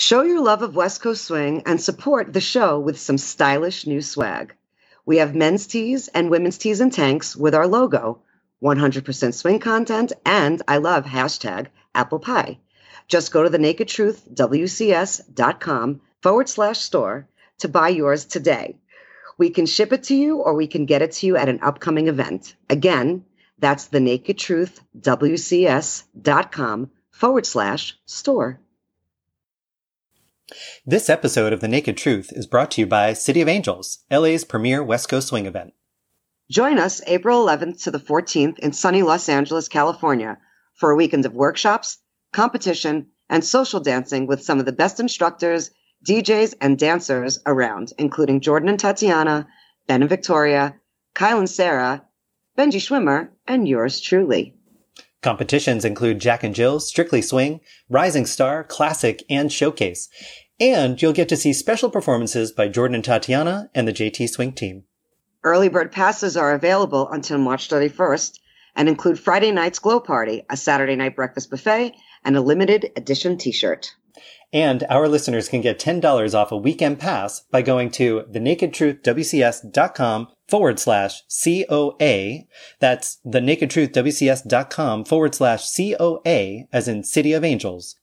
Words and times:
Show 0.00 0.22
your 0.22 0.40
love 0.40 0.62
of 0.62 0.74
West 0.74 1.02
Coast 1.02 1.26
Swing 1.26 1.62
and 1.66 1.78
support 1.78 2.32
the 2.32 2.40
show 2.40 2.80
with 2.80 2.98
some 2.98 3.18
stylish 3.18 3.86
new 3.86 4.00
swag. 4.00 4.54
We 5.04 5.18
have 5.18 5.34
men's 5.34 5.66
tees 5.66 6.08
and 6.08 6.30
women's 6.30 6.56
tees 6.56 6.80
and 6.80 6.90
tanks 6.90 7.36
with 7.36 7.54
our 7.54 7.66
logo, 7.66 8.22
100% 8.62 9.34
swing 9.34 9.58
content, 9.58 10.14
and 10.24 10.62
I 10.66 10.78
love 10.78 11.04
hashtag 11.04 11.66
apple 11.94 12.18
pie. 12.18 12.60
Just 13.08 13.30
go 13.30 13.42
to 13.42 13.50
the 13.50 13.58
naked 13.58 13.88
truth 13.88 14.26
WCS.com 14.32 16.00
forward 16.22 16.48
slash 16.48 16.78
store 16.78 17.28
to 17.58 17.68
buy 17.68 17.90
yours 17.90 18.24
today. 18.24 18.78
We 19.36 19.50
can 19.50 19.66
ship 19.66 19.92
it 19.92 20.04
to 20.04 20.16
you 20.16 20.38
or 20.38 20.54
we 20.54 20.66
can 20.66 20.86
get 20.86 21.02
it 21.02 21.12
to 21.12 21.26
you 21.26 21.36
at 21.36 21.50
an 21.50 21.60
upcoming 21.60 22.08
event. 22.08 22.56
Again, 22.70 23.26
that's 23.58 23.88
the 23.88 24.00
naked 24.00 24.38
truth 24.38 24.80
WCS.com 24.98 26.90
forward 27.10 27.44
slash 27.44 27.98
store. 28.06 28.60
This 30.84 31.08
episode 31.08 31.52
of 31.52 31.60
The 31.60 31.68
Naked 31.68 31.96
Truth 31.96 32.32
is 32.32 32.46
brought 32.46 32.70
to 32.72 32.80
you 32.80 32.86
by 32.86 33.12
City 33.12 33.40
of 33.40 33.48
Angels, 33.48 34.04
LA's 34.10 34.44
premier 34.44 34.82
West 34.82 35.08
Coast 35.08 35.28
swing 35.28 35.46
event. 35.46 35.74
Join 36.50 36.78
us 36.78 37.00
April 37.06 37.46
11th 37.46 37.82
to 37.84 37.90
the 37.90 37.98
14th 37.98 38.58
in 38.58 38.72
sunny 38.72 39.02
Los 39.02 39.28
Angeles, 39.28 39.68
California 39.68 40.38
for 40.74 40.90
a 40.90 40.96
weekend 40.96 41.26
of 41.26 41.34
workshops, 41.34 41.98
competition, 42.32 43.06
and 43.28 43.44
social 43.44 43.80
dancing 43.80 44.26
with 44.26 44.42
some 44.42 44.58
of 44.58 44.66
the 44.66 44.72
best 44.72 44.98
instructors, 44.98 45.70
DJs, 46.06 46.54
and 46.60 46.78
dancers 46.78 47.38
around, 47.46 47.92
including 47.98 48.40
Jordan 48.40 48.68
and 48.68 48.80
Tatiana, 48.80 49.46
Ben 49.86 50.02
and 50.02 50.08
Victoria, 50.08 50.74
Kyle 51.14 51.38
and 51.38 51.50
Sarah, 51.50 52.04
Benji 52.58 52.80
Schwimmer, 52.80 53.28
and 53.46 53.68
yours 53.68 54.00
truly. 54.00 54.54
Competitions 55.22 55.84
include 55.84 56.18
Jack 56.18 56.42
and 56.42 56.54
Jill, 56.54 56.80
Strictly 56.80 57.20
Swing, 57.20 57.60
Rising 57.90 58.24
Star, 58.24 58.64
Classic, 58.64 59.22
and 59.28 59.52
Showcase. 59.52 60.08
And 60.60 61.00
you'll 61.00 61.14
get 61.14 61.28
to 61.30 61.36
see 61.36 61.54
special 61.54 61.88
performances 61.90 62.52
by 62.52 62.68
Jordan 62.68 62.96
and 62.96 63.04
Tatiana 63.04 63.70
and 63.74 63.88
the 63.88 63.92
JT 63.92 64.28
Swing 64.28 64.52
team. 64.52 64.84
Early 65.42 65.70
bird 65.70 65.90
passes 65.90 66.36
are 66.36 66.52
available 66.52 67.08
until 67.08 67.38
March 67.38 67.68
31st 67.70 68.38
and 68.76 68.88
include 68.88 69.18
Friday 69.18 69.52
night's 69.52 69.78
glow 69.78 70.00
party, 70.00 70.44
a 70.50 70.56
Saturday 70.56 70.96
night 70.96 71.16
breakfast 71.16 71.50
buffet, 71.50 71.94
and 72.24 72.36
a 72.36 72.42
limited 72.42 72.92
edition 72.94 73.38
t-shirt. 73.38 73.94
And 74.52 74.84
our 74.90 75.08
listeners 75.08 75.48
can 75.48 75.60
get 75.60 75.78
$10 75.78 76.34
off 76.34 76.52
a 76.52 76.56
weekend 76.56 76.98
pass 76.98 77.40
by 77.50 77.62
going 77.62 77.90
to 77.92 78.24
thenakedtruthwcs.com 78.30 80.28
forward 80.48 80.78
slash 80.80 81.22
COA. 81.42 82.40
That's 82.80 83.18
thenakedtruthwcs.com 83.24 85.04
forward 85.04 85.34
slash 85.34 85.72
COA 85.74 86.64
as 86.72 86.88
in 86.88 87.04
City 87.04 87.32
of 87.32 87.44
Angels. 87.44 87.96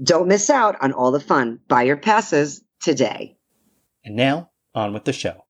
Don't 0.00 0.28
miss 0.28 0.48
out 0.48 0.76
on 0.80 0.92
all 0.92 1.10
the 1.10 1.18
fun. 1.18 1.58
Buy 1.66 1.82
your 1.82 1.96
passes 1.96 2.62
today. 2.78 3.36
And 4.04 4.14
now, 4.14 4.50
on 4.72 4.92
with 4.92 5.04
the 5.04 5.12
show. 5.12 5.44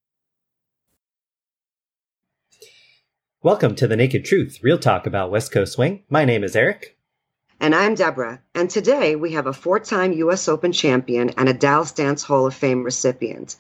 Welcome 3.42 3.74
to 3.74 3.86
The 3.86 3.94
Naked 3.94 4.24
Truth, 4.24 4.60
real 4.62 4.78
talk 4.78 5.06
about 5.06 5.30
West 5.30 5.52
Coast 5.52 5.74
Swing. 5.74 6.02
My 6.08 6.24
name 6.24 6.44
is 6.44 6.56
Eric. 6.56 6.96
And 7.60 7.74
I'm 7.74 7.94
Deborah. 7.94 8.40
And 8.54 8.70
today 8.70 9.16
we 9.16 9.32
have 9.32 9.46
a 9.46 9.52
four 9.52 9.80
time 9.80 10.14
U.S. 10.14 10.48
Open 10.48 10.72
champion 10.72 11.28
and 11.36 11.50
a 11.50 11.52
Dallas 11.52 11.92
Dance 11.92 12.22
Hall 12.22 12.46
of 12.46 12.54
Fame 12.54 12.82
recipient. 12.84 13.56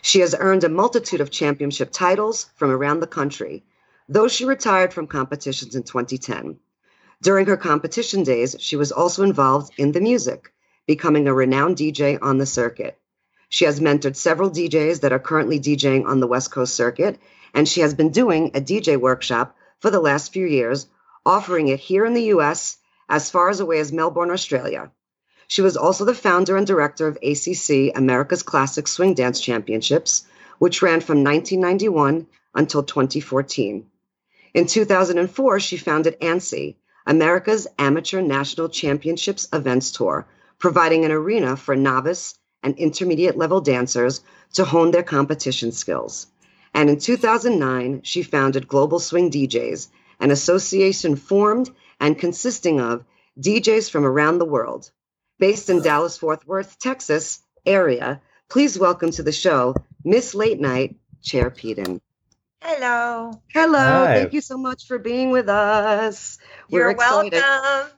She 0.00 0.18
has 0.20 0.34
earned 0.36 0.64
a 0.64 0.68
multitude 0.68 1.20
of 1.20 1.30
championship 1.30 1.92
titles 1.92 2.50
from 2.56 2.72
around 2.72 2.98
the 2.98 3.06
country, 3.06 3.62
though 4.08 4.26
she 4.26 4.44
retired 4.44 4.92
from 4.92 5.06
competitions 5.06 5.76
in 5.76 5.84
2010. 5.84 6.58
During 7.22 7.46
her 7.46 7.56
competition 7.56 8.24
days, 8.24 8.56
she 8.58 8.74
was 8.74 8.90
also 8.90 9.22
involved 9.22 9.72
in 9.78 9.92
the 9.92 10.00
music, 10.00 10.52
becoming 10.88 11.28
a 11.28 11.32
renowned 11.32 11.76
DJ 11.76 12.18
on 12.20 12.38
the 12.38 12.46
circuit. 12.46 12.98
She 13.48 13.64
has 13.64 13.78
mentored 13.78 14.16
several 14.16 14.50
DJs 14.50 15.02
that 15.02 15.12
are 15.12 15.20
currently 15.20 15.60
DJing 15.60 16.04
on 16.04 16.18
the 16.18 16.26
West 16.26 16.50
Coast 16.50 16.74
circuit, 16.74 17.20
and 17.54 17.68
she 17.68 17.80
has 17.82 17.94
been 17.94 18.10
doing 18.10 18.50
a 18.54 18.60
DJ 18.60 18.98
workshop 18.98 19.54
for 19.78 19.88
the 19.88 20.00
last 20.00 20.32
few 20.32 20.44
years, 20.46 20.88
offering 21.24 21.68
it 21.68 21.78
here 21.78 22.04
in 22.04 22.14
the 22.14 22.34
US 22.34 22.78
as 23.08 23.30
far 23.30 23.50
as 23.50 23.60
away 23.60 23.78
as 23.78 23.92
Melbourne, 23.92 24.32
Australia. 24.32 24.90
She 25.46 25.62
was 25.62 25.76
also 25.76 26.04
the 26.04 26.14
founder 26.14 26.56
and 26.56 26.66
director 26.66 27.06
of 27.06 27.18
ACC 27.22 27.96
America's 27.96 28.42
Classic 28.42 28.88
Swing 28.88 29.14
Dance 29.14 29.40
Championships, 29.40 30.24
which 30.58 30.82
ran 30.82 31.00
from 31.00 31.22
1991 31.22 32.26
until 32.52 32.82
2014. 32.82 33.86
In 34.54 34.66
2004, 34.66 35.60
she 35.60 35.76
founded 35.76 36.18
ANSI, 36.20 36.74
America's 37.06 37.66
Amateur 37.78 38.20
National 38.20 38.68
Championships 38.68 39.48
Events 39.52 39.90
Tour, 39.90 40.26
providing 40.58 41.04
an 41.04 41.12
arena 41.12 41.56
for 41.56 41.74
novice 41.74 42.38
and 42.62 42.78
intermediate 42.78 43.36
level 43.36 43.60
dancers 43.60 44.20
to 44.54 44.64
hone 44.64 44.90
their 44.90 45.02
competition 45.02 45.72
skills. 45.72 46.28
And 46.74 46.88
in 46.88 46.98
2009, 46.98 48.02
she 48.04 48.22
founded 48.22 48.68
Global 48.68 49.00
Swing 49.00 49.30
DJs, 49.30 49.88
an 50.20 50.30
association 50.30 51.16
formed 51.16 51.70
and 51.98 52.18
consisting 52.18 52.80
of 52.80 53.04
DJs 53.40 53.90
from 53.90 54.04
around 54.04 54.38
the 54.38 54.44
world. 54.44 54.90
Based 55.38 55.70
in 55.70 55.82
Dallas 55.82 56.16
Fort 56.18 56.46
Worth, 56.46 56.78
Texas 56.78 57.40
area, 57.66 58.20
please 58.48 58.78
welcome 58.78 59.10
to 59.12 59.22
the 59.22 59.32
show 59.32 59.74
Miss 60.04 60.34
Late 60.34 60.60
Night, 60.60 60.96
Cher 61.20 61.50
Peadon. 61.50 62.00
Hello. 62.64 63.42
Hello. 63.52 63.78
Hi. 64.06 64.14
Thank 64.14 64.32
you 64.32 64.40
so 64.40 64.56
much 64.56 64.86
for 64.86 64.96
being 64.96 65.30
with 65.30 65.48
us. 65.48 66.38
You're 66.68 66.90
excited. 66.90 67.42
welcome. 67.42 67.90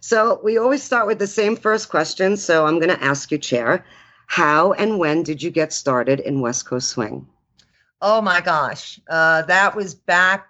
So, 0.00 0.40
we 0.42 0.56
always 0.56 0.82
start 0.82 1.06
with 1.06 1.18
the 1.18 1.26
same 1.26 1.54
first 1.54 1.90
question. 1.90 2.38
So, 2.38 2.64
I'm 2.64 2.78
going 2.78 2.96
to 2.96 3.04
ask 3.04 3.30
you, 3.30 3.40
Cher, 3.42 3.84
how 4.26 4.72
and 4.72 4.98
when 4.98 5.22
did 5.22 5.42
you 5.42 5.50
get 5.50 5.74
started 5.74 6.18
in 6.20 6.40
West 6.40 6.64
Coast 6.64 6.88
Swing? 6.88 7.28
Oh 8.00 8.22
my 8.22 8.40
gosh. 8.40 8.98
Uh, 9.06 9.42
that 9.42 9.76
was 9.76 9.94
back 9.94 10.46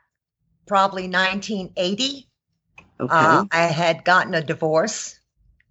probably 0.69 1.09
1980. 1.09 2.29
Okay. 3.01 3.09
Uh, 3.11 3.45
I 3.51 3.63
had 3.63 4.05
gotten 4.05 4.35
a 4.35 4.43
divorce. 4.43 5.19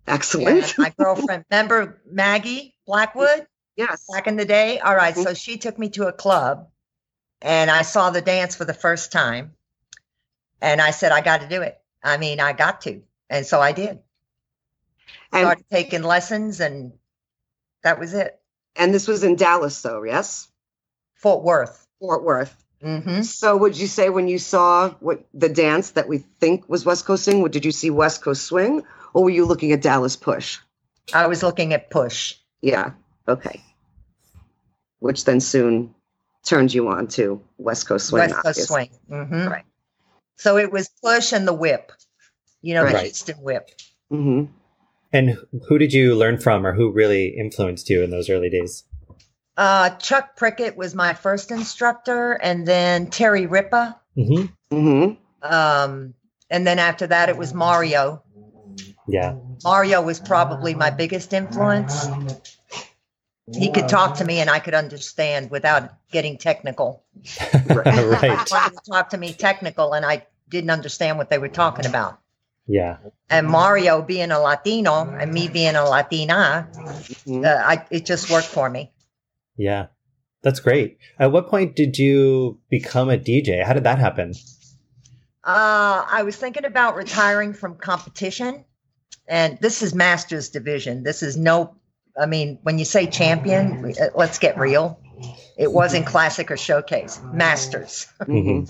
Excellent. 0.06 0.78
My 0.78 0.94
girlfriend, 0.98 1.46
remember 1.52 2.02
Maggie 2.12 2.76
Blackwood 2.86 3.48
yes. 3.78 4.06
back 4.12 4.28
in 4.28 4.36
the 4.36 4.44
day? 4.44 4.80
All 4.80 4.96
right. 4.96 5.16
Mhm. 5.16 5.24
So 5.24 5.34
she 5.34 5.58
took 5.58 5.80
me 5.80 5.90
to 5.92 6.08
a 6.08 6.12
club 6.12 6.68
and 7.42 7.70
I 7.72 7.82
saw 7.84 8.10
the 8.10 8.22
dance 8.22 8.56
for 8.56 8.66
the 8.66 8.74
first 8.74 9.12
time. 9.12 9.54
And 10.62 10.82
I 10.82 10.92
said, 10.92 11.12
I 11.12 11.22
got 11.22 11.42
to 11.42 11.48
do 11.48 11.62
it. 11.62 11.80
I 12.04 12.18
mean, 12.18 12.40
I 12.40 12.52
got 12.54 12.82
to. 12.82 13.02
And 13.30 13.46
so 13.46 13.62
I 13.62 13.72
did. 13.72 14.00
And, 15.32 15.46
Started 15.46 15.66
taking 15.72 16.04
lessons 16.04 16.60
and 16.60 16.92
that 17.84 18.00
was 18.00 18.14
it. 18.14 18.40
and 18.76 18.94
this 18.94 19.08
was 19.08 19.24
in 19.24 19.36
Dallas, 19.36 19.82
though, 19.82 20.04
yes? 20.04 20.48
Fort 21.16 21.44
Worth. 21.44 21.88
Fort 22.00 22.24
Worth. 22.24 22.56
hmm 22.82 23.22
So, 23.22 23.56
would 23.56 23.78
you 23.78 23.88
say 23.88 24.10
when 24.10 24.28
you 24.28 24.38
saw 24.40 24.90
what 25.00 25.24
the 25.34 25.50
dance 25.50 25.92
that 25.92 26.08
we 26.10 26.20
think 26.40 26.68
was 26.68 26.86
West 26.86 27.06
Coast 27.06 27.26
Swing, 27.26 27.46
did 27.50 27.64
you 27.66 27.72
see 27.72 27.90
West 27.90 28.22
Coast 28.22 28.44
Swing, 28.46 28.84
or 29.14 29.24
were 29.24 29.30
you 29.30 29.46
looking 29.46 29.72
at 29.72 29.82
Dallas 29.82 30.16
Push? 30.16 30.60
I 31.14 31.28
was 31.28 31.42
looking 31.44 31.74
at 31.74 31.90
Push. 31.90 32.36
Yeah. 32.62 32.92
Okay. 33.28 33.62
Which 35.00 35.24
then 35.26 35.40
soon 35.40 35.94
turned 36.46 36.74
you 36.74 36.88
on 36.90 37.08
to 37.08 37.42
West 37.58 37.88
Coast 37.88 38.08
Swing. 38.08 38.22
West 38.22 38.36
Coast 38.36 38.48
obviously. 38.72 38.92
Swing. 39.08 39.26
hmm 39.28 39.48
Right. 39.48 39.66
So 40.38 40.58
it 40.58 40.72
was 40.72 40.90
push 41.04 41.34
and 41.34 41.48
the 41.48 41.54
whip, 41.54 41.92
you 42.62 42.74
know, 42.74 42.86
the 42.86 42.94
Right. 42.94 43.04
Houston 43.04 43.38
whip. 43.38 43.70
hmm 44.10 44.46
And 45.12 45.38
who 45.68 45.78
did 45.78 45.92
you 45.94 46.16
learn 46.16 46.38
from 46.38 46.66
or 46.66 46.74
who 46.74 46.92
really 46.92 47.28
influenced 47.28 47.90
you 47.90 48.04
in 48.04 48.10
those 48.10 48.30
early 48.30 48.50
days? 48.50 48.84
Uh, 49.58 49.90
Chuck 49.98 50.38
Prickett 50.38 50.78
was 50.78 50.96
my 50.96 51.14
first 51.14 51.52
instructor, 51.52 52.32
and 52.32 52.66
then 52.66 53.08
Terry 53.08 53.46
Ripa. 53.46 54.00
hmm 54.16 54.46
hmm 54.72 55.12
Um, 55.42 56.14
and 56.50 56.66
then 56.66 56.80
after 56.80 57.08
that, 57.08 57.28
it 57.28 57.38
was 57.38 57.54
Mario. 57.54 58.24
Yeah. 59.08 59.36
Mario 59.64 60.02
was 60.02 60.20
probably 60.22 60.76
my 60.76 60.90
biggest 60.92 61.34
influence. 61.34 62.08
He 63.54 63.72
could 63.72 63.90
talk 63.90 64.18
to 64.18 64.26
me 64.26 64.40
and 64.40 64.50
I 64.50 64.60
could 64.60 64.74
understand 64.74 65.50
without 65.50 65.92
getting 66.12 66.38
technical. 66.38 67.04
right. 67.70 68.46
To 68.48 68.72
talk 68.90 69.10
to 69.10 69.18
me 69.18 69.34
technical, 69.34 69.94
and 69.94 70.06
I 70.06 70.26
didn't 70.50 70.70
understand 70.70 71.18
what 71.18 71.30
they 71.30 71.38
were 71.38 71.50
talking 71.50 71.86
about. 71.86 72.20
Yeah. 72.68 72.98
And 73.30 73.48
Mario 73.48 74.02
being 74.02 74.32
a 74.32 74.40
Latino 74.40 75.10
and 75.10 75.34
me 75.34 75.48
being 75.48 75.76
a 75.76 75.84
Latina, 75.84 76.68
Mhm. 77.26 77.46
uh, 77.46 77.64
I, 77.66 77.86
it 77.90 78.06
just 78.06 78.30
worked 78.30 78.48
for 78.48 78.70
me. 78.70 78.92
Yeah. 79.58 79.88
That's 80.42 80.60
great. 80.60 81.00
At 81.18 81.32
what 81.32 81.50
point 81.50 81.76
did 81.76 81.98
you 81.98 82.60
become 82.70 83.10
a 83.10 83.18
DJ? 83.18 83.64
How 83.64 83.74
did 83.74 83.84
that 83.84 84.00
happen? 84.00 84.34
Uh, 85.44 86.06
I 86.08 86.24
was 86.24 86.36
thinking 86.36 86.66
about 86.66 86.96
retiring 86.96 87.54
from 87.54 87.76
competition, 87.76 88.64
and 89.28 89.58
this 89.60 89.82
is 89.82 89.94
Masters 89.96 90.50
Division. 90.50 91.04
This 91.04 91.24
is 91.24 91.36
no, 91.36 91.76
I 92.20 92.26
mean, 92.26 92.60
when 92.64 92.78
you 92.78 92.86
say 92.86 93.08
champion, 93.08 93.94
uh, 94.00 94.08
let's 94.16 94.40
get 94.40 94.58
real. 94.58 95.00
It 95.58 95.72
wasn't 95.72 96.06
classic 96.06 96.52
or 96.52 96.58
showcase, 96.58 97.20
Masters. 97.32 98.08
Mhm. 98.22 98.70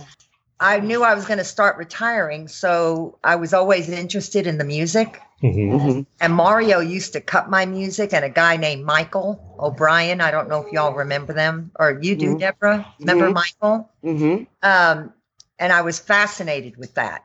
I 0.59 0.79
knew 0.81 1.03
I 1.03 1.13
was 1.13 1.25
going 1.25 1.37
to 1.37 1.43
start 1.45 1.77
retiring, 1.77 2.47
so 2.49 3.17
I 3.23 3.35
was 3.37 3.53
always 3.53 3.87
interested 3.89 4.45
in 4.47 4.57
the 4.57 4.65
music. 4.65 5.21
hmm 5.41 5.47
Mhm. 5.47 6.05
And 6.19 6.33
Mario 6.33 6.79
used 6.79 7.13
to 7.13 7.21
cut 7.21 7.49
my 7.49 7.65
music, 7.65 8.13
and 8.13 8.25
a 8.25 8.29
guy 8.29 8.57
named 8.57 8.83
Michael 8.83 9.39
O'Brien. 9.57 10.19
I 10.19 10.31
don't 10.31 10.49
know 10.49 10.65
if 10.65 10.73
y'all 10.73 10.93
remember 10.93 11.31
them, 11.31 11.71
or 11.79 11.97
you 12.01 12.15
do, 12.17 12.35
Mhm. 12.35 12.39
Deborah. 12.39 12.85
Remember 12.99 13.29
Mhm. 13.29 13.33
Michael? 13.33 13.89
Mhm. 14.03 14.47
Um, 14.61 15.13
and 15.57 15.71
I 15.71 15.81
was 15.81 15.97
fascinated 15.99 16.75
with 16.75 16.95
that. 16.95 17.23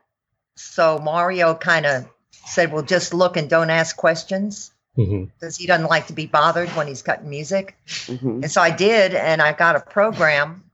So 0.56 0.98
Mario 1.00 1.54
kind 1.54 1.86
of 1.86 2.06
said, 2.46 2.72
"Well, 2.72 2.82
just 2.82 3.12
look 3.14 3.36
and 3.36 3.50
don't 3.50 3.70
ask 3.70 3.96
questions." 3.96 4.70
Hmm 4.96 5.24
Because 5.24 5.56
he 5.56 5.66
doesn't 5.66 5.88
like 5.88 6.06
to 6.08 6.12
be 6.12 6.26
bothered 6.26 6.68
when 6.70 6.86
he's 6.86 7.02
cutting 7.02 7.28
music. 7.28 7.76
Mhm. 7.86 8.42
And 8.42 8.50
so 8.50 8.60
I 8.60 8.70
did, 8.70 9.14
and 9.14 9.42
I 9.42 9.52
got 9.52 9.76
a 9.76 9.80
program, 9.80 10.64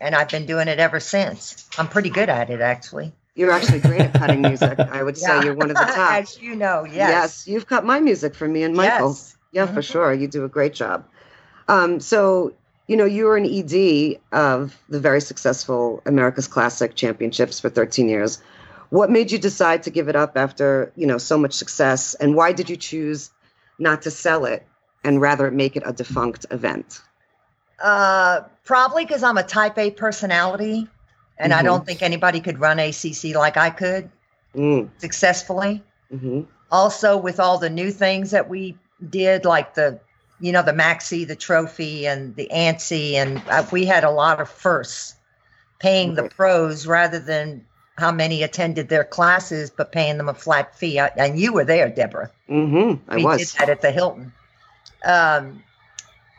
and 0.00 0.14
I've 0.14 0.28
been 0.28 0.46
doing 0.46 0.68
it 0.68 0.78
ever 0.78 1.00
since. 1.00 1.68
I'm 1.78 1.88
pretty 1.88 2.10
good 2.10 2.28
at 2.28 2.50
it, 2.50 2.60
actually. 2.60 3.12
You're 3.34 3.50
actually 3.52 3.80
great 3.80 4.00
at 4.00 4.14
cutting 4.14 4.40
music. 4.42 4.78
I 4.78 5.02
would 5.02 5.18
say 5.18 5.44
you're 5.44 5.54
one 5.54 5.70
of 5.70 5.76
the 5.76 5.84
top. 5.94 6.14
As 6.14 6.40
you 6.40 6.56
know, 6.56 6.84
yes. 6.84 6.94
Yes, 6.96 7.46
you've 7.48 7.66
cut 7.66 7.84
my 7.84 8.00
music 8.00 8.34
for 8.34 8.48
me 8.48 8.62
and 8.62 8.74
Michael. 8.74 9.10
Yes. 9.10 9.36
Yeah, 9.52 9.66
for 9.66 9.80
Mhm. 9.80 9.84
sure. 9.84 10.12
You 10.12 10.26
do 10.26 10.44
a 10.44 10.48
great 10.48 10.74
job. 10.74 11.04
Um, 11.68 12.00
so, 12.00 12.52
you 12.88 12.96
know, 12.96 13.04
you 13.04 13.24
were 13.24 13.36
an 13.36 13.44
ED 13.44 14.18
of 14.32 14.76
the 14.88 15.00
very 15.00 15.20
successful 15.20 16.02
America's 16.06 16.46
Classic 16.48 16.94
Championships 16.94 17.60
for 17.60 17.68
13 17.68 18.08
years. 18.08 18.38
What 18.90 19.10
made 19.10 19.32
you 19.32 19.38
decide 19.38 19.82
to 19.84 19.90
give 19.90 20.08
it 20.08 20.16
up 20.16 20.36
after, 20.36 20.92
you 20.96 21.06
know, 21.06 21.18
so 21.18 21.36
much 21.36 21.52
success? 21.54 22.14
And 22.14 22.34
why 22.36 22.52
did 22.52 22.70
you 22.70 22.76
choose 22.76 23.30
not 23.78 24.02
to 24.02 24.10
sell 24.10 24.44
it 24.44 24.66
and 25.04 25.20
rather 25.20 25.50
make 25.50 25.76
it 25.76 25.82
a 25.86 25.92
defunct 25.92 26.46
event? 26.50 27.00
Uh, 27.82 28.42
probably 28.64 29.04
because 29.04 29.22
I'm 29.22 29.38
a 29.38 29.42
type 29.42 29.78
A 29.78 29.90
personality, 29.90 30.88
and 31.38 31.52
I 31.52 31.60
Mhm. 31.60 31.64
don't 31.64 31.86
think 31.86 32.02
anybody 32.02 32.40
could 32.40 32.58
run 32.58 32.78
ACC 32.78 33.34
like 33.34 33.56
I 33.56 33.70
could 33.70 34.10
Mm, 34.56 34.88
successfully. 34.98 35.82
hmm 36.10 36.42
Also, 36.70 37.16
with 37.16 37.38
all 37.38 37.58
the 37.58 37.70
new 37.70 37.90
things 37.90 38.30
that 38.30 38.48
we 38.48 38.76
did, 39.10 39.44
like 39.44 39.74
the, 39.74 40.00
you 40.40 40.50
know, 40.52 40.62
the 40.62 40.72
Maxi, 40.72 41.26
the 41.26 41.36
trophy, 41.36 42.06
and 42.06 42.34
the 42.36 42.48
ANSI, 42.52 43.14
and 43.14 43.40
uh, 43.48 43.64
we 43.70 43.84
had 43.84 44.04
a 44.04 44.10
lot 44.10 44.40
of 44.40 44.48
firsts, 44.48 45.14
paying 45.78 46.14
the 46.14 46.24
pros 46.24 46.86
rather 46.86 47.18
than 47.18 47.64
how 47.98 48.12
many 48.12 48.42
attended 48.42 48.88
their 48.88 49.04
classes, 49.04 49.70
but 49.70 49.92
paying 49.92 50.18
them 50.18 50.28
a 50.28 50.34
flat 50.34 50.76
fee. 50.76 50.98
And 50.98 51.38
you 51.38 51.52
were 51.52 51.64
there, 51.64 51.88
Deborah. 51.88 52.30
Mm-hmm, 52.48 53.10
I 53.10 53.16
we 53.16 53.24
was. 53.24 53.38
did 53.38 53.48
that 53.58 53.70
at 53.70 53.80
the 53.80 53.90
Hilton. 53.90 54.32
Um, 55.04 55.62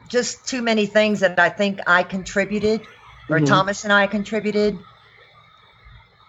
just 0.07 0.47
too 0.47 0.61
many 0.61 0.85
things 0.85 1.21
that 1.21 1.39
I 1.39 1.49
think 1.49 1.79
I 1.87 2.03
contributed, 2.03 2.87
or 3.29 3.39
Mhm. 3.39 3.47
Thomas 3.47 3.83
and 3.83 3.91
I 3.91 4.07
contributed, 4.07 4.77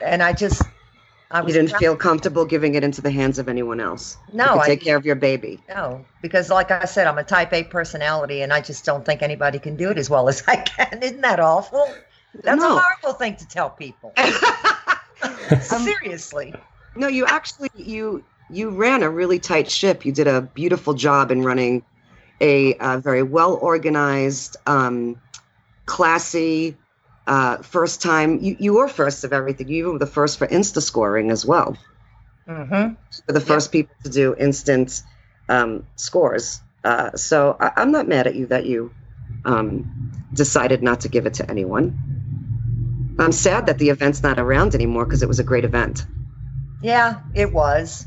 and 0.00 0.22
I 0.22 0.32
just 0.32 0.62
I 1.30 1.40
You 1.42 1.52
didn't 1.52 1.76
feel 1.76 1.94
comfortable 1.94 2.46
giving 2.46 2.74
it 2.74 2.82
into 2.82 3.02
the 3.02 3.10
hands 3.10 3.38
of 3.38 3.48
anyone 3.50 3.80
else. 3.80 4.16
No, 4.32 4.58
I 4.58 4.66
take 4.66 4.80
care 4.82 4.96
of 4.96 5.04
your 5.04 5.14
baby. 5.14 5.62
no 5.68 6.06
because 6.22 6.48
like 6.48 6.70
I 6.70 6.86
said, 6.86 7.06
I'm 7.06 7.18
a 7.18 7.24
Type 7.24 7.52
A 7.52 7.64
personality, 7.64 8.40
and 8.40 8.52
I 8.52 8.60
just 8.62 8.84
don't 8.86 9.04
think 9.04 9.22
anybody 9.22 9.58
can 9.58 9.76
do 9.76 9.90
it 9.90 9.98
as 9.98 10.08
well 10.08 10.28
as 10.28 10.42
I 10.48 10.56
can. 10.56 11.02
Isn't 11.02 11.20
that 11.20 11.38
awful? 11.38 11.94
That's 12.42 12.62
No. 12.62 12.76
a 12.76 12.80
horrible 12.80 13.12
thing 13.18 13.36
to 13.36 13.46
tell 13.46 13.68
people. 13.70 14.14
Um, 15.70 15.84
Seriously. 15.84 16.54
No, 16.96 17.08
you 17.08 17.26
actually 17.26 17.70
you 17.74 18.24
you 18.50 18.70
ran 18.70 19.02
a 19.02 19.10
really 19.10 19.38
tight 19.38 19.70
ship. 19.70 20.04
You 20.04 20.12
did 20.12 20.26
a 20.26 20.40
beautiful 20.42 20.94
job 20.94 21.30
in 21.30 21.42
running 21.42 21.84
a, 22.40 22.74
uh 22.74 22.98
very 22.98 23.22
well 23.22 23.54
organized, 23.54 24.56
um, 24.66 25.20
classy, 25.86 26.76
uh, 27.26 27.58
first 27.58 28.02
time. 28.02 28.40
You 28.40 28.56
you 28.58 28.74
were 28.74 28.88
first 28.88 29.24
of 29.24 29.32
everything. 29.32 29.68
You 29.68 29.92
were 29.92 29.98
the 29.98 30.06
first 30.06 30.38
for 30.38 30.46
Insta 30.46 30.82
scoring 30.82 31.30
as 31.30 31.44
well. 31.44 31.76
hmm 32.46 32.94
For 33.26 33.32
the 33.32 33.40
first 33.40 33.72
people 33.72 33.94
to 34.04 34.10
do 34.10 34.34
instant 34.36 35.02
um, 35.48 35.84
scores. 35.96 36.60
Uh, 36.84 37.12
so 37.16 37.56
I, 37.60 37.72
I'm 37.76 37.92
not 37.92 38.08
mad 38.08 38.26
at 38.26 38.34
you 38.34 38.46
that 38.46 38.66
you 38.66 38.92
um, 39.44 39.86
decided 40.34 40.82
not 40.82 41.00
to 41.00 41.08
give 41.08 41.26
it 41.26 41.34
to 41.34 41.50
anyone. 41.50 41.96
I'm 43.18 43.32
sad 43.32 43.66
that 43.66 43.78
the 43.78 43.90
event's 43.90 44.22
not 44.22 44.38
around 44.38 44.74
anymore 44.74 45.04
because 45.04 45.22
it 45.22 45.28
was 45.28 45.38
a 45.38 45.44
great 45.44 45.64
event. 45.64 46.06
Yeah, 46.82 47.20
it 47.34 47.52
was, 47.52 48.06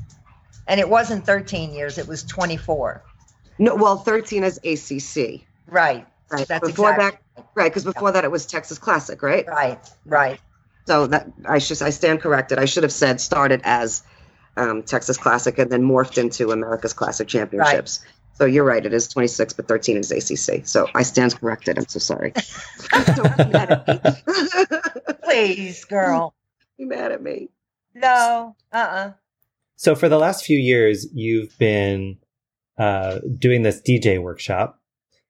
and 0.68 0.80
it 0.80 0.88
wasn't 0.88 1.26
13 1.26 1.74
years; 1.74 1.98
it 1.98 2.08
was 2.08 2.24
24. 2.24 3.04
No, 3.60 3.76
well, 3.76 3.98
13 3.98 4.44
is 4.44 4.58
ACC. 4.64 5.42
Right. 5.68 6.08
Right. 6.32 6.48
That's 6.48 6.68
before 6.68 6.94
exactly 6.94 7.20
that, 7.36 7.48
right? 7.56 7.70
Because 7.70 7.84
before 7.84 8.12
that, 8.14 8.24
it 8.24 8.32
was 8.32 8.46
Texas 8.46 8.80
Classic, 8.80 9.22
right? 9.22 9.46
Right, 9.46 9.80
right. 10.06 10.40
So 10.88 11.08
that 11.08 11.28
I 11.46 11.60
should 11.60 11.82
I 11.82 11.90
stand 11.90 12.22
corrected. 12.22 12.58
I 12.58 12.66
should 12.66 12.84
have 12.84 12.94
said 12.94 13.20
started 13.20 13.62
as 13.66 14.04
um, 14.56 14.84
Texas 14.84 15.18
Classic 15.18 15.58
and 15.60 15.70
then 15.70 15.84
morphed 15.84 16.18
into 16.18 16.52
America's 16.52 16.94
Classic 16.94 17.28
Championships. 17.28 18.00
So 18.42 18.48
you're 18.48 18.64
right. 18.64 18.84
It 18.84 18.92
is 18.92 19.08
26, 19.08 19.54
but 19.54 19.68
13 19.68 19.98
is 19.98 20.12
ACC. 20.12 20.66
So 20.66 20.88
I 20.96 21.04
stand 21.04 21.40
corrected. 21.40 21.78
I'm 21.78 21.88
so 21.88 22.00
sorry. 22.00 22.34
Don't 23.16 23.38
be 23.38 23.44
mad 23.46 23.72
at 23.88 23.88
me. 23.88 25.14
Please, 25.24 25.86
girl. 25.86 26.34
Be 26.76 26.86
mad 26.86 27.12
at 27.12 27.22
me. 27.22 27.50
No. 27.94 28.56
Uh-uh. 28.72 29.12
So 29.76 29.94
for 29.94 30.10
the 30.10 30.18
last 30.18 30.44
few 30.44 30.58
years, 30.58 31.06
you've 31.14 31.56
been 31.60 32.18
uh, 32.80 33.20
doing 33.38 33.62
this 33.62 33.80
DJ 33.88 34.20
workshop, 34.20 34.82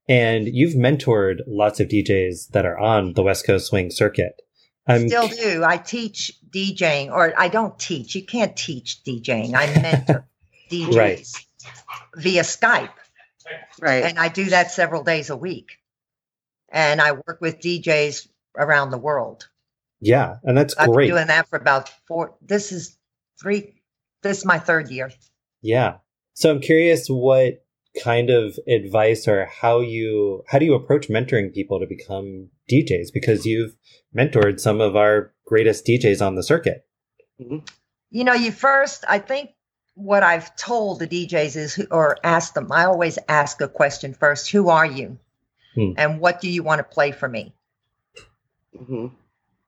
and 0.08 0.48
you've 0.48 0.76
mentored 0.76 1.40
lots 1.48 1.82
of 1.82 1.90
DJs 1.90 2.52
that 2.52 2.66
are 2.66 2.80
on 2.80 3.12
the 3.12 3.24
West 3.24 3.46
Coast 3.46 3.68
Swing 3.68 3.92
circuit. 3.92 4.42
I'm 4.88 5.10
Still 5.10 5.28
do. 5.28 5.66
I 5.66 5.76
teach 5.76 6.32
DJing, 6.50 7.12
or 7.12 7.34
I 7.38 7.50
don't 7.50 7.78
teach. 7.78 8.16
You 8.16 8.24
can't 8.26 8.56
teach 8.56 9.02
DJing. 9.06 9.54
I 9.54 9.66
mentor 9.82 10.28
DJs 10.72 10.96
Right. 10.96 11.28
via 12.16 12.44
Skype, 12.44 12.90
Right. 13.80 14.04
and 14.04 14.20
I 14.20 14.30
do 14.30 14.46
that 14.46 14.72
several 14.72 15.04
days 15.04 15.30
a 15.30 15.38
week. 15.38 15.78
And 16.72 17.02
I 17.02 17.12
work 17.14 17.40
with 17.42 17.60
DJs 17.60 18.28
around 18.58 18.92
the 18.92 18.98
world. 18.98 19.50
yeah, 20.00 20.38
and 20.44 20.58
that's 20.58 20.74
great. 20.74 20.84
I've 20.84 20.94
great. 20.94 21.08
been 21.08 21.16
doing 21.16 21.28
that 21.28 21.50
for 21.50 21.58
about 21.58 21.90
four. 22.08 22.36
This 22.42 22.72
is 22.72 22.98
three. 23.42 23.82
This 24.24 24.40
is 24.40 24.46
my 24.46 24.60
third 24.60 24.90
year. 24.90 25.12
Yeah. 25.62 25.98
So 26.34 26.50
I'm 26.50 26.62
curious 26.62 27.08
what 27.08 27.64
kind 28.02 28.30
of 28.30 28.58
advice 28.68 29.28
or 29.28 29.46
how 29.46 29.82
you 29.82 30.44
how 30.48 30.60
do 30.60 30.66
you 30.66 30.76
approach 30.76 31.10
mentoring 31.10 31.54
people 31.54 31.80
to 31.80 31.86
become 31.86 32.50
DJs 32.72 33.08
because 33.14 33.46
you've 33.46 33.76
mentored 34.16 34.60
some 34.60 34.80
of 34.80 34.96
our 34.96 35.34
greatest 35.46 35.86
DJs 35.86 36.26
on 36.26 36.36
the 36.36 36.44
circuit. 36.44 36.86
Mm-hmm. 37.42 37.66
You 38.10 38.24
know, 38.24 38.34
you 38.34 38.52
first, 38.52 39.04
I 39.08 39.20
think 39.20 39.52
what 39.96 40.24
I've 40.24 40.56
told 40.56 41.00
the 41.00 41.08
DJs 41.08 41.56
is, 41.56 41.74
who- 41.74 41.88
or 41.92 42.18
ask 42.24 42.54
them, 42.54 42.72
I 42.72 42.86
always 42.86 43.20
ask 43.28 43.62
a 43.62 43.68
question 43.68 44.14
first 44.14 44.50
Who 44.52 44.70
are 44.70 44.86
you? 44.86 45.20
Hmm. 45.76 45.94
And 45.98 46.20
what 46.20 46.42
do 46.42 46.50
you 46.50 46.64
want 46.64 46.80
to 46.80 46.84
play 46.84 47.12
for 47.12 47.28
me? 47.28 47.54
hmm 48.78 49.08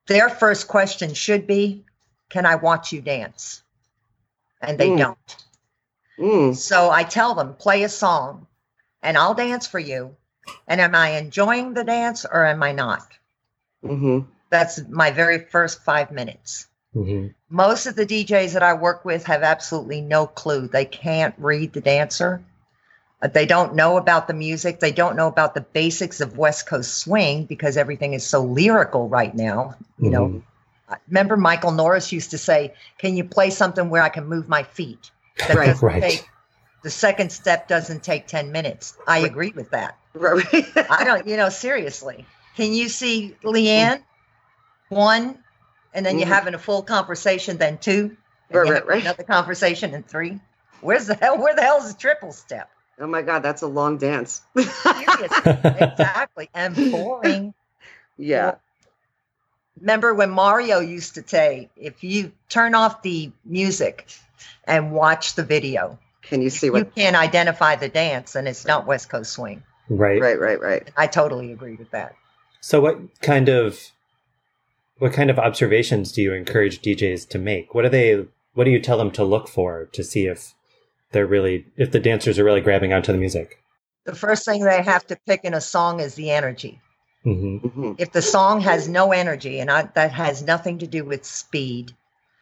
Their 0.08 0.30
first 0.30 0.68
question 0.68 1.14
should 1.14 1.48
be, 1.48 1.86
Can 2.30 2.46
I 2.46 2.56
watch 2.56 2.92
you 2.92 3.02
dance? 3.02 3.62
And 4.62 4.80
they 4.80 4.92
Hmm. 4.92 4.98
don't. 4.98 5.46
Mm. 6.18 6.56
So 6.56 6.90
I 6.90 7.04
tell 7.04 7.36
them, 7.36 7.56
Play 7.56 7.84
a 7.84 7.90
song 7.90 8.48
and 9.02 9.18
I'll 9.18 9.34
dance 9.34 9.68
for 9.68 9.80
you. 9.80 10.16
And 10.68 10.80
am 10.80 10.96
I 10.96 11.12
enjoying 11.12 11.74
the 11.74 11.84
dance 11.84 12.26
or 12.26 12.46
am 12.46 12.64
I 12.64 12.72
not? 12.72 13.08
hmm 13.82 14.20
That's 14.50 14.80
my 14.88 15.12
very 15.12 15.40
first 15.40 15.84
five 15.84 16.12
minutes. 16.12 16.68
Hmm 16.94 17.28
most 17.50 17.86
of 17.86 17.96
the 17.96 18.06
DJs 18.06 18.54
that 18.54 18.64
I 18.64 18.74
work 18.74 19.06
with 19.06 19.26
have 19.26 19.44
absolutely 19.44 20.02
no 20.02 20.26
clue. 20.26 20.68
They 20.68 20.86
can't 20.86 21.36
read 21.38 21.74
the 21.74 21.82
dancer. 21.82 22.42
Uh, 23.22 23.28
They 23.28 23.46
don't 23.46 23.76
know 23.76 23.98
about 23.98 24.28
the 24.28 24.34
music. 24.34 24.80
They 24.80 24.92
don't 24.92 25.16
know 25.16 25.28
about 25.28 25.54
the 25.54 25.62
basics 25.62 26.20
of 26.20 26.38
West 26.38 26.66
Coast 26.66 26.98
swing 26.98 27.46
because 27.46 27.78
everything 27.78 28.14
is 28.14 28.26
so 28.26 28.42
lyrical 28.44 29.08
right 29.08 29.36
now. 29.36 29.76
You 30.00 30.10
know, 30.10 30.26
Mhm. 30.28 30.42
I 30.90 30.96
remember 31.08 31.38
Michael 31.38 31.72
Norris 31.72 32.12
used 32.12 32.32
to 32.32 32.40
say, 32.40 32.74
"Can 32.98 33.16
you 33.16 33.24
play 33.24 33.52
something 33.52 33.90
where 33.92 34.02
I 34.02 34.10
can 34.10 34.26
move 34.26 34.50
my 34.50 34.64
feet?" 34.64 35.12
That 35.48 35.56
Right, 35.58 35.82
right. 35.82 36.02
take- 36.02 36.28
the 36.82 36.90
second 36.90 37.32
step 37.32 37.68
doesn't 37.68 38.04
take 38.04 38.26
ten 38.28 38.52
minutes. 38.52 38.96
I 39.08 39.20
Right. 39.22 39.32
agree 39.32 39.54
with 39.56 39.70
that. 39.72 39.96
Right. 40.16 40.44
I 40.90 41.04
don't, 41.04 41.28
you 41.28 41.38
know, 41.38 41.50
seriously. 41.50 42.26
Can 42.56 42.74
you 42.74 42.90
see 42.90 43.36
Leanne? 43.44 44.02
One, 44.90 45.43
and 45.94 46.06
then 46.06 46.18
you're 46.20 46.28
Mhm. 46.28 46.32
having 46.32 46.54
a 46.54 46.60
full 46.60 46.82
conversation, 46.84 47.58
then 47.58 47.78
two, 47.78 48.18
Right, 48.52 48.68
right, 48.70 48.86
right. 48.88 49.02
another 49.02 49.24
conversation, 49.24 49.94
and 49.94 50.08
three. 50.08 50.40
Where's 50.82 51.08
the 51.08 51.16
hell? 51.16 51.38
Where 51.38 51.56
the 51.56 51.62
hell 51.62 51.78
is 51.78 51.94
the 51.94 52.00
triple 52.00 52.32
step? 52.34 52.70
oh 53.00 53.08
my 53.08 53.22
God, 53.24 53.42
that's 53.44 53.62
a 53.64 53.68
long 53.68 53.98
dance. 53.98 54.42
Exactly, 55.76 56.50
and 56.54 56.76
boring. 56.92 57.54
yeah. 58.18 58.56
Remember 59.80 60.14
when 60.14 60.30
Mario 60.30 60.80
used 60.80 61.16
to 61.16 61.28
say, 61.28 61.70
if 61.76 62.04
you 62.04 62.32
turn 62.50 62.76
off 62.76 63.02
the 63.02 63.32
music 63.44 64.08
and 64.66 64.92
watch 64.92 65.34
the 65.36 65.44
video, 65.44 65.98
Can 66.22 66.42
you 66.42 66.50
see 66.50 66.70
what 66.70 66.80
you 66.80 66.86
can't 66.96 67.16
identify 67.16 67.76
the 67.76 67.90
dance, 67.90 68.36
and 68.36 68.48
it's 68.48 68.66
not 68.66 68.86
West 68.86 69.10
Coast 69.10 69.34
swing. 69.34 69.64
Right. 69.90 70.22
Right, 70.22 70.40
right, 70.40 70.62
right. 70.62 70.90
I 70.96 71.08
totally 71.08 71.52
agree 71.52 71.76
with 71.76 71.92
that. 71.92 72.16
So 72.62 72.80
what 72.80 73.20
kind 73.22 73.50
of 73.50 73.78
What 75.00 75.14
kind 75.14 75.30
of 75.30 75.40
observations 75.40 76.12
do 76.12 76.22
you 76.22 76.34
encourage 76.34 76.82
DJs 76.82 77.28
to 77.30 77.40
make? 77.40 77.74
What 77.74 77.84
do 77.84 77.90
they 77.90 78.26
what 78.54 78.66
do 78.66 78.72
you 78.72 78.80
tell 78.80 78.98
them 78.98 79.12
to 79.12 79.24
look 79.24 79.48
for 79.48 79.86
to 79.94 80.04
see 80.04 80.28
if 80.28 80.54
they're 81.12 81.26
really 81.26 81.66
if 81.78 81.92
the 81.92 82.00
dancers 82.00 82.38
are 82.40 82.44
really 82.44 82.62
grabbing 82.62 82.94
onto 82.94 83.12
the 83.12 83.18
music? 83.18 83.58
The 84.06 84.16
first 84.16 84.46
thing 84.46 84.64
they 84.64 84.82
have 84.84 85.06
to 85.08 85.18
pick 85.28 85.44
in 85.44 85.54
a 85.54 85.62
song 85.62 86.00
is 86.00 86.16
the 86.16 86.30
energy. 86.32 86.80
Mm-hmm. 87.26 87.68
hmm 87.68 87.92
If 87.98 88.12
the 88.12 88.22
song 88.22 88.60
has 88.62 88.90
no 88.90 89.14
energy, 89.14 89.60
and 89.60 89.72
I, 89.72 89.84
that 89.96 90.12
has 90.12 90.44
nothing 90.44 90.80
to 90.80 90.88
do 90.88 91.06
with 91.06 91.24
speed, 91.24 91.94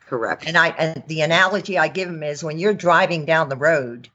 Correct. 0.07 0.43
and 0.47 0.57
I 0.57 0.69
and 0.69 1.03
the 1.07 1.21
analogy 1.21 1.77
I 1.77 1.87
give 1.87 2.09
them 2.09 2.23
is 2.23 2.43
when 2.43 2.57
you're 2.59 2.73
driving 2.73 3.25
down 3.25 3.49
the 3.49 3.55
road 3.55 4.09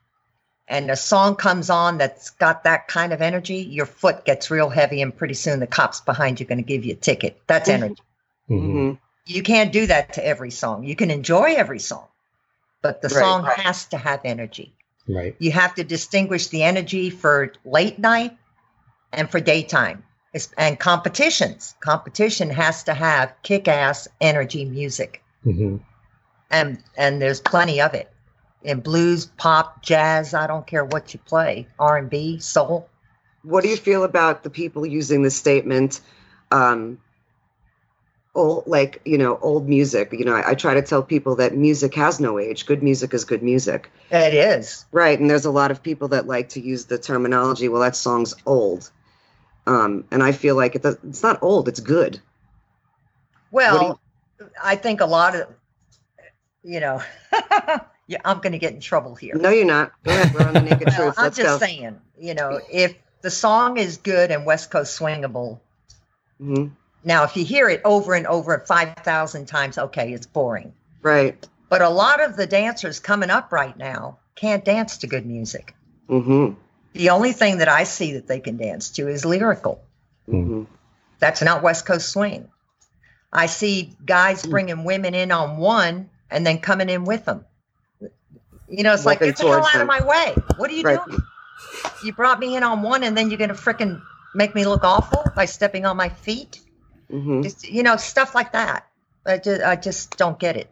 and 0.69 0.91
a 0.91 0.97
song 0.97 1.37
comes 1.37 1.71
on 1.71 1.99
that's 1.99 2.31
got 2.31 2.65
that 2.65 2.89
kind 2.89 3.13
of 3.13 3.23
energy, 3.23 3.59
your 3.59 3.87
foot 3.87 4.25
gets 4.25 4.51
real 4.51 4.69
heavy 4.69 5.01
and 5.01 5.17
pretty 5.17 5.35
soon 5.35 5.61
the 5.61 5.67
cops 5.67 6.01
behind 6.01 6.41
you 6.41 6.45
are 6.47 6.49
going 6.49 6.59
to 6.59 6.65
give 6.65 6.85
you 6.85 6.93
a 6.93 6.97
ticket. 6.97 7.41
That's 7.47 7.69
Mhm. 7.71 7.75
energy. 7.75 8.03
Mm-hmm. 8.51 8.89
hmm 8.89 8.93
You 9.27 9.43
can't 9.43 9.73
do 9.73 9.87
that 9.87 10.15
to 10.15 10.27
every 10.27 10.51
song. 10.51 10.85
You 10.85 10.95
can 10.97 11.11
enjoy 11.11 11.55
every 11.55 11.79
song, 11.81 12.07
but 12.83 13.03
the 13.03 13.09
Right, 13.09 13.19
song 13.19 13.43
right. 13.43 13.59
has 13.61 13.87
to 13.87 13.97
have 13.99 14.21
energy. 14.25 14.75
Right. 15.09 15.35
You 15.39 15.53
have 15.53 15.75
to 15.77 15.85
distinguish 15.85 16.49
the 16.49 16.63
energy 16.65 17.11
for 17.11 17.53
late 17.65 17.99
night 17.99 18.37
and 19.13 19.31
for 19.31 19.41
daytime. 19.41 20.05
It's, 20.33 20.51
and 20.59 20.79
competitions. 20.79 21.75
Competition 21.81 22.51
has 22.51 22.85
to 22.85 22.95
have 22.95 23.35
kick-ass 23.43 24.09
energy 24.21 24.65
music. 24.65 25.23
Mm-hmm. 25.45 25.77
and 26.51 26.83
and 26.97 27.23
there's 27.23 27.41
plenty 27.41 27.81
of 27.81 27.95
it 27.95 28.11
in 28.63 28.81
blues 28.81 29.27
pop 29.37 29.81
jazz 29.83 30.35
i 30.35 30.47
don't 30.47 30.67
care 30.67 30.85
what 30.85 31.13
you 31.15 31.21
play 31.27 31.67
r&b 31.79 32.39
soul 32.41 32.89
What 33.43 33.63
do 33.63 33.69
you 33.69 33.77
feel 33.77 34.03
about 34.03 34.43
the 34.43 34.51
people 34.51 34.85
using 34.85 35.23
the 35.23 35.31
statement, 35.31 36.01
um, 36.51 36.99
old, 38.37 38.67
like, 38.67 39.01
you 39.05 39.19
know, 39.19 39.39
old 39.43 39.69
music? 39.69 40.13
You 40.13 40.25
know, 40.25 40.35
I, 40.35 40.51
I 40.51 40.55
try 40.55 40.75
to 40.75 40.83
tell 40.83 41.03
people 41.03 41.37
that 41.37 41.57
music 41.57 41.95
has 41.97 42.21
no 42.21 42.39
age. 42.39 42.67
Good 42.67 42.83
music 42.83 43.15
is 43.15 43.25
good 43.25 43.43
music. 43.43 43.91
it 44.11 44.35
is 44.35 44.85
Right. 44.93 45.19
And 45.19 45.29
there's 45.29 45.47
a 45.47 45.51
lot 45.51 45.71
of 45.73 45.83
people 45.83 46.09
that 46.09 46.27
like 46.29 46.51
to 46.51 46.61
use 46.61 46.85
the 46.87 46.99
terminology, 46.99 47.69
well, 47.69 47.83
that 47.83 47.97
song's 47.97 48.35
old. 48.47 48.91
Um, 49.67 50.05
and 50.13 50.23
I 50.23 50.31
feel 50.33 50.55
like 50.55 50.77
it 50.77 50.83
does, 50.83 50.97
it's 51.09 51.23
not 51.25 51.43
old, 51.43 51.67
it's 51.69 51.81
good. 51.81 52.21
well 53.51 53.99
i 54.63 54.77
think 54.77 55.01
a 55.01 55.07
lot 55.07 55.35
of 55.35 55.49
you 56.63 56.81
know 56.81 57.01
yeah 58.07 58.19
i'm 58.25 58.39
going 58.41 58.53
to 58.53 58.59
get 58.59 58.73
in 58.75 58.81
trouble 58.81 59.15
here 59.15 59.35
No, 59.35 59.51
you're 59.51 59.65
not. 59.65 59.93
Go 60.05 60.13
ahead. 60.13 60.33
We're 60.35 60.47
on 60.47 60.55
the 60.55 60.61
naked 60.61 60.89
Well, 60.89 61.07
truth. 61.07 61.15
i'm 61.19 61.25
Let's 61.25 61.37
just 61.39 61.59
go. 61.61 61.67
saying 61.67 62.01
you 62.19 62.35
know 62.35 62.61
if 62.71 62.95
the 63.23 63.31
song 63.31 63.79
is 63.79 63.97
good 63.99 64.31
and 64.31 64.45
west 64.47 64.71
coast 64.71 64.99
swingable 64.99 65.61
hmm 66.39 66.67
now 67.07 67.23
if 67.25 67.37
you 67.37 67.45
hear 67.45 67.69
it 67.71 67.81
over 67.85 68.13
and 68.15 68.27
over 68.27 68.59
5000 68.59 69.47
times 69.47 69.79
okay 69.79 70.13
it's 70.13 70.27
boring 70.27 70.75
Right. 71.01 71.47
but 71.71 71.81
a 71.81 71.89
lot 71.89 72.23
of 72.23 72.37
the 72.37 72.47
dancers 72.47 73.01
coming 73.01 73.31
up 73.31 73.53
right 73.53 73.77
now 73.79 74.19
can't 74.35 74.65
dance 74.65 74.99
to 74.99 75.07
good 75.07 75.25
music 75.25 75.75
Mm-hmm. 76.11 76.55
the 76.93 77.11
only 77.11 77.33
thing 77.33 77.59
that 77.59 77.69
i 77.69 77.85
see 77.85 78.13
that 78.15 78.27
they 78.27 78.41
can 78.41 78.59
dance 78.59 78.91
to 78.91 79.09
is 79.09 79.25
lyrical 79.25 79.83
Mm-hmm. 80.29 80.65
That's 81.21 81.41
not 81.41 81.63
West 81.63 81.87
Coast 81.87 82.11
swing. 82.11 82.49
I 83.33 83.47
see 83.47 83.97
guys 84.05 84.43
Hmm. 84.45 84.51
bringing 84.51 84.85
women 84.85 85.15
in 85.15 85.31
on 85.31 85.57
one 85.57 86.11
and 86.31 86.45
then 86.45 86.59
coming 86.59 86.89
in 86.91 87.05
with 87.05 87.25
them. 87.25 87.45
You 88.69 88.83
know, 88.83 88.93
it's 88.93 89.07
like, 89.07 89.21
get 89.21 89.37
the 89.37 89.45
hell 89.47 89.65
out 89.65 89.81
of 89.81 89.87
my 89.87 90.03
way. 90.05 90.35
What 90.57 90.69
are 90.69 90.75
you 90.75 90.83
Right. 90.83 90.99
doing? 91.07 91.23
You 92.03 92.13
brought 92.13 92.41
me 92.41 92.57
in 92.57 92.65
on 92.65 92.83
one 92.83 93.05
and 93.05 93.17
then 93.17 93.31
you're 93.31 93.39
going 93.39 93.49
to 93.51 93.55
frickin' 93.55 94.03
make 94.35 94.55
me 94.55 94.67
look 94.67 94.83
awful 94.83 95.25
by 95.37 95.45
stepping 95.45 95.87
on 95.87 95.97
my 95.97 96.09
feet? 96.09 96.61
Hmm 97.11 97.43
Just, 97.43 97.69
you 97.69 97.83
know, 97.83 97.97
stuff 97.97 98.35
like 98.35 98.53
that. 98.53 98.87
I 99.27 99.39
just, 99.39 99.63
I 99.63 99.77
just 99.77 100.17
don't 100.17 100.39
get 100.39 100.57
it. 100.57 100.71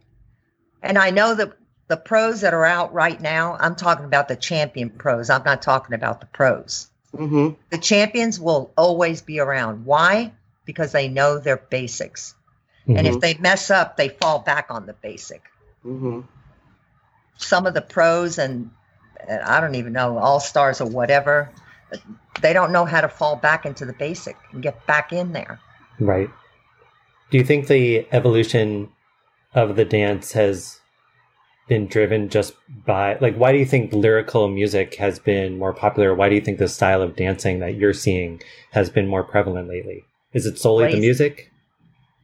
And 0.82 0.98
I 0.98 1.10
know 1.10 1.34
that 1.34 1.52
the 1.88 1.96
pros 1.96 2.40
that 2.42 2.54
are 2.54 2.64
out 2.64 2.92
right 2.92 3.20
now, 3.20 3.56
I'm 3.58 3.74
talking 3.76 4.04
about 4.04 4.28
the 4.28 4.36
champion 4.36 4.90
pros. 4.90 5.30
I'm 5.30 5.44
not 5.44 5.62
talking 5.62 5.94
about 5.94 6.20
the 6.20 6.26
pros. 6.26 6.88
hmm 7.16 7.50
The 7.70 7.78
champions 7.78 8.40
will 8.40 8.70
always 8.76 9.22
be 9.22 9.40
around. 9.40 9.84
Why? 9.84 10.32
Because 10.64 10.92
they 10.92 11.08
know 11.08 11.38
their 11.38 11.56
basics. 11.56 12.34
And 12.86 13.06
Mm-hmm. 13.06 13.06
if 13.06 13.20
they 13.20 13.34
mess 13.34 13.70
up, 13.70 13.96
they 13.96 14.08
fall 14.08 14.40
back 14.40 14.66
on 14.70 14.86
the 14.86 14.92
basic. 14.92 15.42
hmm 15.82 16.20
Some 17.36 17.66
of 17.66 17.74
the 17.74 17.82
pros 17.82 18.38
and, 18.38 18.70
and 19.26 19.42
I 19.42 19.60
don't 19.60 19.74
even 19.74 19.92
know, 19.92 20.18
all 20.18 20.40
stars 20.40 20.80
or 20.80 20.86
whatever, 20.88 21.50
they 22.40 22.52
don't 22.52 22.72
know 22.72 22.84
how 22.84 23.00
to 23.00 23.08
fall 23.08 23.36
back 23.36 23.66
into 23.66 23.84
the 23.84 23.92
basic 23.92 24.36
and 24.52 24.62
get 24.62 24.86
back 24.86 25.12
in 25.12 25.32
there. 25.32 25.60
Right. 25.98 26.30
Do 27.30 27.38
you 27.38 27.44
think 27.44 27.66
the 27.66 28.06
evolution 28.12 28.90
of 29.54 29.76
the 29.76 29.84
dance 29.84 30.32
has 30.32 30.80
been 31.66 31.86
driven 31.86 32.28
just 32.28 32.52
by 32.84 33.16
like 33.20 33.34
why 33.36 33.50
do 33.50 33.56
you 33.56 33.64
think 33.64 33.90
lyrical 33.92 34.48
music 34.48 34.96
has 34.96 35.18
been 35.18 35.58
more 35.58 35.72
popular? 35.72 36.14
Why 36.14 36.28
do 36.28 36.34
you 36.34 36.40
think 36.40 36.58
the 36.58 36.68
style 36.68 37.00
of 37.00 37.16
dancing 37.16 37.60
that 37.60 37.76
you're 37.76 37.94
seeing 37.94 38.42
has 38.72 38.90
been 38.90 39.06
more 39.06 39.24
prevalent 39.24 39.68
lately? 39.68 40.04
Is 40.32 40.46
it 40.46 40.58
solely 40.58 40.92
the 40.92 41.00
music? 41.00 41.50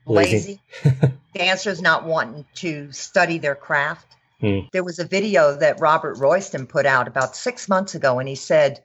Lazy. 0.07 0.61
Dancers 1.35 1.81
not 1.81 2.05
wanting 2.05 2.45
to 2.57 2.91
study 2.93 3.39
their 3.39 3.55
craft. 3.55 4.07
Hmm. 4.41 4.61
There 4.73 4.85
was 4.85 4.99
a 4.99 5.05
video 5.05 5.57
that 5.57 5.81
Robert 5.81 6.19
Royston 6.19 6.67
put 6.67 6.87
out 6.87 7.07
about 7.07 7.37
six 7.37 7.69
months 7.69 7.95
ago, 7.95 8.19
and 8.19 8.29
he 8.29 8.35
said, 8.35 8.83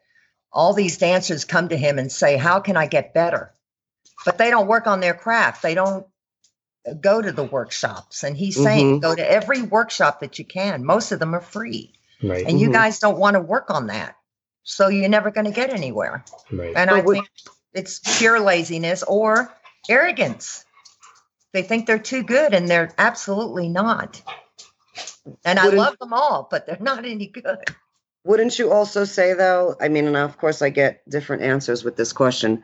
All 0.51 0.73
these 0.73 0.97
dancers 0.97 1.45
come 1.45 1.69
to 1.69 1.77
him 1.77 1.97
and 1.97 2.11
say, 2.11 2.37
How 2.37 2.59
can 2.59 2.77
I 2.77 2.85
get 2.85 3.13
better? 3.13 3.53
But 4.23 4.37
they 4.37 4.49
don't 4.49 4.67
work 4.67 4.87
on 4.87 4.99
their 4.99 5.13
craft. 5.13 5.61
They 5.61 5.75
don't 5.75 6.05
go 7.01 7.21
to 7.21 7.31
the 7.31 7.43
workshops. 7.43 8.23
And 8.23 8.37
he's 8.37 8.55
saying, 8.61 8.99
Mhm. 8.99 9.01
Go 9.01 9.15
to 9.15 9.29
every 9.29 9.63
workshop 9.63 10.19
that 10.19 10.37
you 10.39 10.45
can. 10.45 10.85
Most 10.85 11.11
of 11.11 11.19
them 11.19 11.33
are 11.33 11.41
free. 11.41 11.93
Right. 12.23 12.45
And 12.47 12.59
you 12.59 12.69
Mhm. 12.69 12.73
guys 12.73 12.99
don't 12.99 13.17
want 13.17 13.33
to 13.33 13.39
work 13.39 13.69
on 13.69 13.87
that. 13.87 14.15
So 14.63 14.87
you're 14.87 15.09
never 15.09 15.31
going 15.31 15.45
to 15.45 15.51
get 15.51 15.71
anywhere. 15.71 16.23
right. 16.51 16.73
And 16.75 16.89
But 16.89 16.99
I 16.99 17.01
would- 17.01 17.13
think 17.15 17.29
it's 17.73 17.99
pure 18.19 18.39
laziness 18.39 19.03
or 19.03 19.51
arrogance. 19.89 20.63
They 21.53 21.61
think 21.63 21.85
they're 21.87 21.99
too 21.99 22.23
good 22.23 22.53
and 22.53 22.67
they're 22.67 22.91
absolutely 22.97 23.67
not. 23.69 24.21
And 25.43 25.59
I 25.59 25.65
Wouldn't- 25.65 25.81
love 25.81 25.97
them 25.99 26.13
all, 26.13 26.47
but 26.49 26.65
they're 26.67 26.77
not 26.79 27.05
any 27.05 27.27
good. 27.27 27.57
Wouldn't 28.23 28.57
you 28.57 28.71
also 28.71 29.05
say, 29.05 29.33
though? 29.33 29.75
I 29.79 29.87
mean, 29.87 30.07
and 30.07 30.17
of 30.17 30.37
course, 30.37 30.61
I 30.61 30.69
get 30.69 31.07
different 31.09 31.43
answers 31.43 31.83
with 31.83 31.95
this 31.95 32.11
question, 32.13 32.63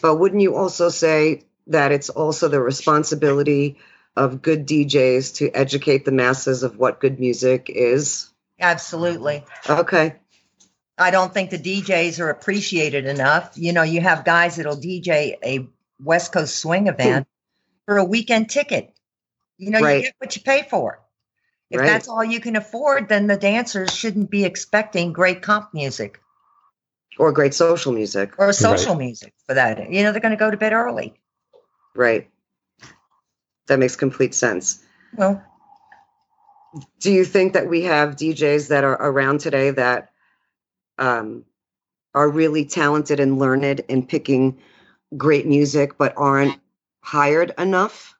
but 0.00 0.16
wouldn't 0.16 0.42
you 0.42 0.56
also 0.56 0.88
say 0.88 1.44
that 1.68 1.92
it's 1.92 2.08
also 2.08 2.48
the 2.48 2.60
responsibility 2.60 3.78
of 4.16 4.42
good 4.42 4.66
DJs 4.66 5.36
to 5.36 5.50
educate 5.50 6.04
the 6.04 6.12
masses 6.12 6.62
of 6.62 6.78
what 6.78 7.00
good 7.00 7.20
music 7.20 7.70
is? 7.72 8.28
Absolutely. 8.58 9.44
Okay. 9.68 10.16
I 10.98 11.10
don't 11.10 11.32
think 11.32 11.50
the 11.50 11.58
DJs 11.58 12.20
are 12.20 12.28
appreciated 12.28 13.06
enough. 13.06 13.52
You 13.56 13.72
know, 13.72 13.82
you 13.82 14.00
have 14.00 14.24
guys 14.24 14.56
that'll 14.56 14.76
DJ 14.76 15.36
a 15.42 15.66
West 16.02 16.32
Coast 16.32 16.56
swing 16.56 16.88
event 16.88 17.26
for 17.86 17.96
a 17.96 18.04
weekend 18.04 18.50
ticket. 18.50 18.92
You 19.56 19.70
know, 19.70 19.80
Right. 19.80 19.96
you 19.96 20.02
get 20.02 20.14
what 20.18 20.36
you 20.36 20.42
pay 20.42 20.66
for. 20.68 21.00
If 21.70 21.80
Right. 21.80 21.86
that's 21.86 22.08
all 22.08 22.24
you 22.24 22.40
can 22.40 22.56
afford, 22.56 23.08
then 23.08 23.28
the 23.28 23.36
dancers 23.36 23.92
shouldn't 23.94 24.30
be 24.30 24.44
expecting 24.44 25.12
great 25.12 25.40
comp 25.40 25.72
music. 25.72 26.20
Or 27.20 27.32
great 27.32 27.52
social 27.52 27.92
music. 27.92 28.32
or 28.38 28.50
social 28.54 28.94
music 28.94 29.34
for 29.46 29.52
that. 29.52 29.92
You 29.92 30.02
know, 30.02 30.12
they're 30.12 30.22
going 30.22 30.30
to 30.32 30.38
go 30.38 30.50
to 30.50 30.56
bed 30.56 30.72
early. 30.72 31.12
Right. 31.94 32.30
That 33.66 33.78
makes 33.78 33.94
complete 33.94 34.34
sense. 34.34 34.82
Well, 35.14 35.44
Do 36.98 37.12
you 37.12 37.26
think 37.26 37.52
that 37.52 37.68
we 37.68 37.82
have 37.82 38.16
DJs 38.16 38.68
that 38.68 38.84
are 38.84 38.94
around 38.94 39.40
today 39.40 39.70
that 39.70 40.12
um, 40.98 41.44
are 42.14 42.28
really 42.28 42.64
talented 42.64 43.20
and 43.20 43.38
learned 43.38 43.80
in 43.80 44.06
picking 44.06 44.58
great 45.14 45.46
music, 45.46 45.98
but 45.98 46.14
aren't 46.16 46.58
hired 47.02 47.52
enough? 47.58 48.14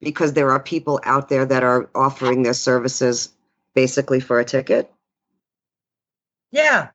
Because 0.00 0.32
there 0.32 0.50
are 0.50 0.60
people 0.60 0.98
out 1.04 1.28
there 1.28 1.46
that 1.46 1.62
are 1.62 1.88
offering 1.94 2.42
their 2.42 2.54
services 2.54 3.28
basically 3.74 4.18
for 4.18 4.40
a 4.40 4.44
ticket. 4.44 4.90
yeah, 6.50 6.88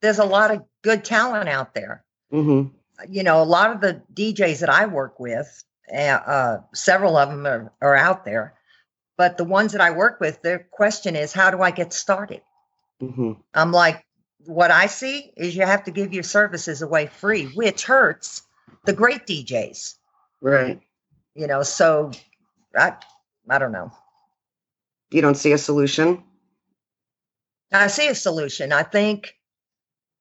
there's 0.00 0.20
a 0.20 0.24
lot 0.24 0.52
of 0.52 0.62
good 0.84 1.04
talent 1.04 1.48
out 1.48 1.74
there. 1.74 2.04
hmm 2.30 2.64
You 3.08 3.24
know, 3.24 3.42
a 3.42 3.44
lot 3.44 3.72
of 3.72 3.80
the 3.80 4.02
DJs 4.14 4.60
that 4.60 4.70
I 4.70 4.86
work 4.86 5.18
with, 5.18 5.64
uh, 5.92 5.96
uh, 5.96 6.60
several 6.72 7.16
of 7.16 7.28
them 7.30 7.46
are, 7.46 7.72
are 7.82 7.96
out 7.96 8.24
there, 8.24 8.54
but 9.16 9.36
the 9.36 9.44
ones 9.44 9.72
that 9.72 9.80
I 9.80 9.90
work 9.90 10.20
with, 10.20 10.42
their 10.42 10.68
question 10.70 11.16
is, 11.16 11.32
how 11.32 11.50
do 11.50 11.60
I 11.60 11.72
get 11.72 11.92
started? 11.92 12.42
hmm 13.00 13.32
I'm 13.52 13.72
like, 13.72 14.04
what 14.46 14.70
I 14.70 14.86
see 14.86 15.32
is 15.36 15.56
you 15.56 15.62
have 15.62 15.84
to 15.84 15.90
give 15.90 16.12
your 16.12 16.22
services 16.22 16.82
away 16.82 17.06
free, 17.06 17.46
which 17.46 17.84
hurts 17.84 18.42
the 18.84 18.92
great 18.92 19.26
DJs. 19.26 19.94
Right. 20.40 20.80
You 21.34 21.46
know, 21.46 21.62
so 21.62 22.12
I, 22.76 22.94
I 23.48 23.58
don't 23.58 23.72
know. 23.72 23.90
You 25.10 25.22
don't 25.22 25.36
see 25.36 25.52
a 25.52 25.58
solution. 25.58 26.22
I 27.72 27.86
see 27.88 28.08
a 28.08 28.14
solution. 28.14 28.72
I 28.72 28.82
think 28.82 29.34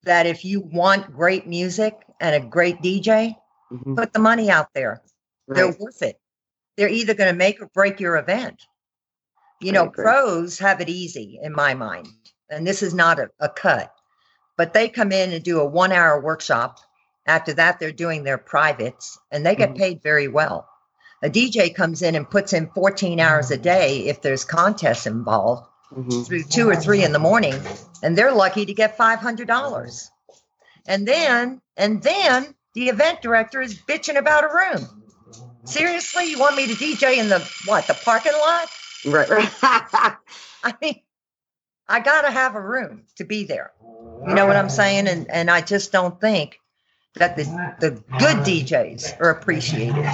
that 0.03 0.25
if 0.25 0.43
you 0.45 0.61
want 0.61 1.13
great 1.13 1.47
music 1.47 1.95
and 2.19 2.35
a 2.35 2.47
great 2.47 2.81
DJ, 2.81 3.35
Mhm. 3.71 3.95
put 3.95 4.13
the 4.13 4.19
money 4.19 4.49
out 4.49 4.69
there. 4.73 5.01
They're 5.47 5.67
worth 5.79 6.01
it. 6.01 6.19
they're 6.75 6.89
either 6.89 7.13
going 7.13 7.31
to 7.31 7.37
make 7.37 7.61
or 7.61 7.67
break 7.67 7.99
your 7.99 8.17
event. 8.17 8.65
You 9.61 9.71
I 9.71 9.75
know, 9.75 9.83
agree. 9.85 10.03
pros 10.03 10.57
have 10.59 10.81
it 10.81 10.89
easy 10.89 11.39
in 11.41 11.53
my 11.53 11.73
mind, 11.75 12.07
and 12.49 12.65
this 12.65 12.81
is 12.81 12.93
not 12.95 13.19
a, 13.19 13.29
a 13.39 13.47
cut, 13.49 13.93
but 14.57 14.73
they 14.73 14.89
come 14.89 15.11
in 15.11 15.31
and 15.33 15.43
do 15.43 15.59
a 15.59 15.65
one 15.65 15.91
hour 15.91 16.19
workshop. 16.19 16.79
After 17.27 17.53
that, 17.53 17.79
they're 17.79 17.91
doing 17.91 18.23
their 18.23 18.37
privates 18.39 19.19
and 19.31 19.45
they 19.45 19.55
get 19.55 19.71
Mhm. 19.73 19.77
paid 19.77 20.01
very 20.03 20.27
well. 20.27 20.67
A 21.21 21.29
DJ 21.29 21.69
comes 21.69 22.01
in 22.01 22.15
and 22.15 22.29
puts 22.29 22.53
in 22.53 22.69
14 22.71 23.19
hours 23.19 23.51
a 23.51 23.57
day 23.57 24.07
if 24.07 24.21
there's 24.21 24.43
contests 24.43 25.05
involved 25.07 25.67
Mhm. 25.95 26.25
through 26.27 26.43
two 26.43 26.69
or 26.69 26.75
three 26.75 27.03
in 27.03 27.11
the 27.13 27.19
morning, 27.19 27.59
and 28.01 28.17
they're 28.17 28.31
lucky 28.31 28.65
to 28.65 28.73
get 28.73 28.97
$500. 28.97 30.09
And 30.85 31.07
then, 31.07 31.61
and 31.77 32.01
then 32.01 32.55
the 32.73 32.89
event 32.89 33.21
director 33.21 33.61
is 33.61 33.75
bitching 33.75 34.17
about 34.17 34.43
a 34.43 34.47
room. 34.53 35.03
Seriously, 35.65 36.25
you 36.25 36.39
want 36.39 36.55
me 36.55 36.67
to 36.67 36.73
DJ 36.73 37.17
in 37.17 37.29
the 37.29 37.39
what? 37.65 37.87
The 37.87 37.93
parking 37.93 38.33
lot? 38.33 38.67
Right, 39.05 39.29
right. 39.29 39.49
I 39.61 40.73
mean, 40.81 41.01
I 41.87 41.99
gotta 41.99 42.31
have 42.31 42.55
a 42.55 42.61
room 42.61 43.03
to 43.17 43.23
be 43.23 43.43
there. 43.45 43.71
You 44.27 44.33
know 44.33 44.45
what 44.45 44.55
I'm 44.55 44.69
saying? 44.69 45.07
And 45.07 45.29
and 45.29 45.49
I 45.51 45.61
just 45.61 45.91
don't 45.91 46.19
think 46.19 46.59
that 47.15 47.35
the 47.37 47.43
the 47.79 47.91
good 48.19 48.37
DJs 48.39 49.19
are 49.21 49.29
appreciated, 49.29 50.09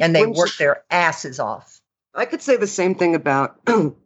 and 0.00 0.14
they 0.14 0.20
Wouldn't 0.20 0.36
you- 0.36 0.40
work 0.40 0.56
their 0.58 0.82
asses 0.90 1.38
off. 1.38 1.80
I 2.14 2.24
could 2.24 2.40
say 2.42 2.56
the 2.56 2.66
same 2.66 2.94
thing 2.94 3.14
about 3.14 3.60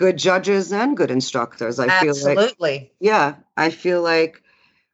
good 0.00 0.16
judges 0.16 0.72
and 0.72 0.96
good 0.96 1.10
instructors. 1.10 1.78
I 1.78 1.90
feel 2.00 2.14
like, 2.24 2.56
yeah, 3.00 3.34
I 3.54 3.68
feel 3.68 4.00
like 4.00 4.42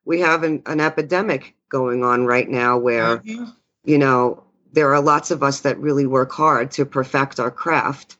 we 0.04 0.18
have 0.18 0.42
an, 0.42 0.64
an 0.66 0.80
epidemic 0.80 1.54
going 1.68 2.02
on 2.02 2.26
right 2.26 2.48
now 2.48 2.76
where, 2.78 3.18
Mhm. 3.18 3.54
you 3.84 3.98
know, 3.98 4.42
there 4.72 4.92
are 4.92 5.00
lots 5.00 5.30
of 5.30 5.44
us 5.44 5.60
that 5.60 5.78
really 5.78 6.06
work 6.06 6.32
hard 6.32 6.72
to 6.72 6.84
perfect 6.84 7.38
our 7.38 7.52
craft 7.52 8.16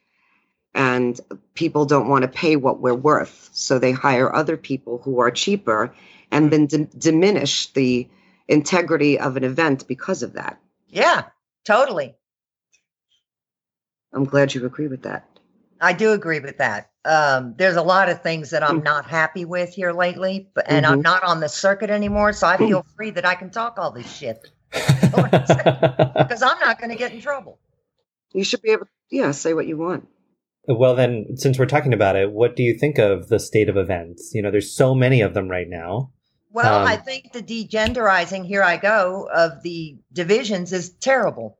and 0.74 1.20
people 1.54 1.86
don't 1.86 2.08
want 2.08 2.22
to 2.22 2.28
pay 2.28 2.54
what 2.54 2.78
we're 2.78 2.94
worth. 2.94 3.50
So 3.52 3.80
they 3.80 3.90
hire 3.90 4.32
other 4.32 4.56
people 4.56 4.98
who 4.98 5.18
are 5.18 5.32
cheaper 5.32 5.92
and 6.30 6.52
then 6.52 6.66
dim- 6.66 6.90
diminish 6.96 7.72
the 7.72 8.08
integrity 8.46 9.18
of 9.18 9.36
an 9.36 9.42
event 9.42 9.88
because 9.88 10.22
of 10.22 10.34
that. 10.34 10.60
Yeah, 10.86 11.24
totally. 11.64 12.14
I'm 14.12 14.24
glad 14.24 14.54
you 14.54 14.64
agree 14.64 14.86
with 14.86 15.02
that. 15.02 15.35
I 15.80 15.92
do 15.92 16.12
agree 16.12 16.40
with 16.40 16.58
that. 16.58 16.90
Um, 17.04 17.54
there's 17.56 17.76
a 17.76 17.82
lot 17.82 18.08
of 18.08 18.22
things 18.22 18.50
that. 18.50 18.62
I'm 18.62 18.82
not 18.82 19.06
happy 19.06 19.44
with 19.44 19.74
here 19.74 19.92
lately, 19.92 20.48
but 20.54 20.64
and 20.68 20.84
I'm 20.84 21.00
Mhm. 21.00 21.04
not 21.04 21.22
on 21.22 21.40
the 21.40 21.48
circuit 21.48 21.90
anymore, 21.90 22.32
so 22.32 22.46
I 22.46 22.56
feel 22.56 22.84
free 22.96 23.10
that 23.10 23.24
I 23.24 23.34
can 23.34 23.50
talk 23.50 23.78
all 23.78 23.92
this 23.92 24.10
shit 24.12 24.50
because 24.72 26.42
I'm 26.42 26.58
not 26.60 26.78
going 26.80 26.90
to 26.90 26.96
get 26.96 27.12
in 27.12 27.20
trouble. 27.20 27.58
You 28.32 28.44
should 28.44 28.62
be 28.62 28.70
able, 28.72 28.86
to, 28.86 28.90
yeah, 29.10 29.30
say 29.30 29.54
what 29.54 29.66
you 29.66 29.76
want. 29.78 30.08
Well, 30.68 30.96
then, 30.96 31.36
since 31.36 31.58
we're 31.58 31.66
talking 31.66 31.94
about 31.94 32.16
it, 32.16 32.32
what 32.32 32.56
do 32.56 32.64
you 32.64 32.76
think 32.76 32.98
of 32.98 33.28
the 33.28 33.38
state 33.38 33.68
of 33.68 33.76
events? 33.76 34.32
You 34.34 34.42
know, 34.42 34.50
there's 34.50 34.74
so 34.74 34.94
many 34.94 35.20
of 35.20 35.32
them 35.32 35.48
right 35.48 35.68
now. 35.68 36.10
Well, 36.52 36.80
Um, 36.80 36.88
I 36.88 36.96
think 36.96 37.32
the 37.32 37.42
degenderizing, 37.42 38.44
here 38.46 38.64
I 38.64 38.78
go, 38.78 39.28
of 39.32 39.62
the 39.62 39.98
divisions 40.12 40.72
is 40.72 40.90
terrible. 40.90 41.58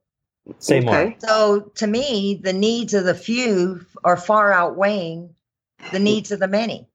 Say 0.58 0.80
more. 0.80 0.96
Okay. 0.96 1.16
So 1.18 1.72
to 1.76 1.86
me, 1.86 2.40
the 2.42 2.52
needs 2.52 2.94
of 2.94 3.04
the 3.04 3.14
few 3.14 3.84
are 4.04 4.16
far 4.16 4.52
outweighing 4.52 5.34
the 5.92 5.98
needs 5.98 6.30
of 6.32 6.40
the 6.40 6.48
many. 6.48 6.88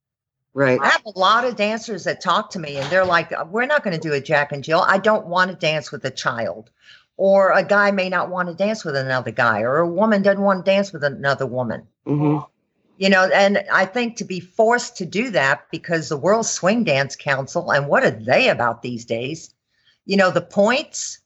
Right. 0.53 0.79
I 0.81 0.89
have 0.89 1.05
a 1.05 1.17
lot 1.17 1.46
of 1.46 1.55
dancers 1.55 2.03
that 2.03 2.22
talk 2.22 2.50
to 2.51 2.60
me 2.60 2.77
and 2.77 2.89
they're 2.89 3.05
like, 3.05 3.31
we're 3.48 3.65
not 3.65 3.84
going 3.84 3.98
to 3.98 4.08
do 4.10 4.13
a 4.13 4.22
Jack 4.22 4.51
and 4.51 4.63
Jill. 4.63 4.84
I 4.86 4.98
don't 4.98 5.27
want 5.27 5.51
to 5.51 5.58
dance 5.58 5.91
with 5.91 6.03
a 6.05 6.12
child. 6.12 6.72
Or 7.17 7.51
a 7.51 7.63
guy 7.63 7.91
may 7.91 8.10
not 8.10 8.29
want 8.29 8.48
to 8.48 8.55
dance 8.55 8.84
with 8.84 8.96
another 8.96 9.29
guy, 9.29 9.62
or 9.62 9.77
a 9.77 9.88
woman 9.88 10.24
doesn't 10.24 10.41
want 10.41 10.65
to 10.65 10.72
dance 10.72 10.91
with 10.91 11.03
another 11.03 11.46
woman. 11.46 11.86
hmm 12.05 12.39
You 12.98 13.10
know, 13.10 13.29
and 13.31 13.63
I 13.72 13.86
think 13.86 14.15
to 14.15 14.24
be 14.24 14.39
forced 14.39 14.98
to 14.98 15.05
do 15.05 15.29
that 15.29 15.67
because 15.72 16.10
the 16.10 16.17
World 16.17 16.48
Swing 16.48 16.84
Dance 16.84 17.15
Council, 17.15 17.72
and 17.72 17.88
what 17.88 18.03
are 18.03 18.10
they 18.10 18.50
about 18.50 18.81
these 18.81 19.05
days? 19.05 19.53
You 20.05 20.17
know, 20.17 20.31
the 20.31 20.41
points, 20.41 21.19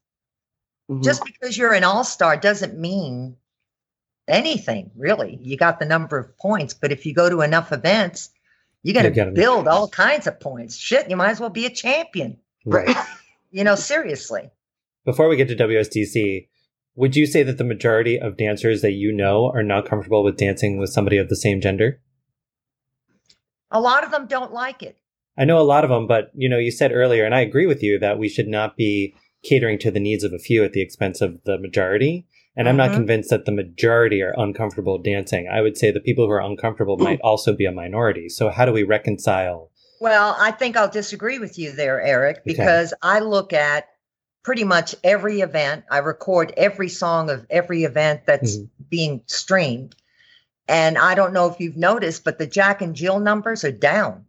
hmm 0.88 1.02
just 1.02 1.24
because 1.26 1.58
you're 1.58 1.74
an 1.74 1.84
all 1.84 2.04
star 2.04 2.38
doesn't 2.38 2.78
mean 2.78 3.38
anything, 4.28 4.92
really. 4.96 5.40
You 5.42 5.58
got 5.58 5.80
the 5.80 5.86
number 5.86 6.18
of 6.18 6.38
points, 6.38 6.74
but 6.74 6.92
if 6.92 7.06
you 7.06 7.14
go 7.14 7.30
to 7.30 7.42
enough 7.42 7.72
events, 7.72 8.30
you're 8.84 8.94
going 8.94 9.06
You 9.06 9.12
get 9.12 9.24
to 9.24 9.28
'em. 9.30 9.34
build 9.34 9.68
all 9.68 9.88
kinds 9.88 10.28
of 10.28 10.40
points. 10.40 10.76
Shit, 10.78 11.10
you 11.10 11.16
might 11.16 11.30
as 11.32 11.40
well 11.40 11.50
be 11.50 11.66
a 11.66 11.70
champion. 11.70 12.38
right. 12.66 12.96
You 13.52 13.64
know, 13.64 13.76
seriously. 13.76 14.50
Before 15.06 15.30
we 15.30 15.38
get 15.38 15.48
to 15.48 15.56
WSDC, 15.56 16.50
would 16.96 17.16
you 17.16 17.26
say 17.26 17.42
that 17.44 17.58
the 17.58 17.64
majority 17.64 18.20
of 18.20 18.36
dancers 18.36 18.82
that 18.82 18.92
you 18.92 19.14
know 19.14 19.50
are 19.54 19.64
not 19.64 19.86
comfortable 19.88 20.26
with 20.26 20.36
dancing 20.36 20.78
with 20.78 20.90
somebody 20.90 21.18
of 21.18 21.30
the 21.30 21.38
same 21.38 21.62
gender? 21.62 22.02
A 23.72 23.80
lot 23.80 24.04
of 24.04 24.12
them 24.12 24.28
don't 24.28 24.52
like 24.52 24.84
it. 24.84 24.98
I 25.38 25.46
know 25.46 25.58
a 25.60 25.64
lot 25.64 25.86
of 25.86 25.90
them, 25.90 26.06
but 26.08 26.32
you 26.34 26.50
know, 26.50 26.58
you 26.58 26.70
said 26.72 26.92
earlier, 26.92 27.24
and 27.24 27.34
I 27.34 27.42
agree 27.42 27.66
with 27.66 27.82
you 27.82 27.98
that 28.00 28.18
we 28.20 28.28
should 28.28 28.48
not 28.48 28.76
be 28.76 29.16
catering 29.46 29.80
to 29.80 29.92
the 29.92 30.00
needs 30.00 30.24
of 30.24 30.34
a 30.34 30.40
few 30.40 30.64
at 30.64 30.74
the 30.74 30.82
expense 30.82 31.22
of 31.22 31.44
the 31.46 31.58
majority. 31.58 32.28
And 32.58 32.70
I'm 32.70 32.78
not 32.78 32.92
Mhm. 32.92 32.96
convinced 32.96 33.30
that 33.32 33.46
the 33.46 33.52
majority 33.52 34.22
are 34.22 34.34
uncomfortable 34.38 34.98
dancing. 34.98 35.48
I 35.52 35.62
would 35.62 35.78
say 35.78 35.92
the 35.92 36.00
people 36.00 36.26
who 36.26 36.32
are 36.32 36.42
uncomfortable 36.42 36.98
might 36.98 37.20
also 37.22 37.54
be 37.54 37.66
a 37.66 37.72
minority. 37.72 38.30
So 38.30 38.50
how 38.50 38.66
do 38.66 38.72
we 38.72 38.84
reconcile? 38.84 39.72
Well, 40.00 40.36
I 40.40 40.52
think 40.52 40.78
I'll 40.78 40.90
disagree 40.90 41.38
with 41.38 41.60
you 41.60 41.72
there, 41.72 42.02
Eric, 42.02 42.38
Okay. 42.38 42.44
because 42.46 42.94
I 43.02 43.20
look 43.20 43.52
at 43.54 43.88
pretty 44.44 44.64
much 44.64 44.96
every 45.04 45.42
event. 45.42 45.84
I 45.90 45.98
record 45.98 46.54
every 46.56 46.88
song 46.90 47.30
of 47.30 47.46
every 47.50 47.84
event 47.84 48.22
that's 48.26 48.58
Mhm. 48.58 48.70
being 48.90 49.22
streamed. 49.26 49.96
And 50.68 50.98
I 50.98 51.14
don't 51.16 51.34
know 51.34 51.48
if 51.48 51.60
you've 51.60 51.78
noticed, 51.78 52.24
but 52.24 52.38
the 52.38 52.48
Jack 52.48 52.82
and 52.82 52.96
Jill 52.96 53.20
numbers 53.20 53.64
are 53.64 53.72
down. 53.72 54.26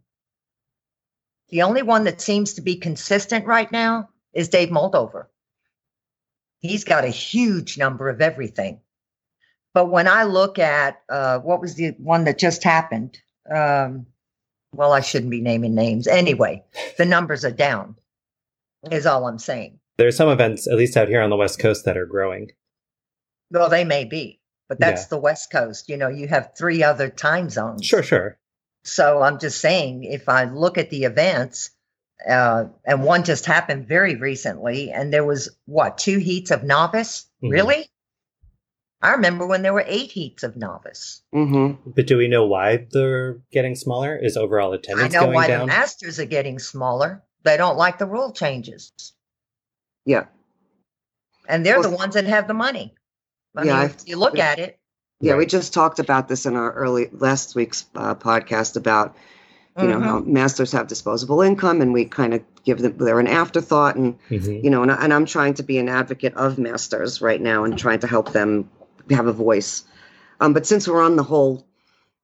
The 1.49 1.61
only 1.61 1.81
one 1.81 2.03
that 2.05 2.19
seems 2.19 2.55
to 2.55 2.61
be 2.61 2.75
consistent 2.75 3.45
right 3.45 3.71
now 3.71 4.09
is 4.37 4.49
Dave 4.49 4.69
Moldover. 4.69 5.25
He's 6.59 6.83
got 6.83 7.03
a 7.03 7.09
huge 7.09 7.77
number 7.77 8.07
of 8.09 8.21
everything. 8.21 8.79
But 9.73 9.87
when 9.87 10.07
I 10.07 10.23
look 10.23 10.59
at 10.59 11.01
uh, 11.09 11.39
what 11.39 11.59
was 11.59 11.75
the 11.75 11.89
one 11.97 12.23
that 12.25 12.37
just 12.37 12.63
happened, 12.63 13.17
um, 13.53 14.05
well, 14.73 14.93
I 14.93 15.01
shouldn't 15.01 15.31
be 15.31 15.41
naming 15.41 15.75
names. 15.75 16.07
Anyway, 16.07 16.63
the 16.97 17.05
numbers 17.05 17.43
are 17.45 17.51
down, 17.51 17.95
is 18.91 19.05
all 19.05 19.27
I'm 19.27 19.39
saying. 19.39 19.79
There 19.97 20.07
are 20.07 20.11
some 20.11 20.29
events, 20.29 20.67
at 20.67 20.77
least 20.77 20.95
out 20.97 21.07
here 21.09 21.21
on 21.21 21.31
the 21.31 21.35
West 21.35 21.59
Coast, 21.59 21.85
that 21.85 21.97
are 21.97 22.05
growing. 22.05 22.51
Well, 23.49 23.69
they 23.69 23.83
may 23.83 24.05
be, 24.05 24.39
but 24.69 24.79
that's 24.79 25.03
Yeah. 25.03 25.07
the 25.09 25.17
West 25.19 25.51
Coast. 25.51 25.89
You 25.89 25.97
know, 25.97 26.09
you 26.09 26.27
have 26.27 26.51
three 26.57 26.83
other 26.83 27.09
time 27.09 27.49
zones. 27.49 27.85
Sure, 27.85 28.03
sure. 28.03 28.37
So 28.83 29.21
I'm 29.21 29.39
just 29.39 29.59
saying, 29.59 30.03
if 30.03 30.29
I 30.29 30.43
look 30.45 30.77
at 30.77 30.89
the 30.89 31.03
events, 31.05 31.71
uh, 32.27 32.65
and 32.85 33.03
one 33.03 33.23
just 33.23 33.45
happened 33.45 33.87
very 33.87 34.15
recently, 34.15 34.91
and 34.91 35.13
there 35.13 35.25
was 35.25 35.49
what 35.65 35.97
two 35.97 36.17
heats 36.19 36.51
of 36.51 36.63
novice? 36.63 37.25
Mhm. 37.43 37.51
Really? 37.51 37.89
I 39.01 39.11
remember 39.11 39.45
when 39.45 39.61
there 39.61 39.73
were 39.73 39.83
eight 39.85 40.11
heats 40.11 40.41
of 40.43 40.57
novice. 40.57 41.21
hmm 41.31 41.73
But 41.85 42.07
do 42.07 42.17
we 42.17 42.27
know 42.27 42.47
why 42.47 42.87
they're 42.91 43.33
getting 43.51 43.75
smaller? 43.75 44.17
Is 44.17 44.35
overall 44.37 44.73
attendance? 44.73 45.13
I 45.13 45.19
know 45.19 45.25
going 45.25 45.35
why 45.35 45.47
the 45.55 45.67
masters 45.67 46.19
are 46.19 46.25
getting 46.25 46.57
smaller. 46.57 47.23
They 47.43 47.57
don't 47.57 47.77
like 47.77 47.99
the 47.99 48.07
rule 48.07 48.31
changes, 48.33 48.91
Yeah. 50.05 50.25
and 51.47 51.65
they're 51.65 51.81
the 51.81 51.89
ones 51.91 52.15
that 52.15 52.25
have 52.25 52.47
the 52.47 52.53
money. 52.55 52.95
I 53.55 53.63
Yeah, 53.63 53.75
mean, 53.81 53.85
if 53.85 54.07
you 54.07 54.17
look 54.17 54.39
at 54.39 54.59
it, 54.59 54.79
Yeah. 55.19 55.35
We 55.35 55.45
just 55.45 55.73
talked 55.73 55.99
about 55.99 56.27
this 56.27 56.45
in 56.45 56.55
our 56.55 56.71
early 56.73 57.09
last 57.11 57.55
week's 57.55 57.85
uh, 57.95 58.15
podcast 58.15 58.75
about 58.77 59.15
you 59.81 59.87
know 59.87 59.99
how 59.99 60.19
masters 60.19 60.71
have 60.71 60.87
disposable 60.87 61.41
income 61.41 61.81
and 61.81 61.93
we 61.93 62.05
kind 62.05 62.33
of 62.33 62.41
give 62.63 62.79
them 62.79 62.97
they're 62.97 63.19
an 63.19 63.27
afterthought 63.27 63.95
and 63.95 64.17
Mhm. 64.29 64.63
you 64.63 64.69
know 64.69 64.81
and, 64.81 64.91
I- 64.91 65.03
and 65.03 65.13
i'm 65.13 65.25
trying 65.25 65.53
to 65.55 65.63
be 65.63 65.77
an 65.77 65.87
advocate 65.89 66.33
of 66.35 66.57
masters 66.57 67.21
right 67.21 67.39
now 67.41 67.63
and 67.63 67.77
trying 67.77 67.99
to 67.99 68.07
help 68.07 68.31
them 68.33 68.69
have 69.11 69.27
a 69.27 69.33
voice 69.33 69.83
um, 70.39 70.53
but 70.53 70.65
since 70.65 70.87
we're 70.87 71.01
on 71.03 71.15
the 71.15 71.23
whole 71.23 71.65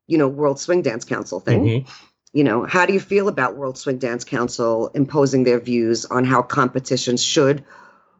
you 0.07 0.17
know 0.17 0.27
world 0.27 0.59
swing 0.59 0.81
dance 0.81 1.05
council 1.05 1.39
thing 1.39 1.63
Mhm. 1.63 1.87
you 2.33 2.43
know 2.43 2.63
how 2.65 2.85
do 2.85 2.93
you 2.93 2.99
feel 2.99 3.27
about 3.27 3.55
world 3.55 3.77
swing 3.77 3.99
dance 3.99 4.23
council 4.23 4.89
imposing 4.95 5.43
their 5.43 5.59
views 5.59 6.05
on 6.05 6.25
how 6.25 6.41
competitions 6.41 7.23
should 7.23 7.63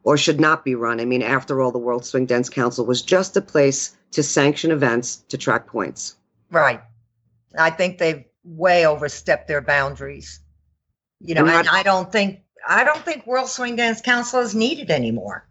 or 0.04 0.16
should 0.18 0.40
not 0.40 0.64
be 0.64 0.76
run 0.76 1.00
i 1.00 1.06
mean 1.06 1.22
after 1.24 1.60
all 1.62 1.72
the 1.72 1.80
world 1.80 2.06
swing 2.06 2.26
dance 2.28 2.50
council 2.50 2.86
was 2.86 3.02
just 3.02 3.36
a 3.36 3.42
place 3.42 3.96
to 4.12 4.22
sanction 4.22 4.70
events 4.70 5.18
to 5.30 5.38
track 5.38 5.66
points 5.66 6.16
right? 6.52 6.82
I 7.58 7.72
think 7.72 7.98
they've 7.98 8.24
way 8.44 8.86
overstepped 8.86 9.48
their 9.48 9.62
boundaries. 9.62 10.40
You 11.20 11.36
know, 11.36 11.46
And 11.46 11.68
I 11.68 11.84
don't 11.84 12.12
think 12.12 12.42
I 12.68 12.84
don't 12.84 13.04
think 13.04 13.26
World 13.26 13.50
Swing 13.50 13.76
Dance 13.76 14.02
Council 14.02 14.40
is 14.42 14.56
needed 14.56 14.90
anymore. 14.92 15.48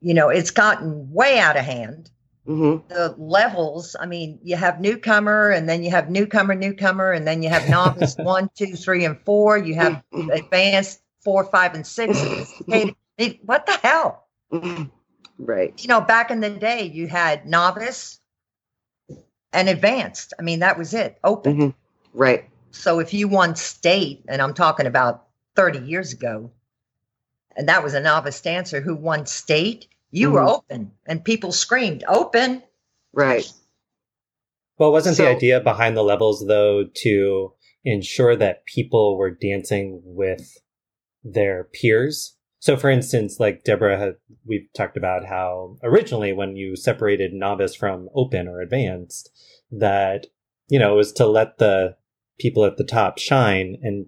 You 0.00 0.14
know, 0.14 0.28
it's 0.28 0.50
gotten 0.50 1.10
way 1.12 1.38
out 1.38 1.56
of 1.56 1.64
hand. 1.64 2.10
hmm 2.46 2.76
The 2.88 3.14
levels, 3.16 3.96
I 3.98 4.06
mean, 4.06 4.38
you 4.42 4.56
have 4.56 4.80
newcomer, 4.80 5.50
and 5.50 5.68
then 5.68 5.82
you 5.82 5.90
have 5.90 6.10
newcomer, 6.10 6.54
newcomer, 6.54 7.12
and 7.12 7.26
then 7.26 7.42
you 7.42 7.48
have 7.48 7.68
novice 7.68 8.16
one, 8.18 8.50
two, 8.54 8.74
three, 8.76 9.04
and 9.04 9.18
four. 9.24 9.56
You 9.56 9.74
have 9.76 10.02
advanced 10.30 11.00
four, 11.22 11.44
five, 11.44 11.74
and 11.74 11.86
six. 11.86 12.22
What 13.44 13.66
the 13.66 13.78
hell? 13.82 14.26
Right. 15.38 15.80
You 15.82 15.88
know, 15.88 16.00
back 16.00 16.30
in 16.30 16.40
the 16.40 16.50
day, 16.50 16.84
you 16.92 17.06
had 17.06 17.46
novice 17.46 18.20
and 19.52 19.68
advanced. 19.68 20.34
I 20.38 20.42
mean, 20.42 20.60
that 20.60 20.78
was 20.78 20.94
it, 20.94 21.18
open. 21.24 21.56
hmm 21.56 21.68
Right. 22.14 22.48
So 22.70 23.00
if 23.00 23.12
you 23.12 23.28
won 23.28 23.56
state, 23.56 24.24
and 24.28 24.40
I'm 24.40 24.54
talking 24.54 24.86
about 24.86 25.26
30 25.56 25.80
years 25.80 26.12
ago, 26.12 26.50
and 27.56 27.68
that 27.68 27.84
was 27.84 27.94
a 27.94 28.00
novice 28.00 28.40
dancer 28.40 28.80
who 28.80 28.94
won 28.94 29.26
state, 29.26 29.86
you 30.10 30.30
were 30.30 30.40
Mhm. 30.40 30.56
open 30.56 30.92
and 31.06 31.24
people 31.24 31.52
screamed, 31.52 32.04
open. 32.08 32.62
Right. 33.12 33.52
Well, 34.78 34.92
wasn't 34.92 35.16
So- 35.16 35.24
the 35.24 35.30
idea 35.30 35.60
behind 35.60 35.96
the 35.96 36.02
levels 36.04 36.46
though 36.46 36.84
to 36.84 37.52
ensure 37.84 38.34
that 38.36 38.64
people 38.64 39.16
were 39.16 39.30
dancing 39.30 40.00
with 40.04 40.58
their 41.22 41.64
peers? 41.64 42.36
So, 42.58 42.76
for 42.76 42.88
instance, 42.90 43.38
like 43.38 43.62
Deborah, 43.62 43.98
had, 43.98 44.16
we've 44.46 44.68
talked 44.72 44.96
about 44.96 45.26
how 45.26 45.76
originally 45.82 46.32
when 46.32 46.56
you 46.56 46.76
separated 46.76 47.32
novice 47.34 47.74
from 47.74 48.08
open 48.14 48.48
or 48.48 48.60
advanced, 48.60 49.30
that 49.70 50.28
you 50.68 50.78
know 50.78 50.94
it 50.94 50.96
was 50.96 51.12
to 51.14 51.26
let 51.26 51.58
the 51.58 51.96
people 52.38 52.64
at 52.64 52.76
the 52.76 52.84
top 52.84 53.18
shine 53.18 53.76
and 53.82 54.06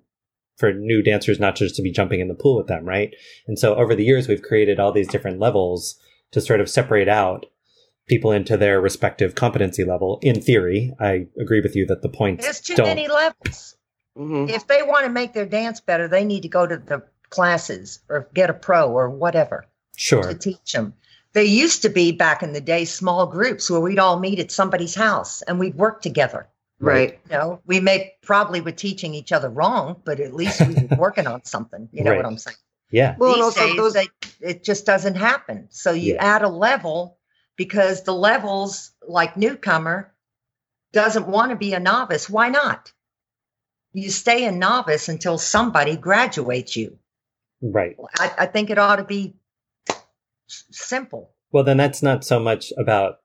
for 0.57 0.73
new 0.73 1.03
dancers 1.03 1.39
not 1.39 1.55
just 1.57 1.77
to 1.77 1.83
be 1.83 1.91
jumping 1.93 2.21
in 2.21 2.29
the 2.29 2.35
pool 2.35 2.57
with 2.57 2.67
them, 2.67 2.85
right? 2.85 3.15
And 3.47 3.59
so 3.59 3.75
over 3.75 3.95
the 3.95 4.05
years, 4.05 4.27
we've 4.27 4.43
created 4.43 4.81
all 4.81 4.91
these 4.93 5.09
different 5.09 5.39
levels 5.39 5.99
to 6.33 6.41
sort 6.41 6.61
of 6.61 6.71
separate 6.71 7.09
out 7.09 7.47
people 8.09 8.33
into 8.33 8.57
their 8.57 8.81
respective 8.81 9.35
competency 9.35 9.85
level. 9.85 10.19
In 10.23 10.41
theory, 10.41 10.95
I 10.99 11.27
agree 11.39 11.61
with 11.61 11.77
you 11.77 11.87
that 11.87 12.03
the 12.03 12.09
points 12.09 12.45
There's 12.45 12.61
too 12.61 12.75
don't. 12.77 12.87
many 12.87 13.09
levels. 13.09 13.77
hmm 14.17 14.47
If 14.49 14.67
they 14.67 14.83
want 14.83 15.05
to 15.05 15.11
make 15.11 15.33
their 15.35 15.47
dance 15.47 15.81
better, 15.81 16.09
they 16.09 16.25
need 16.25 16.43
to 16.43 16.49
go 16.49 16.67
to 16.67 16.77
the 16.79 17.03
classes 17.29 18.01
or 18.09 18.29
get 18.33 18.49
a 18.51 18.55
pro 18.55 18.91
or 18.91 19.11
whatever 19.11 19.67
Sure. 19.97 20.23
to 20.23 20.35
teach 20.35 20.73
them. 20.73 20.95
There 21.33 21.43
used 21.43 21.83
to 21.83 21.89
be 21.91 22.13
back 22.13 22.43
in 22.43 22.53
the 22.55 22.61
day 22.63 22.87
small 22.87 23.27
groups 23.27 23.69
where 23.69 23.81
we'd 23.81 23.99
all 23.99 24.19
meet 24.19 24.39
at 24.39 24.51
somebody's 24.51 24.95
house 24.95 25.43
and 25.43 25.59
we'd 25.59 25.75
work 25.75 26.01
together. 26.01 26.49
Right. 26.79 27.19
You 27.31 27.37
know, 27.39 27.61
we 27.67 27.81
may 27.81 28.13
probably 28.23 28.61
were 28.61 28.73
teaching 28.73 29.15
each 29.15 29.33
other 29.33 29.49
wrong, 29.49 30.01
but 30.05 30.21
at 30.21 30.35
least 30.35 30.61
we 30.67 30.75
were 30.75 30.97
working 30.97 31.27
on 31.27 31.45
something. 31.45 31.89
You 31.93 32.05
know 32.05 32.11
Right. 32.11 32.19
what 32.19 32.27
I'm 32.27 32.39
saying? 32.39 32.57
Yeah. 32.91 33.17
Well, 33.19 33.35
and 33.35 33.43
also 33.43 33.61
days, 33.67 33.77
those. 33.77 33.93
they, 33.95 34.09
it 34.41 34.63
just 34.63 34.85
doesn't 34.87 35.15
happen. 35.17 35.69
So 35.71 35.93
you 35.93 36.15
Yeah. 36.15 36.25
add 36.37 36.43
a 36.43 36.49
level 36.49 37.19
because 37.57 38.03
the 38.03 38.15
levels, 38.15 38.93
like 39.09 39.37
newcomer, 39.37 40.13
doesn't 40.93 41.27
want 41.27 41.51
to 41.51 41.57
be 41.57 41.73
a 41.73 41.81
novice. 41.81 42.29
Why 42.29 42.49
not? 42.51 42.93
You 43.93 44.11
stay 44.11 44.45
a 44.45 44.53
novice 44.53 45.09
until 45.09 45.39
somebody 45.39 45.97
graduates 45.97 46.77
you. 46.77 46.99
Right. 47.63 47.97
I, 48.19 48.33
I 48.41 48.47
think 48.47 48.69
it 48.71 48.79
ought 48.79 48.97
to 48.97 49.05
be 49.05 49.35
s- 49.89 50.65
simple. 50.71 51.33
Well, 51.53 51.65
then 51.65 51.79
that's 51.79 52.03
not 52.03 52.25
so 52.25 52.39
much 52.39 52.73
about. 52.77 53.21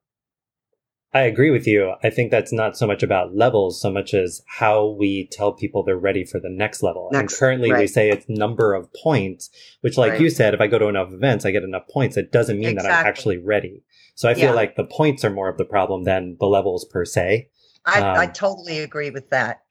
I 1.14 1.22
agree 1.24 1.52
with 1.52 1.68
you. 1.68 1.94
I 2.04 2.10
think 2.10 2.32
that's 2.32 2.54
not 2.54 2.78
so 2.78 2.88
much 2.88 3.04
about 3.04 3.36
levels, 3.36 3.82
so 3.82 3.92
much 3.92 4.14
as 4.14 4.42
how 4.48 4.88
we 4.88 5.28
tell 5.32 5.52
people 5.52 5.84
they're 5.84 5.98
ready 5.98 6.24
for 6.24 6.40
the 6.40 6.50
next 6.50 6.82
level. 6.82 7.10
Next, 7.12 7.34
and 7.34 7.40
currently, 7.40 7.74
we 7.74 7.86
say 7.88 8.10
it's 8.10 8.26
number 8.30 8.74
of 8.74 8.88
points, 8.94 9.50
which, 9.82 9.98
like 9.98 10.14
Right. 10.14 10.22
you 10.22 10.30
said, 10.30 10.54
if 10.54 10.62
I 10.62 10.68
go 10.68 10.80
to 10.80 10.88
enough 10.88 11.12
events, 11.12 11.46
I 11.46 11.52
get 11.52 11.64
enough 11.64 11.88
points. 11.90 12.16
It 12.16 12.32
doesn't 12.32 12.60
mean 12.60 12.76
that 12.76 12.86
I'm 12.86 13.06
actually 13.06 13.38
ready. 13.38 13.84
So 14.16 14.30
I 14.30 14.36
feel 14.36 14.46
Yeah. 14.46 14.54
like 14.56 14.78
the 14.78 14.86
points 14.86 15.26
are 15.26 15.30
more 15.30 15.50
of 15.50 15.58
the 15.58 15.66
problem 15.66 16.06
than 16.06 16.38
the 16.40 16.46
levels 16.46 16.86
per 16.86 17.04
se. 17.04 17.50
I, 17.86 18.02
I 18.02 18.26
Um, 18.26 18.32
totally 18.32 18.80
agree 18.80 19.10
with 19.10 19.30
that. 19.32 19.64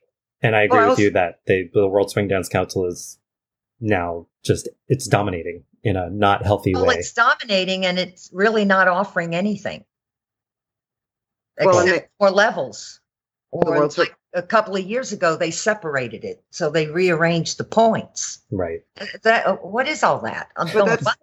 And 0.42 0.54
I 0.54 0.62
agree 0.62 0.78
Well, 0.78 0.86
I 0.86 0.90
with 0.90 0.98
you 0.98 1.10
that 1.12 1.40
they, 1.46 1.70
the 1.72 1.86
World 1.88 2.10
Swing 2.10 2.28
Dance 2.28 2.48
Council 2.50 2.84
is 2.86 3.18
now 3.80 4.26
just 4.42 4.68
it's 4.88 5.06
dominating 5.06 5.64
in 5.82 5.96
a 5.96 6.10
not 6.10 6.44
healthy 6.44 6.74
Well, 6.74 6.86
way. 6.86 6.96
it's 6.96 7.12
dominating 7.14 7.86
and 7.86 7.98
it's 7.98 8.28
really 8.32 8.64
not 8.66 8.88
offering 8.88 9.34
anything 9.34 9.84
Well, 11.66 11.78
and 11.80 11.88
except 11.88 12.10
for 12.18 12.30
levels. 12.30 13.00
The 13.52 13.58
Or 13.58 13.76
World 13.78 13.92
Swing- 13.92 14.06
like 14.08 14.16
a 14.34 14.42
couple 14.42 14.76
of 14.76 14.82
years 14.84 15.12
ago, 15.12 15.36
they 15.36 15.50
separated 15.50 16.24
it, 16.24 16.40
so 16.50 16.70
they 16.70 16.86
rearranged 16.86 17.58
the 17.58 17.64
points. 17.64 18.38
right. 18.50 18.82
That 19.22 19.64
what 19.64 19.88
is 19.88 20.02
all 20.04 20.20
that? 20.20 20.48
I'm 20.56 20.68
But 20.72 20.86
that's- 20.86 21.16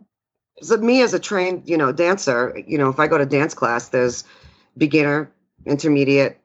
So 0.61 0.75
me 0.77 1.01
as 1.01 1.13
a 1.13 1.19
trained, 1.19 1.63
you 1.69 1.77
know, 1.77 1.91
dancer, 1.91 2.59
you 2.67 2.77
know, 2.77 2.89
if 2.89 2.99
I 2.99 3.07
go 3.07 3.17
to 3.17 3.25
dance 3.25 3.53
class, 3.53 3.89
there's 3.89 4.23
beginner, 4.77 5.31
intermediate, 5.65 6.37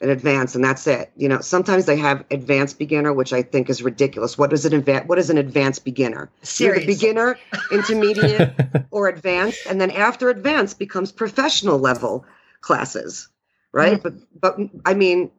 and 0.00 0.10
advanced, 0.10 0.54
and 0.54 0.64
that's 0.64 0.86
it. 0.86 1.10
You 1.16 1.28
know, 1.28 1.40
sometimes 1.40 1.84
they 1.86 1.96
have 1.96 2.24
advanced 2.30 2.78
beginner, 2.78 3.12
which 3.12 3.32
I 3.32 3.42
think 3.42 3.68
is 3.68 3.82
ridiculous. 3.82 4.38
What 4.38 4.52
is 4.52 4.64
an 4.64 4.72
advanced? 4.72 5.08
What 5.08 5.18
is 5.18 5.28
an 5.30 5.38
advanced 5.38 5.84
beginner? 5.84 6.30
You're 6.56 6.78
the 6.80 6.86
beginner, 6.86 7.36
intermediate, 7.72 8.52
or 8.90 9.08
advanced, 9.08 9.60
and 9.68 9.80
then 9.80 9.90
after 9.90 10.30
advanced 10.30 10.78
becomes 10.78 11.12
professional 11.12 11.78
level 11.78 12.24
classes, 12.60 13.28
right? 13.72 14.02
But 14.02 14.14
but 14.40 14.58
I 14.84 14.94
mean, 14.94 15.30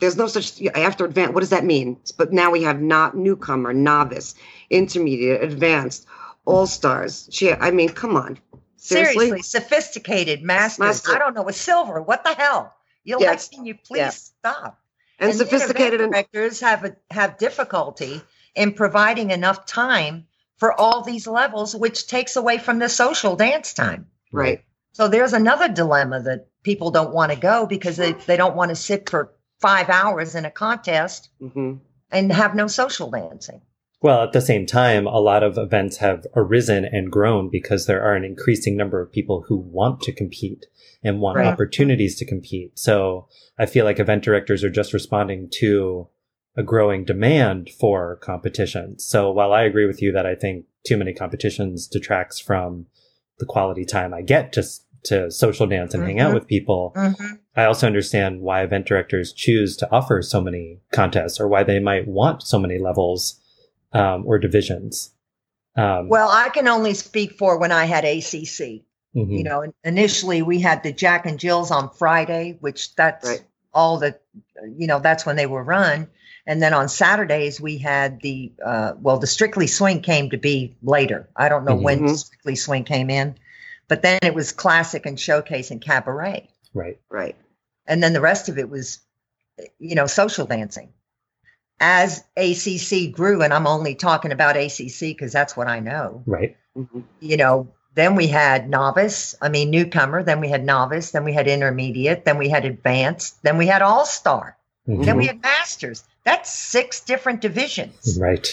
there's 0.00 0.16
no 0.16 0.26
such 0.26 0.60
after 0.74 1.04
advanced. 1.04 1.34
What 1.34 1.40
does 1.40 1.50
that 1.50 1.64
mean? 1.64 1.98
But 2.16 2.32
now 2.32 2.50
we 2.50 2.62
have 2.62 2.80
not 2.80 3.16
newcomer, 3.16 3.72
novice, 3.72 4.34
intermediate, 4.70 5.42
advanced, 5.42 6.06
all 6.44 6.66
stars. 6.66 7.28
She, 7.32 7.52
I 7.52 7.70
mean, 7.70 7.90
come 7.90 8.16
on, 8.16 8.38
seriously. 8.76 9.28
Seriously, 9.28 9.42
sophisticated 9.42 10.42
masters. 10.42 10.78
Master. 10.78 11.14
I 11.14 11.18
don't 11.18 11.34
know, 11.34 11.48
a 11.48 11.52
silver. 11.52 12.02
What 12.02 12.24
the 12.24 12.34
hell? 12.34 12.74
You'll 13.04 13.20
Yeah, 13.20 13.30
like, 13.30 13.50
can 13.50 13.66
you 13.66 13.74
please 13.74 13.98
yeah. 13.98 14.10
stop? 14.10 14.80
And, 15.18 15.30
then 15.30 15.38
sophisticated 15.38 16.00
and 16.00 16.12
directors 16.12 16.60
have 16.60 16.84
a, 16.84 16.96
have 17.10 17.38
difficulty 17.38 18.20
in 18.54 18.72
providing 18.72 19.30
enough 19.30 19.64
time 19.64 20.26
for 20.56 20.72
all 20.72 21.02
these 21.02 21.26
levels, 21.26 21.74
which 21.74 22.06
takes 22.06 22.36
away 22.36 22.58
from 22.58 22.78
the 22.78 22.88
social 22.88 23.36
dance 23.36 23.74
time. 23.74 24.06
right. 24.32 24.64
So 24.92 25.08
there's 25.08 25.32
another 25.32 25.68
dilemma 25.68 26.22
that 26.22 26.46
people 26.64 26.90
don't 26.90 27.14
want 27.14 27.30
to 27.30 27.38
go 27.38 27.66
because 27.66 27.96
they, 27.96 28.12
they 28.12 28.36
don't 28.36 28.56
want 28.56 28.70
to 28.70 28.74
sit 28.76 29.08
for 29.08 29.32
five 29.60 29.88
hours 29.88 30.34
in 30.34 30.44
a 30.44 30.50
contest 30.50 31.30
hmm 31.40 31.74
and 32.10 32.32
have 32.32 32.54
no 32.54 32.66
social 32.68 33.10
dancing. 33.10 33.60
Well, 34.00 34.22
at 34.22 34.32
the 34.32 34.40
same 34.40 34.66
time, 34.66 35.06
a 35.06 35.18
lot 35.18 35.42
of 35.42 35.56
events 35.58 35.96
have 35.96 36.26
arisen 36.36 36.84
and 36.84 37.10
grown 37.10 37.48
because 37.50 37.86
there 37.86 38.02
are 38.04 38.14
an 38.14 38.24
increasing 38.24 38.76
number 38.76 39.00
of 39.00 39.10
people 39.10 39.46
who 39.48 39.56
want 39.56 40.00
to 40.02 40.12
compete 40.12 40.66
and 41.02 41.20
want 41.20 41.38
Right. 41.38 41.46
opportunities 41.46 42.14
to 42.16 42.26
compete. 42.26 42.78
So 42.78 43.26
I 43.58 43.66
feel 43.66 43.84
like 43.84 43.98
event 43.98 44.22
directors 44.22 44.62
are 44.62 44.70
just 44.70 44.92
responding 44.92 45.48
to 45.60 46.08
a 46.56 46.62
growing 46.62 47.04
demand 47.04 47.70
for 47.70 48.16
competition. 48.16 48.98
So 48.98 49.32
while 49.32 49.52
I 49.52 49.62
agree 49.62 49.86
with 49.86 50.00
you 50.02 50.12
that 50.12 50.26
I 50.26 50.34
think 50.36 50.66
too 50.86 50.96
many 50.98 51.14
competitions 51.14 51.88
detracts 51.88 52.38
from 52.38 52.86
the 53.38 53.46
quality 53.46 53.84
time 53.84 54.14
I 54.14 54.22
get 54.22 54.52
to 54.52 54.60
s- 54.60 54.83
to 55.04 55.30
social 55.30 55.66
dance 55.66 55.94
and 55.94 56.02
hang 56.04 56.20
out 56.20 56.30
Mhm. 56.30 56.34
with 56.34 56.46
people, 56.46 56.92
Mhm. 56.96 57.38
I 57.56 57.64
also 57.64 57.86
understand 57.86 58.40
why 58.40 58.62
event 58.62 58.86
directors 58.86 59.32
choose 59.32 59.76
to 59.76 59.90
offer 59.92 60.22
so 60.22 60.40
many 60.40 60.80
contests 60.92 61.38
or 61.38 61.46
why 61.48 61.62
they 61.62 61.78
might 61.78 62.08
want 62.08 62.42
so 62.42 62.58
many 62.58 62.78
levels 62.78 63.40
um, 63.92 64.24
or 64.26 64.38
divisions. 64.40 65.12
Um, 65.76 66.08
Well, 66.08 66.28
I 66.28 66.48
can 66.48 66.66
only 66.66 66.94
speak 66.94 67.38
for 67.38 67.58
when 67.58 67.70
I 67.70 67.84
had 67.84 68.04
ACC. 68.04 68.84
mhm. 69.14 69.38
You 69.38 69.44
know, 69.44 69.72
initially 69.84 70.42
we 70.42 70.58
had 70.60 70.82
the 70.82 70.92
Jack 70.92 71.26
and 71.26 71.38
Jills 71.38 71.70
on 71.70 71.90
Friday, 71.90 72.56
which 72.60 72.94
that's 72.96 73.28
Right. 73.28 73.42
all 73.72 73.98
the, 73.98 74.16
you 74.76 74.88
know, 74.88 74.98
that's 74.98 75.24
when 75.24 75.36
they 75.36 75.46
were 75.46 75.62
run. 75.62 76.08
And 76.46 76.60
then 76.60 76.74
on 76.74 76.88
Saturdays 76.88 77.60
we 77.60 77.78
had 77.78 78.20
the, 78.20 78.52
uh, 78.64 78.94
well, 79.00 79.18
the 79.18 79.26
Strictly 79.28 79.66
Swing 79.68 80.00
came 80.00 80.30
to 80.30 80.36
be 80.38 80.74
later. 80.82 81.28
I 81.36 81.48
don't 81.48 81.64
know 81.64 81.76
when 81.76 82.00
Mhm. 82.02 82.16
Strictly 82.18 82.56
Swing 82.56 82.82
came 82.84 83.08
in, 83.10 83.36
but 83.88 84.02
then 84.02 84.18
it 84.22 84.34
was 84.34 84.52
classic 84.52 85.06
and 85.06 85.18
showcase 85.18 85.70
and 85.70 85.80
cabaret. 85.80 86.48
right. 86.72 86.98
Right. 87.10 87.36
and 87.86 88.02
then 88.02 88.12
the 88.12 88.20
rest 88.20 88.48
of 88.48 88.58
it 88.58 88.68
was 88.70 88.98
you 89.78 89.94
know 89.94 90.06
social 90.06 90.46
dancing 90.46 90.92
as 91.80 92.24
acc 92.36 93.12
grew 93.12 93.42
and 93.42 93.52
i'm 93.52 93.66
only 93.66 93.94
talking 93.94 94.32
about 94.32 94.56
acc 94.56 94.98
because 95.00 95.32
that's 95.32 95.56
what 95.56 95.68
i 95.68 95.80
know 95.80 96.22
Right. 96.26 96.56
hmm 96.74 97.00
you 97.20 97.36
know 97.36 97.68
then 97.94 98.16
we 98.16 98.26
had 98.26 98.68
novice 98.68 99.34
i 99.40 99.48
mean 99.48 99.70
newcomer 99.70 100.22
then 100.22 100.40
we 100.40 100.48
had 100.48 100.64
novice 100.64 101.10
then 101.12 101.24
we 101.24 101.32
had 101.32 101.46
intermediate 101.46 102.24
then 102.24 102.38
we 102.38 102.48
had 102.48 102.64
advanced 102.64 103.42
then 103.42 103.58
we 103.58 103.66
had 103.66 103.82
all 103.82 104.04
star 104.06 104.56
Mhm. 104.88 105.04
then 105.06 105.16
we 105.16 105.26
had 105.26 105.40
masters 105.40 106.04
that's 106.24 106.52
six 106.52 107.00
different 107.00 107.40
divisions 107.40 108.18
Right. 108.20 108.46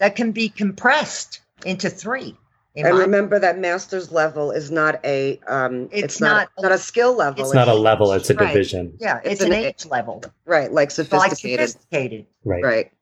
that 0.00 0.16
can 0.16 0.32
be 0.32 0.48
compressed 0.48 1.40
into 1.64 1.88
three 1.90 2.36
in 2.74 2.86
And 2.86 2.94
my- 2.96 3.00
remember 3.02 3.38
that 3.38 3.58
master's 3.58 4.10
level 4.12 4.50
is 4.50 4.70
not 4.70 4.98
a 5.04 5.38
um 5.46 5.88
It's 5.92 6.04
it's, 6.04 6.20
not 6.20 6.48
not- 6.56 6.62
not 6.64 6.72
a 6.72 6.78
skill 6.78 7.14
level. 7.14 7.44
It's 7.44 7.54
not 7.54 7.68
a 7.68 7.74
level, 7.74 8.12
it's 8.12 8.30
a 8.30 8.34
Right. 8.34 8.48
division. 8.48 8.94
yeah 8.98 9.18
it's, 9.18 9.34
it's 9.34 9.40
an, 9.42 9.52
an- 9.52 9.64
age 9.64 9.86
level 9.86 10.22
right, 10.46 10.70
like 10.70 10.72
like 10.72 10.90
sophisticated. 10.90 11.68
sophisticated 11.70 12.26
Right. 12.44 12.64
Right. 12.64 12.92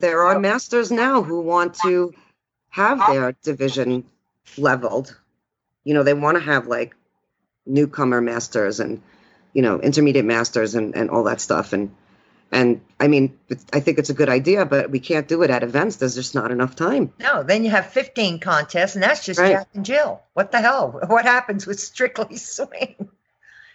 There 0.00 0.22
are 0.22 0.38
masters 0.38 0.90
now 0.92 1.22
who 1.22 1.40
want 1.40 1.74
to 1.84 2.12
have 2.68 2.98
their 3.08 3.32
division 3.42 4.04
leveled. 4.56 5.16
You 5.82 5.94
know, 5.94 6.04
they 6.04 6.14
want 6.14 6.36
to 6.36 6.42
have 6.44 6.68
like 6.68 6.94
newcomer 7.66 8.20
masters 8.20 8.78
and, 8.78 9.02
you 9.54 9.62
know, 9.62 9.80
intermediate 9.80 10.24
masters 10.24 10.76
and, 10.76 10.94
and 10.94 11.10
all 11.10 11.24
that 11.24 11.40
stuff. 11.40 11.72
And 11.72 11.92
And 12.50 12.80
I 12.98 13.08
mean, 13.08 13.36
I 13.74 13.80
think 13.80 13.98
it's 13.98 14.08
a 14.08 14.14
good 14.14 14.28
idea, 14.30 14.64
but 14.64 14.90
we 14.90 15.00
can't 15.00 15.28
do 15.28 15.42
it 15.42 15.50
at 15.50 15.62
events. 15.62 15.96
There's 15.96 16.14
just 16.14 16.34
not 16.34 16.50
enough 16.50 16.74
time. 16.76 17.12
No, 17.20 17.42
then 17.42 17.62
you 17.64 17.70
have 17.70 17.86
15 17.86 18.40
contests, 18.40 18.94
and 18.94 19.02
that's 19.02 19.24
just 19.24 19.38
Right. 19.38 19.52
Jack 19.52 19.68
and 19.74 19.84
Jill. 19.84 20.22
What 20.32 20.50
the 20.52 20.60
hell? 20.60 20.98
What 21.08 21.24
happens 21.26 21.66
with 21.66 21.78
Strictly 21.78 22.36
Swing? 22.36 23.10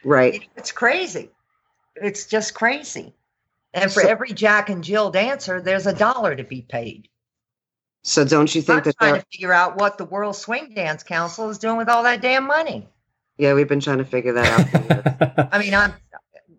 Right. 0.04 0.44
It's 0.58 0.72
crazy. 0.72 1.30
It's 1.96 2.26
just 2.26 2.56
crazy. 2.56 3.14
And 3.76 3.92
for 3.92 4.02
So- 4.02 4.08
every 4.10 4.34
Jack 4.34 4.70
and 4.70 4.84
Jill 4.84 5.12
dancer, 5.12 5.62
there's 5.62 5.86
a 5.88 5.94
dollar 5.94 6.36
to 6.36 6.44
be 6.44 6.62
paid. 6.64 7.08
So 8.02 8.26
don't 8.26 8.54
you 8.54 8.62
think 8.62 8.80
I'm 8.80 8.84
that 8.86 8.98
trying 8.98 9.20
to 9.22 9.26
figure 9.32 9.54
out 9.54 9.78
what 9.78 9.98
the 9.98 10.04
World 10.06 10.36
Swing 10.36 10.74
Dance 10.76 11.04
Council 11.04 11.50
is 11.50 11.58
doing 11.58 11.78
with 11.78 11.88
all 11.90 12.04
that 12.04 12.22
damn 12.22 12.46
money. 12.48 12.88
yeah, 13.38 13.54
we've 13.54 13.68
been 13.70 13.80
trying 13.80 14.00
to 14.00 14.06
figure 14.06 14.34
that 14.34 14.60
out. 14.60 14.70
for 14.70 14.78
years. 14.80 15.48
I 15.54 15.60
mean, 15.60 15.74
I'm, 15.74 15.94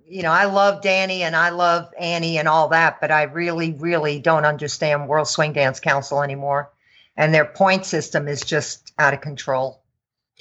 you 0.07 0.23
know, 0.23 0.31
I 0.31 0.45
love 0.45 0.83
Danny 0.83 1.23
and 1.23 1.35
I 1.35 1.51
love 1.51 1.93
Annie 1.99 2.39
and 2.39 2.49
all 2.49 2.69
that, 2.69 3.01
but 3.01 3.11
I 3.11 3.25
really, 3.25 3.73
really 3.73 4.21
don't 4.21 4.45
understand 4.45 5.09
World 5.09 5.29
Swing 5.29 5.53
Dance 5.53 5.81
Council 5.81 6.23
anymore. 6.23 6.71
And 7.17 7.33
their 7.33 7.45
point 7.45 7.87
system 7.87 8.29
is 8.29 8.43
just 8.43 8.93
out 8.99 9.15
of 9.15 9.21
control. 9.21 9.83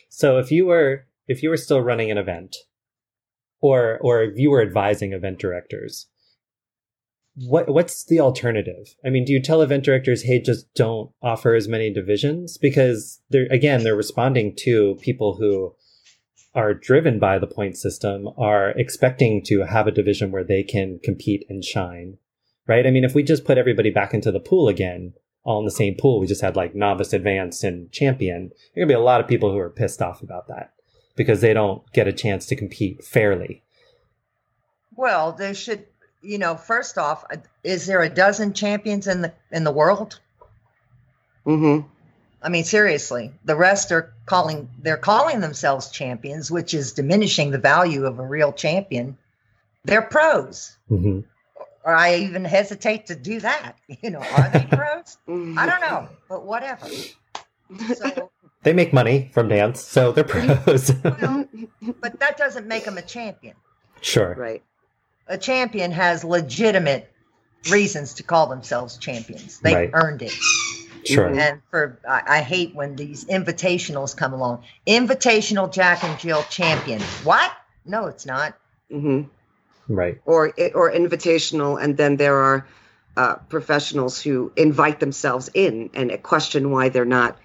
so 0.10 0.38
if 0.39 0.52
you 0.52 0.65
were 0.65 1.06
if 1.28 1.41
you 1.41 1.49
were 1.49 1.58
still 1.58 1.82
running 1.82 2.12
an 2.12 2.17
event, 2.17 2.56
or 3.62 3.99
or 4.02 4.23
if 4.23 4.38
you 4.38 4.49
were 4.49 4.62
advising 4.62 5.13
event 5.13 5.39
directors, 5.39 6.08
what 7.36 7.69
what's 7.69 8.06
the 8.06 8.19
alternative? 8.19 8.95
I 9.06 9.10
mean, 9.10 9.26
do 9.26 9.34
you 9.34 9.41
tell 9.41 9.62
event 9.62 9.86
directors, 9.86 10.23
hey, 10.23 10.41
just 10.41 10.73
don't 10.73 11.12
offer 11.21 11.56
as 11.56 11.67
many 11.67 11.91
divisions 11.91 12.58
because 12.58 13.21
they're 13.30 13.47
again 13.52 13.84
they're 13.84 13.95
responding 13.95 14.56
to 14.60 14.97
people 15.02 15.36
who 15.36 15.76
are 16.55 16.73
driven 16.73 17.19
by 17.19 17.39
the 17.39 17.47
point 17.47 17.77
system 17.77 18.29
are 18.37 18.69
expecting 18.71 19.43
to 19.43 19.63
have 19.63 19.87
a 19.87 19.91
division 19.91 20.31
where 20.31 20.43
they 20.43 20.63
can 20.63 20.99
compete 21.03 21.45
and 21.49 21.63
shine, 21.63 22.17
right? 22.67 22.85
I 22.85 22.91
mean, 22.91 23.03
if 23.03 23.15
we 23.15 23.23
just 23.23 23.45
put 23.45 23.57
everybody 23.57 23.89
back 23.89 24.13
into 24.13 24.31
the 24.31 24.39
pool 24.39 24.67
again, 24.67 25.13
all 25.43 25.59
in 25.59 25.65
the 25.65 25.71
same 25.71 25.95
pool, 25.95 26.19
we 26.19 26.27
just 26.27 26.41
had 26.41 26.55
like 26.55 26.75
novice, 26.75 27.11
advanced, 27.11 27.63
and 27.63 27.91
champion. 27.91 28.51
There 28.73 28.83
are 28.83 28.85
gonna 28.85 28.97
be 28.97 29.01
a 29.01 29.03
lot 29.03 29.19
of 29.19 29.27
people 29.27 29.51
who 29.51 29.57
are 29.57 29.69
pissed 29.69 30.01
off 30.01 30.21
about 30.21 30.47
that 30.47 30.73
because 31.15 31.41
they 31.41 31.53
don't 31.53 31.83
get 31.93 32.07
a 32.07 32.13
chance 32.13 32.45
to 32.47 32.55
compete 32.55 33.03
fairly. 33.03 33.63
Well, 34.95 35.31
they 35.31 35.53
should, 35.53 35.85
you 36.21 36.37
know, 36.37 36.55
first 36.55 36.97
off, 36.97 37.25
uh, 37.31 37.37
is 37.63 37.87
there 37.87 38.01
a 38.01 38.09
dozen 38.09 38.53
champions 38.53 39.07
in 39.07 39.21
the 39.21 39.33
in 39.51 39.63
the 39.63 39.71
world? 39.71 40.19
hmm 41.45 41.79
I 42.43 42.49
mean, 42.49 42.65
seriously, 42.65 43.32
the 43.45 43.56
rest 43.56 43.91
are 43.93 44.13
calling 44.25 44.69
they're 44.82 44.97
calling 44.97 45.39
themselves 45.39 45.89
champions, 45.91 46.51
which 46.51 46.73
is 46.73 46.91
diminishing 46.91 47.51
the 47.51 47.58
value 47.58 48.06
of 48.06 48.19
a 48.19 48.25
real 48.25 48.51
champion. 48.51 49.17
They're 49.86 50.01
pros. 50.01 50.75
hmm 50.89 51.21
Or 51.86 51.93
I 51.95 52.15
even 52.15 52.43
hesitate 52.45 53.08
to 53.08 53.15
do 53.15 53.39
that. 53.41 53.75
You 54.01 54.10
know, 54.12 54.19
are 54.19 54.49
they 54.51 54.65
pros? 54.69 55.17
Mm-hmm. 55.27 55.58
I 55.60 55.65
don't 55.65 55.82
know, 55.82 56.10
but 56.29 56.45
whatever. 56.45 56.88
So, 57.95 58.29
They 58.63 58.73
make 58.73 58.93
money 58.93 59.29
from 59.34 59.49
dance, 59.49 59.82
so 59.82 60.12
they're 60.13 60.23
pros. 60.23 60.93
well, 61.03 61.45
but 62.01 62.19
that 62.21 62.38
doesn't 62.38 62.65
make 62.67 62.86
them 62.86 62.97
a 62.97 63.01
champion. 63.01 63.56
sure. 64.01 64.36
right. 64.38 64.63
A 65.27 65.38
champion 65.38 65.91
has 65.91 66.23
legitimate 66.23 67.10
reasons 67.69 68.13
to 68.15 68.23
call 68.23 68.47
themselves 68.47 68.97
champions. 68.97 69.60
They 69.60 69.73
Right. 69.75 69.89
earned 69.93 70.21
it. 70.21 70.34
Sure. 71.05 71.27
And 71.27 71.61
for 71.69 71.99
I, 72.07 72.21
I 72.27 72.41
hate 72.41 72.75
when 72.75 72.95
these 72.95 73.25
invitationals 73.25 74.15
come 74.15 74.33
along. 74.33 74.63
Invitational 74.87 75.71
Jack 75.71 76.03
and 76.03 76.19
Jill 76.19 76.43
champion. 76.49 77.01
What? 77.23 77.51
No, 77.85 78.07
it's 78.07 78.25
not. 78.25 78.57
hmm 78.89 79.23
Right. 79.89 80.21
Or 80.25 80.53
or 80.73 80.91
invitational, 80.91 81.81
and 81.81 81.97
then 81.97 82.15
there 82.15 82.37
are 82.37 82.67
uh, 83.17 83.35
professionals 83.49 84.21
who 84.21 84.51
invite 84.55 84.99
themselves 84.99 85.49
in 85.53 85.89
and 85.93 86.23
question 86.23 86.71
why 86.71 86.89
they're 86.89 87.03
not 87.03 87.37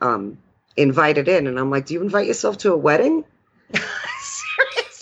um, 0.00 0.38
invited 0.76 1.26
in. 1.26 1.46
And 1.46 1.58
I'm 1.58 1.70
like, 1.70 1.86
do 1.86 1.94
you 1.94 2.02
invite 2.02 2.26
yourself 2.26 2.58
to 2.58 2.72
a 2.72 2.76
wedding? 2.76 3.24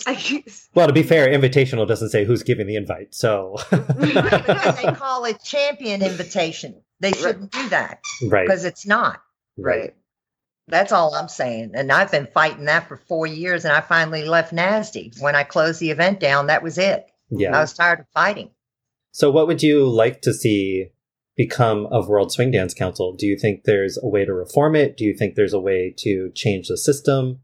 Well, 0.75 0.87
to 0.87 0.93
be 0.93 1.03
fair, 1.03 1.27
invitational 1.27 1.87
doesn't 1.87 2.09
say 2.09 2.25
who's 2.25 2.43
giving 2.43 2.67
the 2.67 2.75
invite, 2.75 3.13
so 3.13 3.57
Right, 3.71 4.75
they 4.77 4.91
call 4.93 5.25
it 5.25 5.43
champion 5.43 6.01
invitation. 6.01 6.81
They 6.99 7.13
shouldn't 7.13 7.51
do 7.51 7.69
that 7.69 8.01
right, 8.27 8.45
because 8.45 8.65
it's 8.65 8.85
not. 8.85 9.21
right. 9.57 9.93
That's 10.67 10.91
all 10.91 11.15
I'm 11.15 11.29
saying. 11.29 11.71
And 11.73 11.91
I've 11.91 12.11
been 12.11 12.27
fighting 12.27 12.65
that 12.65 12.87
for 12.87 12.97
four 12.97 13.25
years 13.25 13.65
and 13.65 13.73
I 13.73 13.81
finally 13.81 14.25
left 14.25 14.53
Nasty. 14.53 15.11
When 15.19 15.35
I 15.35 15.43
closed 15.43 15.79
the 15.79 15.89
event 15.89 16.19
down, 16.19 16.47
that 16.47 16.61
was 16.61 16.77
it. 16.77 17.07
Yeah. 17.31 17.57
I 17.57 17.61
was 17.61 17.73
tired 17.73 18.01
of 18.01 18.05
fighting. 18.13 18.51
So, 19.11 19.31
what 19.31 19.47
would 19.47 19.63
you 19.63 19.89
like 19.89 20.21
to 20.21 20.33
see 20.33 20.89
become 21.35 21.87
of 21.87 22.07
World 22.07 22.31
Swing 22.31 22.51
Dance 22.51 22.73
Council? 22.73 23.15
Do 23.17 23.25
you 23.25 23.37
think 23.37 23.63
there's 23.63 23.97
a 24.01 24.07
way 24.07 24.25
to 24.25 24.33
reform 24.33 24.75
it? 24.75 24.97
Do 24.97 25.05
you 25.05 25.15
think 25.15 25.35
there's 25.35 25.53
a 25.53 25.59
way 25.59 25.93
to 25.99 26.31
change 26.35 26.67
the 26.67 26.77
system? 26.77 27.39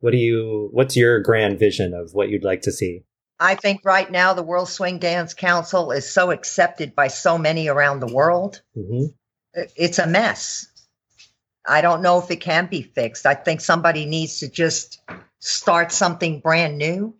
What 0.00 0.12
do 0.12 0.18
you? 0.18 0.70
What's 0.72 0.96
your 0.96 1.20
grand 1.20 1.58
vision 1.58 1.92
of 1.92 2.10
what 2.14 2.30
you'd 2.30 2.44
like 2.44 2.62
to 2.62 2.72
see? 2.72 3.04
I 3.40 3.54
think 3.54 3.84
right 3.84 4.10
now 4.10 4.34
the 4.34 4.42
World 4.42 4.68
Swing 4.68 4.98
Dance 4.98 5.34
Council 5.34 5.92
is 5.92 6.10
so 6.10 6.30
accepted 6.30 6.94
by 6.94 7.08
so 7.08 7.38
many 7.38 7.68
around 7.68 8.00
the 8.00 8.12
world. 8.12 8.62
hmm 8.74 9.06
It's 9.54 9.98
a 9.98 10.06
mess. 10.06 10.66
I 11.66 11.80
don't 11.80 12.02
know 12.02 12.18
if 12.18 12.30
it 12.30 12.40
can 12.40 12.66
be 12.66 12.82
fixed. 12.82 13.26
I 13.26 13.34
think 13.34 13.60
somebody 13.60 14.06
needs 14.06 14.40
to 14.40 14.48
just 14.48 15.00
start 15.38 15.92
something 15.92 16.40
brand 16.40 16.78
new 16.78 17.14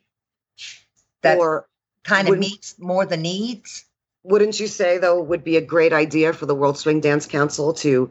that 1.23 1.39
or 1.39 1.69
kind 2.05 2.29
of 2.29 2.39
meets 2.39 2.79
more 2.79 3.05
the 3.05 3.17
needs. 3.17 3.85
wouldn't 4.25 4.59
you 4.59 4.67
say 4.67 4.99
though 4.99 5.21
it 5.21 5.27
would 5.27 5.45
be 5.45 5.57
a 5.57 5.61
great 5.61 5.93
idea 5.93 6.33
for 6.33 6.47
the 6.47 6.55
World 6.55 6.79
Swing 6.79 7.01
Dance 7.01 7.27
Council 7.27 7.75
to, 7.75 8.11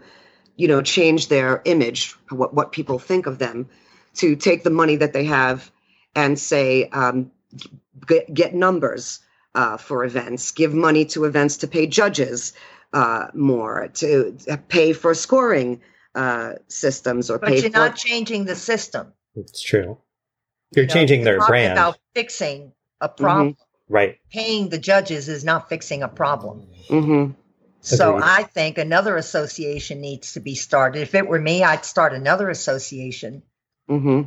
you 0.56 0.68
know, 0.68 0.82
change 0.82 1.28
their 1.28 1.62
image, 1.66 2.16
what 2.30 2.54
what 2.54 2.72
people 2.72 3.00
think 3.00 3.26
of 3.26 3.40
them, 3.40 3.68
to 4.16 4.36
take 4.36 4.64
the 4.64 4.70
money 4.70 4.98
that 4.98 5.14
they 5.14 5.26
have 5.26 5.72
and 6.16 6.38
say, 6.40 6.90
um, 6.90 7.32
get, 8.08 8.34
get 8.34 8.54
numbers 8.54 9.20
uh, 9.56 9.78
for 9.78 10.06
events, 10.06 10.52
give 10.52 10.74
money 10.74 11.06
to 11.06 11.26
events 11.26 11.58
to 11.58 11.68
pay 11.68 11.88
judges 11.88 12.54
uh, 12.94 13.28
more, 13.34 13.90
to 13.96 14.38
pay 14.70 14.94
for 14.94 15.14
scoring 15.14 15.82
uh, 16.16 16.54
systems 16.68 17.30
or 17.30 17.40
But 17.40 17.50
pay 17.50 17.62
you're 17.62 17.72
for 17.72 17.78
not 17.78 17.96
changing 17.96 18.46
the 18.46 18.56
system. 18.56 19.14
It's 19.36 19.62
true. 19.62 19.98
You're 20.76 20.84
You 20.84 20.88
know, 20.88 20.94
changing 20.94 21.24
their 21.24 21.40
brand, 21.40 21.74
About 21.74 21.98
fixing 22.14 22.74
a 23.02 23.10
problem. 23.10 23.58
right? 23.90 24.20
Paying 24.32 24.70
the 24.70 24.78
judges 24.78 25.30
is 25.30 25.44
not 25.44 25.70
fixing 25.70 26.04
a 26.04 26.08
problem. 26.08 26.68
hmm 26.90 27.28
So 27.82 28.16
Agreed. 28.16 28.24
I 28.24 28.44
think 28.44 28.78
another 28.78 29.16
association 29.16 30.02
needs 30.02 30.34
to 30.34 30.40
be 30.40 30.56
started. 30.56 31.02
If 31.02 31.16
it 31.16 31.28
were 31.28 31.40
me, 31.40 31.64
I'd 31.64 31.86
start 31.86 32.14
another 32.14 32.50
association 32.50 33.44
hmm 33.88 34.24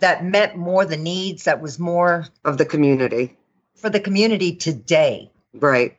that 0.00 0.24
met 0.24 0.56
more 0.56 0.84
the 0.84 0.96
needs, 0.96 1.44
that 1.44 1.60
was 1.60 1.78
more 1.78 2.26
of 2.44 2.58
the 2.58 2.64
community, 2.66 3.36
for 3.76 3.90
the 3.90 4.00
community 4.00 4.56
today, 4.56 5.30
right? 5.54 5.96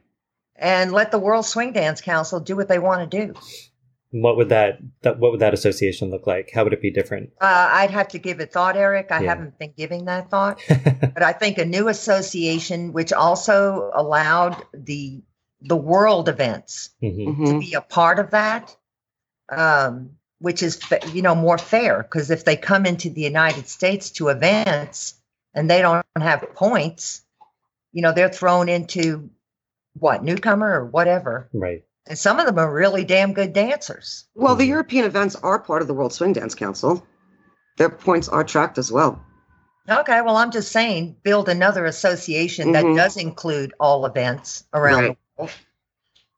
and 0.62 0.92
let 0.92 1.10
the 1.12 1.18
World 1.20 1.46
Swing 1.46 1.74
Dance 1.74 2.02
Council 2.02 2.40
do 2.40 2.56
what 2.56 2.68
they 2.68 2.78
want 2.78 3.10
to 3.10 3.26
do. 3.26 3.34
What 4.12 4.38
would 4.38 4.50
that, 4.50 4.78
that 5.02 5.18
what 5.20 5.32
would 5.32 5.40
that 5.40 5.54
association 5.54 6.12
look 6.12 6.28
like? 6.28 6.52
How 6.54 6.64
would 6.64 6.74
it 6.74 6.82
be 6.82 6.92
different? 6.92 7.32
Uh, 7.42 7.70
I'd 7.72 7.90
have 7.92 8.10
to 8.10 8.20
give 8.20 8.40
it 8.42 8.52
thought, 8.52 8.78
Eric. 8.78 9.08
I 9.10 9.22
Yeah. 9.22 9.30
haven't 9.30 9.58
been 9.58 9.74
giving 9.76 10.06
that 10.06 10.30
thought. 10.30 10.62
but 10.70 11.24
I 11.24 11.32
think 11.34 11.58
a 11.58 11.66
new 11.66 11.88
association, 11.88 12.94
which 12.94 13.12
also 13.12 13.90
allowed 13.94 14.64
the 14.74 15.24
the 15.64 15.78
world 15.78 16.28
events 16.28 16.90
hmm 17.00 17.10
hmm 17.10 17.46
to 17.46 17.60
be 17.60 17.74
a 17.74 17.82
part 17.82 18.20
of 18.20 18.32
that, 18.32 18.76
um, 19.50 20.12
which 20.41 20.63
is 20.63 20.80
you 21.13 21.21
know 21.21 21.36
more 21.36 21.58
fair 21.58 22.01
because 22.04 22.32
if 22.32 22.43
they 22.43 22.58
come 22.58 22.86
into 22.86 23.10
the 23.10 23.21
United 23.21 23.67
States 23.67 24.10
to 24.10 24.30
events 24.30 25.13
and 25.54 25.69
they 25.69 25.82
don't 25.82 26.06
have 26.17 26.41
points, 26.56 27.21
you 27.93 28.01
know 28.01 28.12
they're 28.12 28.30
thrown 28.30 28.67
into 28.67 29.30
what 29.99 30.23
newcomer 30.23 30.82
or 30.82 30.86
whatever, 30.86 31.49
Right. 31.54 31.84
and 32.08 32.17
some 32.17 32.39
of 32.39 32.45
them 32.45 32.58
are 32.58 32.73
really 32.73 33.06
damn 33.06 33.34
good 33.34 33.54
dancers. 33.54 34.25
Well, 34.36 34.56
the 34.56 34.63
Mhm. 34.63 34.69
European 34.69 35.06
events 35.06 35.36
are 35.36 35.60
part 35.60 35.82
of 35.82 35.88
the 35.88 35.93
World 35.93 36.13
Swing 36.13 36.34
Dance 36.34 36.56
Council. 36.56 37.06
Their 37.77 37.89
points 37.89 38.27
are 38.27 38.43
tracked 38.43 38.77
as 38.77 38.91
well. 38.91 39.23
Okay, 39.89 40.21
well, 40.21 40.38
I'm 40.38 40.51
just 40.51 40.71
saying, 40.71 41.17
build 41.23 41.49
another 41.49 41.86
association 41.86 42.71
that 42.71 42.86
Mhm. 42.86 42.95
does 42.95 43.17
include 43.17 43.73
all 43.80 44.06
events 44.06 44.63
around 44.73 45.04
Right. 45.04 45.17
the 45.38 45.41
world. 45.41 45.51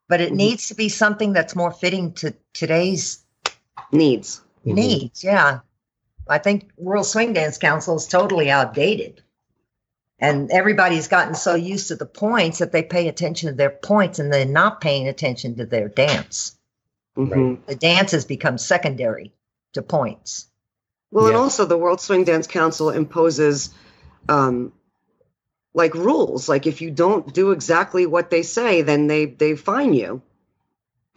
But 0.08 0.20
it 0.20 0.32
Mhm. 0.32 0.36
needs 0.36 0.68
to 0.68 0.74
be 0.74 0.88
something 0.88 1.32
that's 1.32 1.54
more 1.54 1.70
fitting 1.70 2.12
to 2.14 2.34
today's 2.52 3.23
Needs. 3.92 4.40
Mhm. 4.66 4.74
needs. 4.74 5.24
Yeah. 5.24 5.60
I 6.28 6.38
think 6.38 6.70
World 6.76 7.06
Swing 7.06 7.32
Dance 7.32 7.58
Council 7.58 7.96
is 7.96 8.06
totally 8.06 8.50
outdated. 8.50 9.22
And 10.18 10.50
everybody's 10.50 11.08
gotten 11.08 11.34
so 11.34 11.54
used 11.54 11.88
to 11.88 11.96
the 11.96 12.06
points 12.06 12.58
that 12.58 12.72
they 12.72 12.82
pay 12.82 13.08
attention 13.08 13.50
to 13.50 13.54
their 13.54 13.70
points 13.70 14.18
and 14.18 14.32
they're 14.32 14.46
not 14.46 14.80
paying 14.80 15.08
attention 15.08 15.56
to 15.56 15.66
their 15.66 15.88
dance. 15.88 16.56
Mhm. 17.16 17.58
The 17.66 17.74
dance 17.74 18.12
has 18.12 18.24
become 18.24 18.58
secondary 18.58 19.32
to 19.74 19.82
points. 19.82 20.46
Well, 21.10 21.26
and 21.26 21.36
also 21.36 21.64
the 21.64 21.78
World 21.78 22.00
Swing 22.00 22.24
Dance 22.24 22.46
Council 22.46 22.90
imposes 22.90 23.70
um, 24.28 24.72
like 25.74 25.94
rules. 25.94 26.48
Like 26.48 26.66
if 26.66 26.80
you 26.80 26.90
don't 26.90 27.32
do 27.32 27.50
exactly 27.50 28.06
what 28.06 28.30
they 28.30 28.42
say, 28.42 28.82
then 28.82 29.06
they 29.06 29.26
they 29.26 29.54
fine 29.54 29.92
you. 29.92 30.22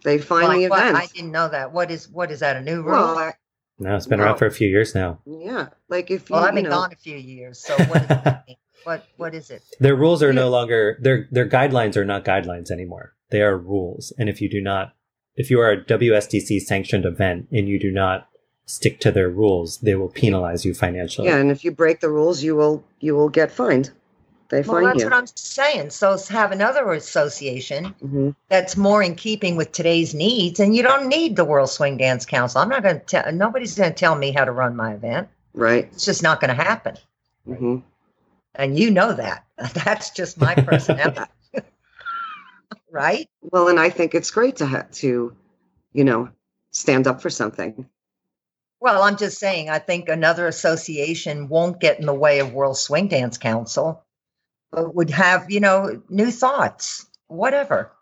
They 0.04 0.18
fine 0.18 0.46
Like 0.48 0.60
the 0.60 0.68
what? 0.68 0.94
I 0.94 1.06
didn't 1.06 1.32
know 1.32 1.48
that. 1.48 1.72
What 1.72 1.90
is 1.90 2.08
what 2.08 2.30
is 2.30 2.40
that? 2.40 2.56
A 2.56 2.60
new 2.60 2.82
rule? 2.82 2.92
well, 2.92 3.14
Well, 3.16 3.32
No, 3.78 3.96
it's 3.96 4.06
been 4.06 4.20
around 4.20 4.38
for 4.38 4.46
a 4.46 4.50
few 4.50 4.68
years 4.68 4.94
now. 4.94 5.20
yeah, 5.26 5.68
like 5.88 6.10
if 6.10 6.28
you, 6.30 6.34
well, 6.34 6.44
I've 6.44 6.54
you 6.54 6.62
been 6.62 6.64
know, 6.64 6.76
gone 6.76 6.92
a 6.92 6.96
few 6.96 7.16
years, 7.16 7.58
so 7.58 7.76
what? 7.84 8.02
Is 8.02 8.10
it? 8.10 8.56
what 8.84 9.04
what 9.16 9.34
is 9.34 9.50
it? 9.50 9.62
Their 9.80 9.96
rules 9.96 10.22
are 10.22 10.32
no 10.32 10.48
longer 10.48 10.98
their 11.00 11.28
their 11.30 11.48
guidelines 11.48 11.96
are 11.96 12.04
not 12.04 12.24
guidelines 12.24 12.70
anymore. 12.70 13.14
They 13.30 13.42
are 13.42 13.56
rules. 13.58 14.12
And 14.18 14.28
if 14.28 14.40
you 14.40 14.48
do 14.48 14.60
not 14.60 14.94
if 15.36 15.50
you 15.50 15.60
are 15.60 15.70
a 15.70 15.84
WSDC 15.84 16.60
sanctioned 16.62 17.04
event 17.04 17.48
and 17.52 17.68
you 17.68 17.78
do 17.78 17.90
not 17.90 18.28
stick 18.66 19.00
to 19.00 19.10
their 19.10 19.30
rules, 19.30 19.78
they 19.78 19.94
will 19.94 20.08
penalize 20.10 20.64
you 20.64 20.74
financially. 20.74 21.28
yeah, 21.28 21.36
and 21.36 21.50
if 21.50 21.64
you 21.64 21.70
break 21.70 22.00
the 22.00 22.10
rules, 22.10 22.42
you 22.42 22.54
will 22.54 22.84
you 23.00 23.16
will 23.16 23.28
get 23.28 23.50
fined. 23.50 23.90
They 24.48 24.62
Well, 24.62 24.80
fine 24.80 24.84
that's 24.84 25.00
you. 25.00 25.10
what 25.10 25.14
I'm 25.14 25.26
saying. 25.26 25.90
So 25.90 26.16
have 26.28 26.52
another 26.52 26.92
association 26.92 27.86
hmm 28.00 28.30
that's 28.48 28.76
more 28.78 29.02
in 29.02 29.14
keeping 29.14 29.56
with 29.56 29.72
today's 29.72 30.14
needs, 30.14 30.58
and 30.60 30.74
you 30.74 30.82
don't 30.82 31.08
need 31.08 31.36
the 31.36 31.44
World 31.44 31.70
Swing 31.70 31.98
Dance 31.98 32.24
Council. 32.24 32.60
I'm 32.60 32.68
not 32.70 32.82
going 32.82 32.98
to 32.98 33.04
tell. 33.04 33.30
Nobody's 33.32 33.76
going 33.76 33.90
to 33.90 33.96
tell 33.96 34.14
me 34.14 34.32
how 34.32 34.44
to 34.44 34.52
run 34.52 34.74
my 34.74 34.94
event. 34.94 35.28
Right. 35.54 35.84
It's 35.92 36.04
just 36.06 36.22
not 36.22 36.40
going 36.40 36.56
to 36.56 36.62
happen, 36.62 36.96
hmm 37.46 37.78
and 38.54 38.78
you 38.78 38.90
know 38.90 39.12
that. 39.12 39.44
That's 39.84 40.10
just 40.10 40.40
my 40.40 40.54
personality, 40.54 41.30
right? 42.90 43.28
Well, 43.42 43.68
and 43.68 43.78
I 43.78 43.90
think 43.90 44.14
it's 44.14 44.30
great 44.30 44.56
to 44.56 44.66
have 44.66 44.90
to, 44.92 45.36
you 45.92 46.04
know, 46.04 46.30
stand 46.72 47.06
up 47.06 47.20
for 47.22 47.30
something. 47.30 47.88
Well, 48.80 49.02
I'm 49.02 49.16
just 49.16 49.38
saying. 49.38 49.70
I 49.70 49.78
think 49.78 50.08
another 50.08 50.46
association 50.46 51.48
won't 51.48 51.80
get 51.80 51.98
in 51.98 52.06
the 52.06 52.14
way 52.14 52.38
of 52.40 52.52
World 52.54 52.78
Swing 52.78 53.08
Dance 53.08 53.38
Council, 53.38 54.04
would 54.72 55.10
have 55.10 55.50
you 55.50 55.60
know 55.60 56.02
new 56.08 56.30
thoughts, 56.30 57.06
whatever. 57.26 57.92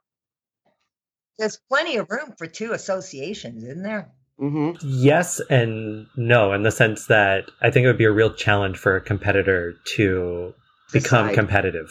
There's 1.38 1.58
plenty 1.68 1.96
of 1.96 2.08
room 2.10 2.32
for 2.38 2.46
two 2.46 2.72
associations, 2.72 3.62
isn't 3.62 3.82
there? 3.82 4.10
Mm-hmm. 4.40 4.76
Yes 4.82 5.40
and 5.50 6.06
no, 6.16 6.52
in 6.52 6.62
the 6.62 6.70
sense 6.70 7.06
that 7.06 7.50
I 7.60 7.70
think 7.70 7.84
it 7.84 7.88
would 7.88 7.98
be 7.98 8.04
a 8.04 8.12
real 8.12 8.32
challenge 8.32 8.76
for 8.78 8.96
a 8.96 9.00
competitor 9.00 9.74
to 9.96 10.54
become 10.92 11.32
competitive. 11.34 11.88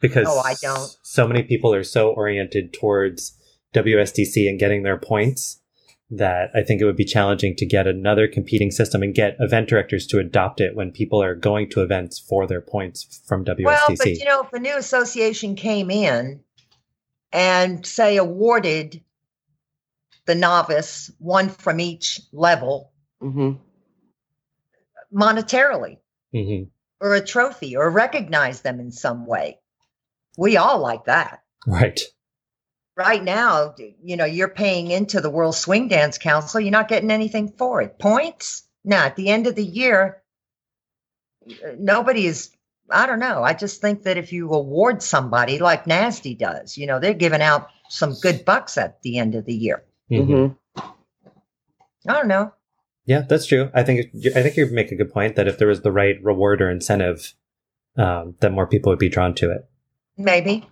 Because 0.00 0.26
Oh, 0.28 0.40
I 0.40 0.54
don't. 0.60 0.94
so 1.02 1.26
many 1.26 1.42
people 1.42 1.74
are 1.74 1.82
so 1.84 2.10
oriented 2.10 2.72
towards 2.72 3.36
WSDC 3.74 4.48
and 4.48 4.58
getting 4.58 4.82
their 4.82 4.98
points 4.98 5.60
that 6.10 6.50
I 6.54 6.62
think 6.62 6.80
it 6.80 6.84
would 6.86 6.96
be 6.96 7.04
challenging 7.04 7.54
to 7.56 7.66
get 7.66 7.86
another 7.86 8.28
competing 8.28 8.70
system 8.70 9.02
and 9.02 9.14
get 9.14 9.36
event 9.40 9.68
directors 9.68 10.06
to 10.08 10.18
adopt 10.18 10.60
it 10.60 10.74
when 10.74 10.90
people 10.90 11.22
are 11.22 11.34
going 11.34 11.68
to 11.70 11.82
events 11.82 12.18
for 12.18 12.46
their 12.46 12.62
points 12.62 13.22
from 13.26 13.44
WSDC. 13.44 13.64
Well, 13.64 13.88
but 13.98 14.06
you 14.06 14.24
know, 14.24 14.42
if 14.42 14.52
a 14.52 14.58
new 14.58 14.76
association 14.76 15.54
came 15.54 15.90
in 15.90 16.40
and 17.30 17.84
say 17.84 18.16
awarded 18.16 19.02
the 20.24 20.34
novice 20.34 21.10
one 21.18 21.48
from 21.48 21.80
each 21.80 22.20
level 22.32 22.92
hmm 23.20 23.52
monetarily 25.12 25.98
Mhm. 26.34 26.68
or 27.00 27.14
a 27.14 27.24
trophy 27.24 27.76
or 27.76 27.90
recognize 27.90 28.60
them 28.60 28.78
in 28.78 28.92
some 28.92 29.24
way, 29.26 29.58
we 30.36 30.58
all 30.58 30.78
like 30.80 31.04
that. 31.06 31.42
Right. 31.66 32.00
Right 32.98 33.22
now, 33.22 33.76
you 34.02 34.16
know, 34.16 34.24
you're 34.24 34.48
paying 34.48 34.90
into 34.90 35.20
the 35.20 35.30
World 35.30 35.54
Swing 35.54 35.86
Dance 35.86 36.18
Council, 36.18 36.58
you're 36.58 36.72
not 36.72 36.88
getting 36.88 37.12
anything 37.12 37.52
for 37.56 37.80
it. 37.80 37.96
Points? 37.96 38.64
No, 38.84 38.96
at 38.96 39.14
the 39.14 39.28
end 39.28 39.46
of 39.46 39.54
the 39.54 39.64
year, 39.64 40.20
nobody 41.78 42.26
is. 42.26 42.50
I 42.90 43.06
don't 43.06 43.20
know. 43.20 43.44
I 43.44 43.54
just 43.54 43.80
think 43.80 44.02
that 44.02 44.16
if 44.16 44.32
you 44.32 44.52
award 44.52 45.00
somebody 45.00 45.60
like 45.60 45.84
NASDE 45.84 46.38
does, 46.38 46.76
you 46.76 46.88
know, 46.88 46.98
they're 46.98 47.14
giving 47.14 47.40
out 47.40 47.68
some 47.88 48.16
good 48.20 48.44
bucks 48.44 48.76
at 48.76 49.00
the 49.02 49.18
end 49.18 49.36
of 49.36 49.44
the 49.44 49.54
year. 49.54 49.84
Mhm. 50.10 50.56
hmm 50.74 50.80
I 52.08 52.14
don't 52.14 52.26
know. 52.26 52.52
Yeah, 53.04 53.20
that's 53.20 53.46
true. 53.46 53.70
I 53.74 53.84
think 53.84 54.06
I 54.34 54.42
think 54.42 54.56
you 54.56 54.66
make 54.72 54.90
a 54.90 54.96
good 54.96 55.12
point 55.12 55.36
that 55.36 55.46
if 55.46 55.56
there 55.56 55.68
was 55.68 55.82
the 55.82 55.92
right 55.92 56.16
reward 56.20 56.60
or 56.60 56.68
incentive, 56.68 57.34
um, 57.96 58.34
then 58.40 58.54
more 58.54 58.66
people 58.66 58.90
would 58.90 58.98
be 58.98 59.08
drawn 59.08 59.34
to 59.36 59.52
it. 59.52 59.68
Maybe, 60.16 60.66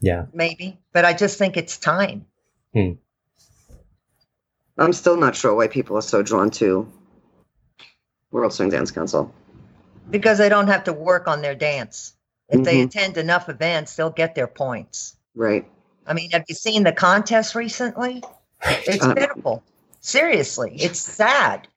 Yeah. 0.00 0.26
maybe. 0.32 0.78
But 0.92 1.04
I 1.04 1.12
just 1.12 1.38
think 1.38 1.56
it's 1.56 1.76
time. 1.78 2.26
I'm 2.74 2.98
still 4.92 5.16
not 5.16 5.36
sure 5.36 5.54
why 5.54 5.68
people 5.68 5.96
are 5.96 6.02
so 6.02 6.22
drawn 6.22 6.50
to 6.52 6.90
World 8.30 8.52
Swing 8.52 8.70
Dance 8.70 8.90
Council. 8.90 9.32
because 10.10 10.38
they 10.38 10.48
don't 10.48 10.66
have 10.66 10.82
to 10.84 10.92
work 10.92 11.28
on 11.28 11.40
their 11.40 11.54
dance. 11.54 12.14
If 12.48 12.64
they 12.64 12.78
Mhm. 12.78 12.86
attend 12.86 13.16
enough 13.16 13.48
events, 13.48 13.94
they'll 13.94 14.10
get 14.10 14.34
their 14.34 14.48
points. 14.48 15.14
Right. 15.36 15.70
I 16.04 16.14
mean, 16.14 16.32
have 16.32 16.44
you 16.48 16.56
seen 16.56 16.82
the 16.82 16.92
contest 16.92 17.54
recently? 17.54 18.24
It's 18.88 19.04
Uh, 19.04 19.14
pitiful. 19.14 19.62
Seriously, 20.00 20.72
it's 20.80 20.98
sad. 20.98 21.68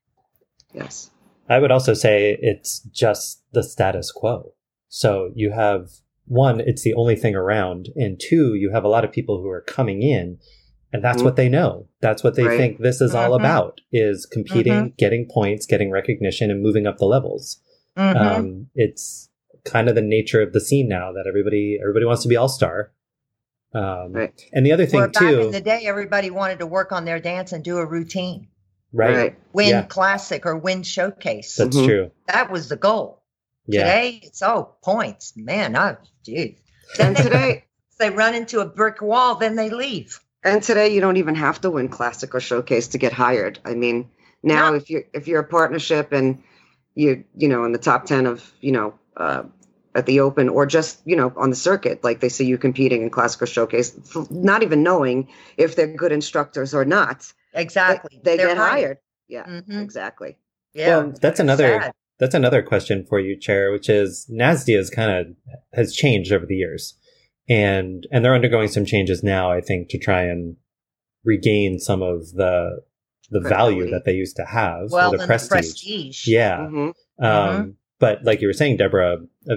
Yes. 0.74 1.12
I 1.48 1.60
would 1.60 1.70
also 1.72 1.94
say 1.94 2.36
it's 2.42 2.80
just 2.80 3.44
the 3.52 3.62
status 3.62 4.12
quo. 4.12 4.54
So 4.90 5.32
you 5.36 5.52
have 5.52 5.92
one, 6.26 6.60
it's 6.60 6.84
the 6.84 6.94
only 6.94 7.16
thing 7.16 7.36
around, 7.36 7.90
and 7.96 8.20
two, 8.20 8.54
you 8.56 8.72
have 8.72 8.84
a 8.84 8.88
lot 8.90 9.04
of 9.06 9.12
people 9.12 9.42
who 9.42 9.50
are 9.50 9.62
coming 9.62 10.02
in, 10.02 10.38
and 10.92 11.04
that's 11.04 11.22
Mhm. 11.22 11.26
what 11.26 11.36
they 11.36 11.50
know. 11.50 11.88
That's 12.02 12.24
what 12.24 12.36
they 12.36 12.44
Right. 12.46 12.58
think 12.58 12.80
this 12.80 13.02
is 13.02 13.14
all 13.16 13.32
Mhm. 13.32 13.40
about: 13.40 13.82
is 13.92 14.26
competing, 14.26 14.94
getting 14.98 15.28
points, 15.28 15.66
getting 15.66 15.92
recognition, 15.92 16.50
and 16.52 16.62
moving 16.62 16.88
up 16.88 16.98
the 16.98 17.06
levels. 17.06 17.60
Mhm. 17.98 18.16
Um, 18.16 18.68
it's 18.76 19.30
kind 19.66 19.88
of 19.90 19.96
the 19.96 20.02
nature 20.02 20.42
of 20.42 20.54
the 20.54 20.60
scene 20.62 20.88
now 20.88 21.12
that 21.14 21.26
everybody 21.28 21.78
everybody 21.82 22.06
wants 22.06 22.22
to 22.24 22.28
be 22.30 22.36
all 22.36 22.50
star. 22.50 22.92
Um, 23.74 24.14
Right. 24.14 24.50
And 24.54 24.66
the 24.66 24.72
other 24.72 24.86
thing 24.86 25.00
back 25.02 25.14
too, 25.14 25.40
in 25.42 25.52
the 25.52 25.62
day, 25.62 25.82
everybody 25.86 26.30
wanted 26.30 26.60
to 26.60 26.68
work 26.68 26.92
on 26.92 27.06
their 27.06 27.20
dance 27.20 27.52
and 27.54 27.64
do 27.64 27.78
a 27.80 27.86
routine, 27.86 28.48
right? 28.92 29.16
Right. 29.18 29.36
win 29.52 29.70
Yeah. 29.70 29.82
classic 29.84 30.46
or 30.46 30.56
win 30.58 30.84
showcase. 30.84 31.56
That's 31.56 31.76
Mhm. 31.78 31.86
true. 31.86 32.12
that 32.28 32.52
was 32.52 32.70
the 32.70 32.76
goal. 32.76 33.23
Yeah. 33.66 33.84
Today, 33.86 34.20
it's 34.24 34.42
oh 34.42 34.76
points, 34.84 35.34
man. 35.38 35.76
I 35.76 35.98
dude. 36.24 36.56
Then 36.98 37.08
And 37.08 37.16
they, 37.16 37.24
today, 37.24 37.64
they 38.00 38.10
run 38.10 38.36
into 38.36 38.60
a 38.60 38.66
brick 38.66 39.02
wall, 39.02 39.36
then 39.36 39.56
they 39.56 39.70
leave. 39.70 40.20
and 40.44 40.62
today, 40.62 40.94
you 40.94 41.00
don't 41.02 41.18
even 41.18 41.36
have 41.36 41.62
to 41.62 41.70
win 41.70 41.88
classic 41.90 42.36
or 42.36 42.40
showcase 42.42 42.90
to 42.90 42.98
get 42.98 43.14
hired. 43.14 43.60
I 43.66 43.74
mean, 43.76 44.10
now 44.44 44.72
No. 44.72 44.76
if 44.76 44.90
you're 44.90 45.04
if 45.14 45.28
you're 45.28 45.40
a 45.42 45.48
partnership 45.48 46.12
and 46.12 46.44
you 46.96 47.24
you 47.36 47.48
know 47.48 47.64
in 47.64 47.72
the 47.72 47.80
top 47.80 48.06
ten 48.06 48.26
of 48.26 48.52
you 48.60 48.72
know 48.74 48.94
uh, 49.16 49.44
at 49.96 50.06
the 50.06 50.20
Open 50.20 50.50
or 50.50 50.66
just 50.66 51.00
you 51.06 51.16
know 51.16 51.32
on 51.38 51.50
the 51.50 51.56
circuit, 51.56 52.04
like 52.04 52.20
they 52.20 52.30
see 52.30 52.46
you 52.46 52.58
competing 52.58 53.02
in 53.04 53.10
classic 53.10 53.42
or 53.44 53.46
showcase, 53.46 53.98
not 54.30 54.62
even 54.64 54.84
knowing 54.84 55.30
if 55.56 55.76
they're 55.78 55.88
good 55.96 56.12
instructors 56.12 56.74
or 56.74 56.84
not, 56.84 57.32
Exactly. 57.54 58.20
they, 58.24 58.36
They're 58.38 58.48
get 58.48 58.58
hired. 58.58 58.98
Yeah, 59.30 59.46
Mhm. 59.46 59.82
exactly. 59.82 60.36
Yeah. 60.74 60.98
Well, 60.98 61.14
that's 61.22 61.40
another 61.40 61.80
sad. 61.82 61.94
That's 62.24 62.36
another 62.36 62.62
question 62.62 63.06
for 63.06 63.20
you, 63.20 63.36
Cher, 63.38 63.74
which 63.74 63.90
is 63.90 64.26
NASDE 64.32 64.78
has 64.78 64.90
kind 64.90 65.12
of 65.12 65.36
has 65.74 65.94
changed 65.94 66.32
over 66.32 66.46
the 66.46 66.56
years, 66.56 66.98
and 67.50 68.08
and 68.14 68.24
they're 68.24 68.34
undergoing 68.34 68.70
some 68.70 68.86
changes 68.86 69.24
now. 69.24 69.52
I 69.52 69.60
think 69.60 69.90
to 69.90 69.98
try 69.98 70.22
and 70.22 70.56
regain 71.26 71.80
some 71.80 72.02
of 72.02 72.32
the 72.32 72.80
the 73.30 73.42
value 73.42 73.90
that 73.92 74.06
they 74.06 74.14
used 74.14 74.38
to 74.38 74.46
have 74.46 74.90
well, 74.90 75.10
or 75.10 75.12
the 75.12 75.18
then 75.18 75.28
prestige. 75.28 75.50
the 75.50 75.56
prestige. 75.58 76.28
Yeah. 76.30 76.66
hmm 76.66 76.90
Um, 77.20 77.76
But 78.00 78.24
like 78.24 78.40
you 78.40 78.48
were 78.48 78.54
saying, 78.54 78.78
Deborah, 78.78 79.18
uh, 79.52 79.56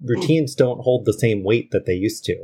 routines 0.00 0.54
don't 0.54 0.80
hold 0.80 1.04
the 1.04 1.12
same 1.12 1.44
weight 1.44 1.72
that 1.72 1.84
they 1.84 1.92
used 1.92 2.24
to. 2.24 2.36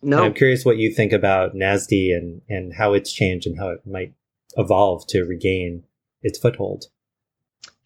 And 0.00 0.12
No, 0.12 0.24
I'm 0.24 0.32
curious 0.32 0.64
what 0.64 0.78
you 0.78 0.94
think 0.94 1.12
about 1.12 1.54
NASDE 1.54 2.16
and 2.16 2.40
and 2.48 2.72
how 2.72 2.94
it's 2.94 3.12
changed 3.12 3.46
and 3.46 3.58
how 3.58 3.68
it 3.68 3.86
might 3.86 4.14
evolve 4.56 5.06
to 5.08 5.24
regain 5.24 5.84
its 6.22 6.38
foothold. 6.38 6.86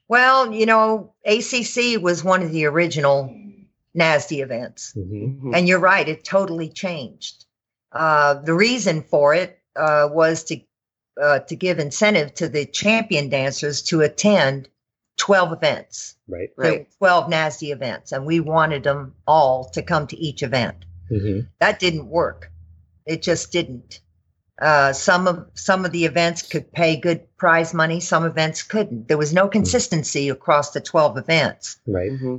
Well, 0.09 0.53
you 0.53 0.67
know, 0.67 1.13
ACC 1.25 2.01
was 2.01 2.23
one 2.23 2.43
of 2.43 2.53
the 2.53 2.67
original 2.67 3.35
NASDE 3.97 4.43
events. 4.43 4.93
hmm 4.93 5.01
Mhm. 5.49 5.57
And 5.57 5.69
you're 5.69 5.79
right, 5.81 6.09
it 6.09 6.25
totally 6.25 6.69
changed. 6.69 7.45
Uh, 7.93 8.35
the 8.35 8.55
reason 8.55 9.03
for 9.03 9.35
it 9.35 9.59
uh, 9.77 10.09
was 10.11 10.45
to 10.45 10.61
uh, 11.21 11.39
to 11.39 11.55
give 11.55 11.79
incentive 11.79 12.35
to 12.35 12.49
the 12.49 12.67
champion 12.67 13.29
dancers 13.29 13.83
to 13.83 14.01
attend 14.01 14.69
12 15.17 15.53
events. 15.53 16.17
Right. 16.27 16.51
Right. 16.57 16.89
12 16.99 17.31
NASDE 17.31 17.71
events, 17.73 18.11
and 18.11 18.27
we 18.27 18.41
wanted 18.41 18.83
them 18.83 19.15
all 19.27 19.65
to 19.71 19.83
come 19.83 20.09
to 20.09 20.17
each 20.17 20.43
event. 20.43 20.85
hmm 21.09 21.41
That 21.61 21.79
didn't 21.79 22.09
work. 22.09 22.51
It 23.07 23.23
just 23.23 23.53
didn't. 23.53 24.01
Uh, 24.61 24.93
some 24.93 25.27
of 25.27 25.47
some 25.55 25.85
of 25.85 25.91
the 25.91 26.05
events 26.05 26.43
could 26.43 26.71
pay 26.73 26.97
good 26.97 27.27
prize 27.37 27.75
money. 27.75 27.99
Some 28.01 28.25
events 28.25 28.63
couldn't. 28.63 29.09
There 29.09 29.19
was 29.19 29.33
no 29.35 29.49
consistency 29.49 30.29
across 30.29 30.71
the 30.71 30.81
12 30.81 31.19
events. 31.19 31.81
Right. 31.87 32.11
hmm 32.11 32.37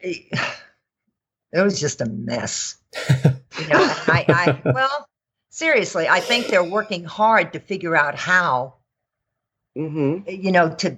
it, 0.00 0.26
it 1.52 1.62
was 1.62 1.78
just 1.80 2.00
a 2.00 2.06
mess. 2.06 2.76
You 3.58 3.68
know, 3.68 3.76
I, 3.80 4.24
I 4.64 4.72
well, 4.72 5.06
seriously, 5.50 6.08
I 6.08 6.20
think 6.20 6.46
they're 6.46 6.64
working 6.64 7.04
hard 7.04 7.52
to 7.52 7.60
figure 7.60 7.94
out 7.94 8.14
how, 8.14 8.76
hmm 9.76 10.20
you 10.26 10.52
know, 10.52 10.74
to 10.76 10.96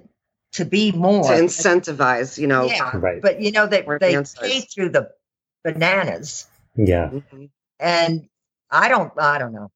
to 0.53 0.63
be 0.63 0.93
more 0.93 1.23
To 1.23 1.33
incentivize, 1.33 2.37
you 2.37 2.47
know, 2.47 2.65
yeah. 2.67 2.95
Right. 2.95 3.21
But 3.21 3.41
you 3.41 3.51
know 3.51 3.67
that 3.67 3.85
More 3.85 3.99
they 3.99 4.13
dancers. 4.13 4.39
pay 4.41 4.61
through 4.61 4.89
the 4.89 5.11
bananas. 5.65 6.47
Yeah. 6.77 7.09
Mhm. 7.09 7.49
and 7.77 8.29
I 8.71 8.87
don't 8.87 9.11
I 9.19 9.37
don't 9.37 9.51
know 9.51 9.69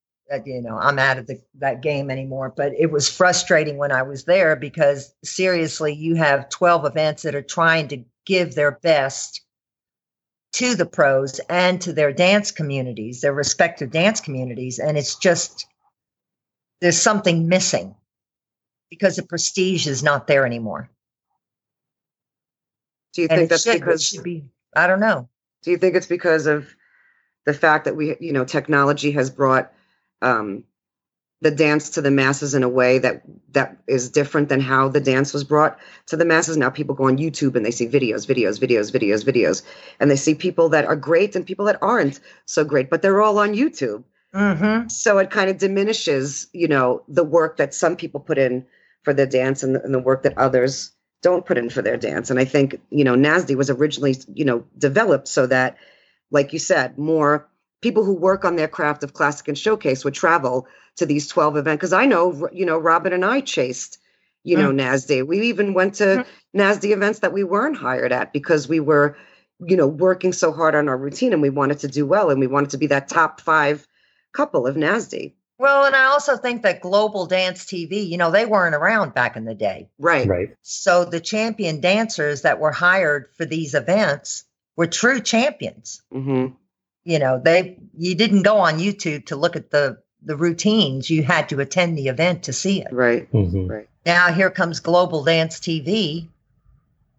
you 0.46 0.62
know 0.62 0.78
I'm 0.78 1.00
out 1.00 1.18
of 1.18 1.28
the 1.28 1.42
that 1.56 1.82
game 1.82 2.10
anymore. 2.10 2.54
But 2.56 2.74
it 2.78 2.92
was 2.92 3.10
frustrating 3.10 3.78
when 3.78 3.92
I 3.92 4.04
was 4.04 4.26
there 4.26 4.56
because 4.56 5.14
seriously 5.24 5.94
you 5.94 6.16
have 6.16 6.50
12 6.50 6.86
events 6.86 7.24
that 7.24 7.36
are 7.36 7.42
trying 7.42 7.88
to 7.90 8.04
give 8.26 8.56
their 8.56 8.72
best 8.72 9.42
to 10.54 10.76
the 10.76 10.86
pros 10.86 11.40
and 11.50 11.80
to 11.82 11.94
their 11.94 12.12
dance 12.12 12.52
communities 12.52 13.22
their 13.22 13.34
respective 13.34 13.92
dance 13.92 14.22
communities. 14.22 14.80
And 14.80 14.98
it's 14.98 15.16
just 15.16 15.68
there's 16.82 17.02
something 17.02 17.48
missing 17.48 17.96
because 18.90 19.16
the 19.16 19.24
prestige 19.24 19.88
is 19.88 20.04
not 20.04 20.28
there 20.28 20.46
anymore. 20.46 20.90
Do 23.14 23.24
you 23.24 23.28
and 23.30 23.40
think 23.40 23.50
that's 23.50 23.64
should, 23.64 23.80
because 23.80 24.18
be 24.24 24.46
I 24.76 24.88
don't 24.88 25.00
know. 25.00 25.30
Do 25.64 25.72
you 25.72 25.78
think 25.78 25.96
it's 25.96 26.08
because 26.08 26.46
of 26.46 26.74
the 27.46 27.54
fact 27.54 27.86
that 27.86 27.96
we, 27.96 28.16
you 28.20 28.34
know, 28.34 28.46
technology 28.46 29.12
has 29.12 29.30
brought 29.30 29.72
um, 30.22 30.64
the 31.42 31.52
dance 31.52 31.92
to 31.92 32.02
the 32.02 32.12
masses 32.12 32.54
in 32.54 32.64
a 32.64 32.70
way 32.70 33.00
that 33.00 33.24
that 33.54 33.78
is 33.88 34.10
different 34.10 34.50
than 34.50 34.60
how 34.60 34.90
the 34.90 35.00
dance 35.00 35.34
was 35.34 35.44
brought 35.44 35.80
to 36.08 36.18
the 36.18 36.26
masses? 36.26 36.58
Now 36.58 36.70
people 36.70 36.96
go 36.96 37.06
on 37.08 37.18
YouTube 37.18 37.56
and 37.56 37.66
they 37.66 37.72
see 37.72 37.88
videos, 37.88 38.28
videos, 38.28 38.60
videos, 38.60 38.92
videos, 38.92 39.24
videos, 39.24 39.64
and 40.00 40.12
they 40.12 40.18
see 40.18 40.36
people 40.36 40.70
that 40.70 40.86
are 40.86 40.98
great 40.98 41.36
and 41.36 41.46
people 41.46 41.66
that 41.66 41.80
aren't 41.82 42.20
so 42.46 42.66
great, 42.66 42.90
but 42.90 43.02
they're 43.02 43.22
all 43.22 43.40
on 43.40 43.54
YouTube. 43.54 44.04
mhm 44.34 44.92
So 44.92 45.18
it 45.20 45.32
kind 45.32 45.50
of 45.50 45.58
diminishes, 45.58 46.48
you 46.54 46.68
know, 46.68 47.04
the 47.08 47.24
work 47.24 47.58
that 47.58 47.74
some 47.74 47.96
people 47.96 48.20
put 48.20 48.38
in 48.38 48.66
for 49.04 49.14
their 49.14 49.26
dance 49.26 49.64
and 49.64 49.76
the, 49.76 49.84
and 49.84 49.94
the 49.94 50.00
work 50.00 50.24
that 50.24 50.38
others 50.38 50.92
don't 51.22 51.46
put 51.46 51.58
in 51.58 51.70
for 51.70 51.82
their 51.82 51.98
dance. 51.98 52.30
And 52.30 52.40
I 52.40 52.46
think, 52.46 52.80
you 52.90 53.04
know, 53.04 53.16
NASDE 53.16 53.56
was 53.56 53.70
originally, 53.70 54.16
you 54.34 54.46
know, 54.46 54.66
developed 54.78 55.28
so 55.28 55.48
that, 55.48 55.78
like 56.32 56.54
you 56.54 56.60
said, 56.60 56.98
more 56.98 57.49
people 57.82 58.04
who 58.04 58.14
work 58.14 58.46
on 58.46 58.56
their 58.56 58.68
craft 58.68 59.04
of 59.04 59.14
classic 59.14 59.48
and 59.48 59.58
showcase 59.58 60.04
would 60.04 60.14
travel 60.14 60.68
to 60.98 61.06
these 61.06 61.28
12 61.28 61.58
events. 61.58 61.80
Because 61.80 61.94
I 61.94 62.06
know, 62.06 62.50
you 62.52 62.66
know, 62.66 62.78
Robin 62.78 63.14
and 63.14 63.24
I 63.24 63.42
chased, 63.42 64.00
you 64.44 64.58
know, 64.58 64.72
NASDE. 64.72 65.26
We 65.26 65.42
even 65.48 65.74
went 65.74 65.96
to 65.96 66.04
Mhm. 66.04 66.26
NASDE 66.56 66.92
events 66.92 67.20
that 67.20 67.34
we 67.34 67.44
weren't 67.44 67.78
hired 67.78 68.12
at 68.12 68.34
because 68.34 68.68
we 68.68 68.80
were, 68.80 69.18
you 69.60 69.78
know, 69.78 69.88
working 69.88 70.34
so 70.34 70.52
hard 70.52 70.76
on 70.76 70.90
our 70.90 70.98
routine 70.98 71.34
and 71.34 71.42
we 71.42 71.50
wanted 71.50 71.80
to 71.80 71.88
do 71.88 72.06
well 72.06 72.30
and 72.30 72.40
we 72.40 72.48
wanted 72.48 72.72
to 72.72 72.78
be 72.78 72.88
that 72.88 73.08
top 73.08 73.42
five 73.42 73.88
couple 74.34 74.68
of 74.68 74.76
NASDE. 74.76 75.34
Well, 75.58 75.84
and 75.84 75.96
I 75.96 76.06
also 76.06 76.38
think 76.38 76.64
that 76.64 76.80
Global 76.80 77.26
Dance 77.26 77.66
TV, 77.66 78.08
you 78.08 78.18
know, 78.18 78.32
they 78.32 78.46
weren't 78.46 78.76
around 78.76 79.14
back 79.14 79.36
in 79.36 79.44
the 79.44 79.56
day. 79.56 79.90
Right. 80.00 80.26
Right. 80.26 80.56
So 80.62 81.04
the 81.04 81.20
champion 81.20 81.82
dancers 81.82 82.44
that 82.44 82.60
were 82.62 82.72
hired 82.72 83.30
for 83.36 83.44
these 83.44 83.74
events 83.74 84.46
were 84.78 84.88
true 84.88 85.20
champions. 85.20 86.02
hmm 86.12 86.48
You 87.10 87.18
know, 87.18 87.42
they 87.44 87.76
you 87.98 88.14
didn't 88.14 88.44
go 88.44 88.60
on 88.60 88.78
YouTube 88.78 89.26
to 89.26 89.36
look 89.36 89.56
at 89.56 89.72
the 89.72 89.98
the 90.22 90.38
routines. 90.38 91.10
You 91.10 91.24
had 91.24 91.50
to 91.50 91.60
attend 91.60 91.98
the 91.98 92.08
event 92.08 92.44
to 92.44 92.54
see 92.54 92.82
it. 92.82 92.88
Right. 92.92 93.28
hmm 93.32 93.68
Now 94.06 94.32
here 94.32 94.52
comes 94.52 94.80
Global 94.80 95.24
Dance 95.24 95.60
TV. 95.60 96.28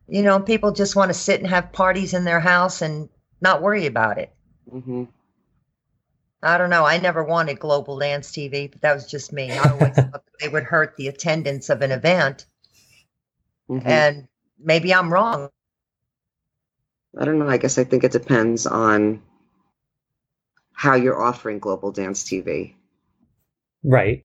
You 0.07 0.23
know, 0.23 0.39
people 0.39 0.71
just 0.71 0.95
want 0.95 1.09
to 1.09 1.15
sit 1.15 1.41
and 1.41 1.49
have 1.51 1.73
parties 1.73 2.15
in 2.15 2.23
their 2.23 2.39
house 2.39 2.83
and 2.83 3.09
not 3.41 3.63
worry 3.63 3.87
about 3.87 4.19
it. 4.19 4.33
mm-hmm. 4.73 5.05
I 6.41 6.57
don't 6.57 6.71
know. 6.71 6.85
I 6.85 6.99
never 6.99 7.25
wanted 7.25 7.59
Global 7.59 7.99
Dance 7.99 8.31
TV, 8.31 8.71
but 8.71 8.83
that 8.83 8.95
was 8.95 9.11
just 9.11 9.33
me. 9.33 9.51
I 9.51 9.71
always 9.71 9.95
thought 9.97 10.13
that 10.13 10.39
they 10.41 10.49
would 10.49 10.63
hurt 10.63 10.95
the 10.97 11.09
attendance 11.09 11.69
of 11.69 11.83
an 11.83 11.91
event. 11.91 12.47
hmm 13.67 13.81
And 13.85 14.29
maybe 14.57 14.95
I'm 14.95 15.13
wrong. 15.13 15.51
I 17.19 17.25
don't 17.25 17.41
know. 17.41 17.49
I 17.49 17.57
guess 17.57 17.77
I 17.77 17.83
think 17.85 18.05
it 18.05 18.13
depends 18.13 18.67
on 18.67 19.21
how 20.81 20.95
you're 20.95 21.23
offering 21.23 21.59
global 21.59 21.93
dance 21.93 22.25
TV. 22.25 22.73
Right. 23.85 24.25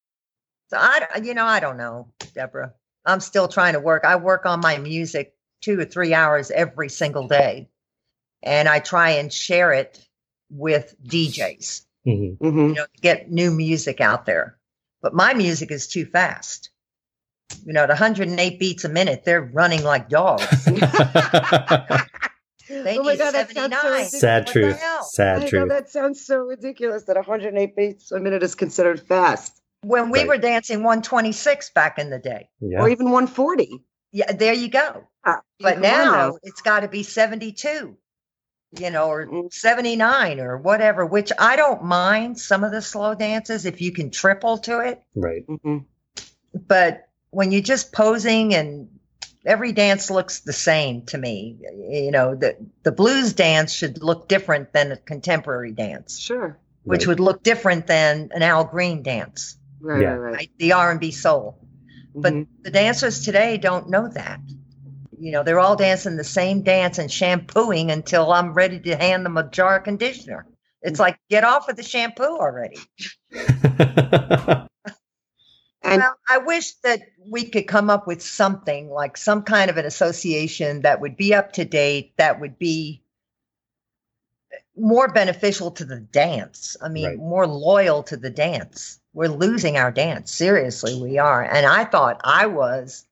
So 0.69 0.77
I, 0.79 1.19
you 1.21 1.33
know, 1.33 1.43
I 1.43 1.59
don't 1.59 1.75
know, 1.75 2.07
Deborah. 2.33 2.73
I'm 3.05 3.19
still 3.19 3.49
trying 3.49 3.73
to 3.73 3.81
work. 3.81 4.05
I 4.05 4.15
work 4.15 4.45
on 4.45 4.61
my 4.61 4.77
music 4.77 5.35
two 5.59 5.77
or 5.77 5.83
three 5.83 6.13
hours 6.13 6.51
every 6.51 6.87
single 6.87 7.27
day, 7.27 7.67
and 8.41 8.69
I 8.69 8.79
try 8.79 9.11
and 9.11 9.33
share 9.33 9.73
it 9.73 9.99
with 10.49 10.95
DJs, 11.05 11.83
hmm 12.05 12.35
hmm 12.35 12.67
you 12.69 12.73
know, 12.75 12.85
to 12.85 13.01
get 13.01 13.29
new 13.29 13.51
music 13.51 13.99
out 13.99 14.25
there. 14.25 14.57
But 15.01 15.13
my 15.13 15.33
music 15.33 15.71
is 15.71 15.89
too 15.89 16.05
fast. 16.05 16.69
You 17.65 17.73
know, 17.73 17.83
at 17.83 17.89
108 17.89 18.59
beats 18.61 18.85
a 18.85 18.89
minute, 18.89 19.25
they're 19.25 19.41
running 19.41 19.83
like 19.83 20.07
dogs. 20.07 20.69
They 22.69 22.97
oh 22.99 23.03
my 23.03 23.11
need 23.11 23.17
God, 23.19 23.31
that 23.33 23.51
sounds 23.51 23.75
so 23.81 23.89
ridiculous. 23.91 24.19
Sad 24.19 24.45
What 24.45 24.53
truth. 24.53 24.79
hell? 24.81 24.97
I 24.99 25.01
Sad 25.11 25.41
know 25.41 25.47
truth. 25.47 25.69
that 25.69 25.89
sounds 25.89 26.25
so 26.25 26.37
ridiculous 26.39 27.03
that 27.03 27.15
108 27.15 27.75
beats 27.75 28.11
a 28.11 28.19
minute 28.19 28.43
is 28.43 28.55
considered 28.55 28.99
fast, 29.01 29.61
When 29.81 30.09
we 30.09 30.19
Right. 30.19 30.27
were 30.27 30.37
dancing 30.37 30.83
126 30.83 31.69
back 31.71 31.99
in 31.99 32.09
the 32.09 32.17
day. 32.19 32.49
Yeah. 32.59 32.79
or 32.81 32.89
even 32.89 33.11
140. 33.11 33.83
Yeah, 34.11 34.31
there 34.31 34.53
you 34.53 34.69
go. 34.69 35.07
Uh, 35.23 35.37
But 35.59 35.75
come 35.75 35.83
on 35.83 35.91
now 35.91 36.37
it's 36.43 36.61
got 36.61 36.79
to 36.79 36.87
be 36.87 37.03
72, 37.03 37.95
you 38.79 38.89
know, 38.89 39.09
or 39.09 39.25
Mm. 39.27 39.53
79 39.53 40.39
or 40.39 40.57
whatever, 40.57 41.05
which 41.05 41.31
I 41.37 41.55
don't 41.55 41.83
mind 41.83 42.39
some 42.39 42.63
of 42.63 42.71
the 42.71 42.81
slow 42.81 43.13
dances 43.13 43.65
if 43.65 43.81
you 43.81 43.91
can 43.91 44.09
triple 44.09 44.57
to 44.59 44.79
it. 44.79 45.01
Right. 45.13 45.43
hmm 45.45 45.79
But 46.67 47.07
when 47.31 47.51
you're 47.51 47.61
just 47.61 47.91
posing 47.93 48.55
and 48.55 48.87
every 49.45 49.71
dance 49.71 50.09
looks 50.09 50.39
the 50.41 50.53
same 50.53 51.03
to 51.07 51.17
me, 51.17 51.57
you 51.89 52.11
know, 52.11 52.35
the, 52.35 52.55
the 52.83 52.91
blues 52.91 53.33
dance 53.33 53.73
should 53.73 54.01
look 54.03 54.27
different 54.27 54.73
than 54.73 54.91
a 54.91 54.97
contemporary 54.97 55.71
dance, 55.71 56.19
Sure. 56.19 56.57
which 56.83 57.01
Right. 57.01 57.07
would 57.07 57.19
look 57.19 57.43
different 57.43 57.87
than 57.87 58.29
an 58.33 58.41
Al 58.41 58.65
Green 58.65 59.03
dance, 59.03 59.57
Right. 59.79 60.01
Yeah. 60.01 60.09
Right. 60.13 60.17
Right. 60.17 60.33
right? 60.33 60.51
The 60.57 60.73
R&B 60.73 61.11
soul. 61.11 61.59
But 62.15 62.33
Mhm. 62.33 62.47
the 62.63 62.71
dancers 62.71 63.23
today 63.25 63.57
don't 63.57 63.89
know 63.89 64.07
that. 64.07 64.39
You 65.17 65.31
know, 65.31 65.43
they're 65.43 65.59
all 65.59 65.75
dancing 65.75 66.17
the 66.17 66.23
same 66.23 66.61
dance 66.63 66.97
and 66.97 67.11
shampooing 67.11 67.91
until 67.91 68.31
I'm 68.33 68.53
ready 68.53 68.79
to 68.81 68.95
hand 68.95 69.25
them 69.25 69.37
a 69.37 69.49
jar 69.49 69.77
of 69.77 69.83
conditioner. 69.83 70.45
It's 70.81 70.99
like, 70.99 71.17
get 71.29 71.43
off 71.43 71.67
of 71.69 71.75
the 71.77 71.83
shampoo 71.83 72.23
already. 72.23 72.77
and 75.85 76.01
well, 76.01 76.15
I 76.29 76.37
wish 76.39 76.73
that 76.83 77.01
we 77.29 77.45
could 77.45 77.67
come 77.67 77.89
up 77.89 78.07
with 78.07 78.21
something 78.21 78.89
like 78.89 79.17
some 79.17 79.43
kind 79.43 79.69
of 79.69 79.77
an 79.77 79.85
association 79.85 80.81
that 80.81 80.99
would 81.01 81.15
be 81.17 81.33
up 81.33 81.53
to 81.53 81.65
date, 81.65 82.13
that 82.17 82.39
would 82.39 82.57
be 82.59 83.01
more 84.77 85.07
beneficial 85.07 85.71
to 85.71 85.85
the 85.85 85.99
dance. 85.99 86.75
I 86.81 86.89
mean, 86.89 87.05
Right. 87.05 87.17
more 87.17 87.47
loyal 87.47 88.03
to 88.03 88.17
the 88.17 88.29
dance. 88.29 88.99
We're 89.13 89.29
losing 89.29 89.77
our 89.77 89.91
dance. 89.91 90.31
Seriously, 90.33 90.99
we 91.01 91.17
are. 91.17 91.41
And 91.43 91.65
I 91.65 91.85
thought 91.85 92.19
I 92.23 92.47
was 92.47 93.05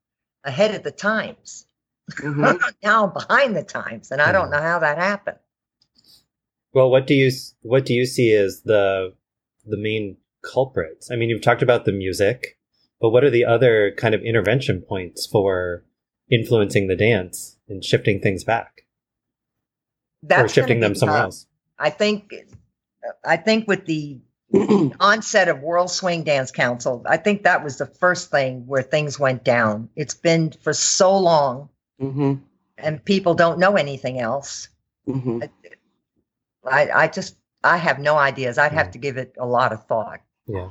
ahead 0.44 0.76
of 0.76 0.84
the 0.84 0.92
times. 0.92 1.66
mhm. 2.12 2.60
now 2.84 3.06
I'm 3.06 3.14
behind 3.14 3.56
the 3.56 3.64
times, 3.64 4.12
and 4.12 4.22
I 4.22 4.34
don't 4.34 4.50
know 4.52 4.62
how 4.62 4.80
that 4.80 4.98
happened. 4.98 5.38
well, 6.74 6.90
what 6.90 7.08
do 7.08 7.14
you 7.14 7.32
what 7.62 7.86
do 7.86 7.94
you 7.94 8.06
see 8.06 8.34
as 8.34 8.62
the 8.64 9.14
the 9.66 9.78
main 9.78 10.18
culprits? 10.42 11.10
I 11.12 11.16
mean, 11.16 11.30
you've 11.30 11.42
talked 11.42 11.62
about 11.62 11.86
the 11.86 11.94
music, 11.94 12.58
but 13.04 13.10
what 13.10 13.26
are 13.26 13.30
the 13.30 13.44
other 13.44 13.94
kind 13.98 14.16
of 14.16 14.22
intervention 14.22 14.82
points 14.82 15.28
for 15.28 15.84
influencing 16.32 16.88
the 16.88 16.96
dance 16.96 17.58
and 17.68 17.84
shifting 17.84 18.22
things 18.22 18.46
back 18.46 18.86
or 20.32 20.48
shifting 20.48 20.80
them 20.80 20.96
somewhere 20.96 21.18
tough. 21.18 21.26
else? 21.26 21.48
I 21.78 21.90
think, 21.90 22.34
I 23.26 23.36
think 23.36 23.68
with 23.68 23.86
the 23.86 24.22
onset 25.02 25.50
of 25.50 25.60
World 25.60 25.92
Swing 25.92 26.24
Dance 26.24 26.52
Council, 26.52 27.04
I 27.06 27.18
think 27.18 27.44
that 27.44 27.62
was 27.62 27.78
the 27.78 27.88
first 27.88 28.32
thing 28.32 28.68
where 28.68 28.82
things 28.82 29.20
went 29.20 29.44
down. 29.44 29.90
It's 29.98 30.14
been 30.14 30.54
for 30.64 30.72
so 30.72 31.18
long, 31.18 31.68
hmm 32.00 32.36
and 32.78 33.04
people 33.04 33.34
don't 33.34 33.60
know 33.60 33.76
anything 33.76 34.22
else. 34.22 34.70
hmm 35.06 35.42
I, 36.66 36.90
I 36.90 37.08
just, 37.10 37.36
I 37.66 37.76
have 37.76 38.00
no 38.00 38.16
ideas. 38.16 38.58
I'd 38.58 38.72
have 38.72 38.92
to 38.92 38.98
give 38.98 39.18
it 39.18 39.36
a 39.38 39.46
lot 39.46 39.74
of 39.74 39.86
thought. 39.88 40.22
Yeah, 40.48 40.70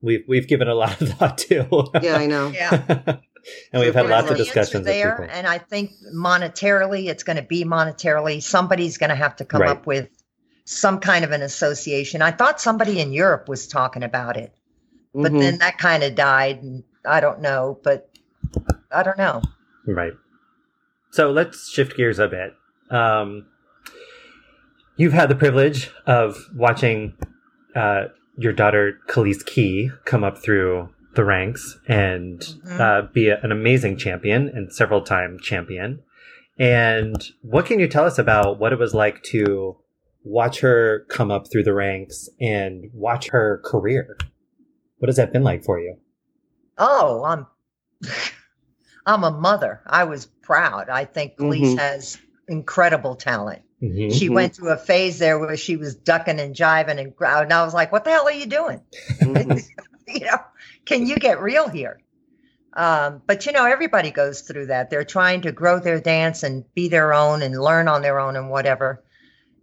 we've 0.00 0.24
we've 0.28 0.46
given 0.48 0.68
a 0.68 0.74
lot 0.74 1.00
of 1.00 1.08
thought 1.18 1.38
too. 1.38 1.66
Yeah, 2.02 2.16
I 2.16 2.26
know. 2.26 2.48
Yeah. 2.48 2.82
and 3.72 3.80
we've 3.82 3.94
had 3.94 4.08
lots 4.08 4.30
of 4.30 4.36
discussions 4.36 4.84
there, 4.84 5.16
people. 5.18 5.28
and 5.36 5.46
I 5.46 5.58
think 5.58 5.92
monetarily, 6.14 7.06
it's 7.08 7.22
going 7.22 7.36
to 7.36 7.42
be 7.42 7.64
monetarily. 7.64 8.42
Somebody's 8.42 8.98
going 8.98 9.10
to 9.10 9.16
have 9.16 9.36
to 9.36 9.44
come 9.44 9.62
Right. 9.62 9.70
up 9.70 9.86
with 9.86 10.08
some 10.64 10.98
kind 10.98 11.24
of 11.24 11.30
an 11.30 11.42
association. 11.42 12.22
I 12.22 12.32
thought 12.32 12.60
somebody 12.60 13.00
in 13.00 13.12
Europe 13.12 13.48
was 13.48 13.68
talking 13.68 14.02
about 14.02 14.36
it, 14.36 14.52
but 15.14 15.32
Mhm. 15.32 15.38
then 15.40 15.58
that 15.58 15.78
kind 15.78 16.02
of 16.02 16.14
died, 16.16 16.62
and 16.62 16.82
I 17.04 17.20
don't 17.20 17.40
know. 17.40 17.78
But 17.84 18.10
I 18.90 19.02
don't 19.04 19.18
know. 19.18 19.42
Right. 19.86 20.12
So 21.12 21.30
let's 21.30 21.70
shift 21.70 21.96
gears 21.96 22.18
a 22.18 22.26
bit. 22.28 22.54
Um, 22.90 23.46
you've 24.96 25.12
had 25.12 25.28
the 25.28 25.34
privilege 25.36 25.90
of 26.06 26.36
watching 26.54 27.14
uh, 27.76 28.06
your 28.36 28.52
daughter 28.52 28.98
Kellese 29.08 29.44
Key 29.44 29.90
come 30.04 30.22
up 30.24 30.38
through 30.38 30.90
the 31.14 31.24
ranks 31.24 31.78
and 31.88 32.40
Mhm. 32.40 32.80
uh, 32.80 33.08
be 33.12 33.28
a- 33.28 33.40
an 33.40 33.50
amazing 33.52 33.96
champion 33.96 34.48
and 34.48 34.72
several 34.72 35.00
time 35.02 35.38
champion. 35.40 36.02
And 36.58 37.14
what 37.42 37.66
can 37.66 37.80
you 37.80 37.88
tell 37.88 38.04
us 38.04 38.18
about 38.18 38.58
what 38.58 38.72
it 38.72 38.78
was 38.78 38.94
like 38.94 39.22
to 39.24 39.76
watch 40.24 40.60
her 40.60 41.06
come 41.08 41.30
up 41.30 41.50
through 41.50 41.62
the 41.64 41.74
ranks 41.74 42.28
and 42.40 42.90
watch 42.92 43.28
her 43.30 43.60
career? 43.64 44.16
What 44.98 45.08
has 45.08 45.16
that 45.16 45.32
been 45.32 45.44
like 45.44 45.64
for 45.64 45.78
you? 45.78 45.96
Oh, 46.78 47.24
I'm 47.24 47.46
I'm 49.06 49.22
a 49.24 49.30
mother. 49.30 49.82
I 49.86 50.04
was 50.04 50.26
proud. 50.26 50.88
I 50.90 51.04
think 51.04 51.36
Kellese 51.38 51.74
Mhm. 51.74 51.78
has 51.78 52.18
incredible 52.48 53.14
talent. 53.14 53.62
Mhm. 53.82 54.12
She 54.12 54.28
went 54.30 54.56
through 54.56 54.70
a 54.70 54.76
phase 54.76 55.18
there 55.18 55.38
where 55.38 55.56
she 55.56 55.76
was 55.76 55.96
ducking 55.96 56.40
and 56.40 56.54
jiving 56.54 56.98
and 56.98 57.14
ground. 57.14 57.44
And 57.44 57.52
I 57.52 57.64
was 57.64 57.74
like, 57.74 57.92
what 57.92 58.04
the 58.04 58.10
hell 58.10 58.26
are 58.26 58.32
you 58.32 58.46
doing? 58.46 58.80
Mhm. 59.20 59.62
you 60.08 60.20
know, 60.20 60.38
can 60.86 61.06
you 61.06 61.16
get 61.16 61.40
real 61.42 61.68
here? 61.68 62.00
Um, 62.72 63.22
but 63.26 63.46
you 63.46 63.52
know, 63.52 63.64
everybody 63.66 64.10
goes 64.10 64.42
through 64.42 64.66
that. 64.66 64.90
They're 64.90 65.04
trying 65.04 65.42
to 65.42 65.52
grow 65.52 65.78
their 65.78 66.00
dance 66.00 66.42
and 66.42 66.64
be 66.74 66.88
their 66.88 67.12
own 67.12 67.42
and 67.42 67.60
learn 67.60 67.88
on 67.88 68.02
their 68.02 68.18
own 68.18 68.36
and 68.36 68.50
whatever. 68.50 69.02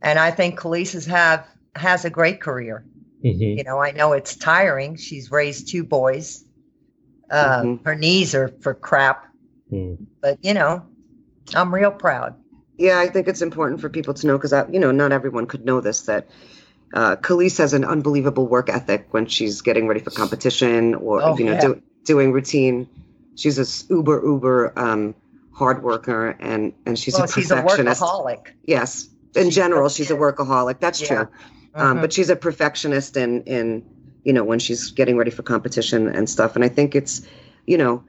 And 0.01 0.19
I 0.19 0.31
think 0.31 0.61
has 0.61 1.05
have 1.05 1.45
has 1.75 2.05
a 2.05 2.09
great 2.09 2.41
career. 2.41 2.85
Mhm. 3.23 3.57
You 3.57 3.63
know, 3.63 3.79
I 3.79 3.91
know 3.91 4.13
it's 4.13 4.35
tiring. 4.35 4.95
She's 4.97 5.31
raised 5.31 5.69
two 5.69 5.83
boys. 5.83 6.43
Uh, 7.31 7.61
Mhm. 7.63 7.85
Her 7.85 7.95
knees 7.95 8.35
are 8.35 8.49
for 8.61 8.73
crap, 8.73 9.25
Mm. 9.71 10.05
but 10.21 10.37
you 10.43 10.53
know, 10.53 10.83
I'm 11.55 11.73
real 11.73 11.91
proud. 11.91 12.35
Yeah, 12.77 12.99
I 12.99 13.07
think 13.07 13.27
it's 13.27 13.41
important 13.41 13.81
for 13.81 13.89
people 13.89 14.13
to 14.15 14.27
know 14.27 14.37
because 14.37 14.53
you 14.71 14.79
know 14.79 14.91
not 14.91 15.11
everyone 15.11 15.45
could 15.45 15.65
know 15.65 15.79
this 15.81 16.01
that 16.01 16.27
uh, 16.93 17.15
Kellese 17.17 17.57
has 17.57 17.73
an 17.73 17.85
unbelievable 17.85 18.47
work 18.47 18.69
ethic 18.69 19.07
when 19.11 19.25
she's 19.27 19.61
getting 19.61 19.87
ready 19.87 19.99
for 19.99 20.11
competition 20.11 20.95
or 20.95 21.21
Oh, 21.21 21.37
you 21.37 21.45
know 21.45 21.53
yeah. 21.53 21.61
do, 21.61 21.81
doing 22.05 22.31
routine. 22.31 22.87
She's 23.35 23.57
a 23.59 23.93
uber 23.93 24.21
uber 24.25 24.73
um, 24.77 25.15
hard 25.51 25.83
worker 25.83 26.29
and 26.39 26.73
and 26.85 26.97
she's 26.97 27.13
well, 27.13 27.23
a 27.23 27.27
perfectionist. 27.27 27.99
she's 28.01 28.01
a 28.01 28.05
workaholic. 28.05 28.47
Yes, 28.65 29.07
in 29.35 29.45
She's 29.45 29.55
general, 29.55 29.87
a- 29.87 29.89
she's 29.91 30.11
a 30.11 30.15
workaholic. 30.15 30.79
That's 30.79 31.01
Yeah. 31.01 31.07
true. 31.07 31.27
Um, 31.75 31.97
Mhm. 31.97 32.01
but 32.01 32.13
she's 32.13 32.29
a 32.29 32.35
perfectionist 32.35 33.17
in 33.17 33.41
in 33.43 33.83
you 34.23 34.33
know 34.33 34.43
when 34.43 34.59
she's 34.59 34.91
getting 34.91 35.17
ready 35.17 35.31
for 35.31 35.43
competition 35.43 36.07
and 36.07 36.29
stuff. 36.29 36.55
And 36.55 36.63
I 36.63 36.69
think 36.69 36.95
it's 36.95 37.21
you 37.67 37.77
know 37.77 38.03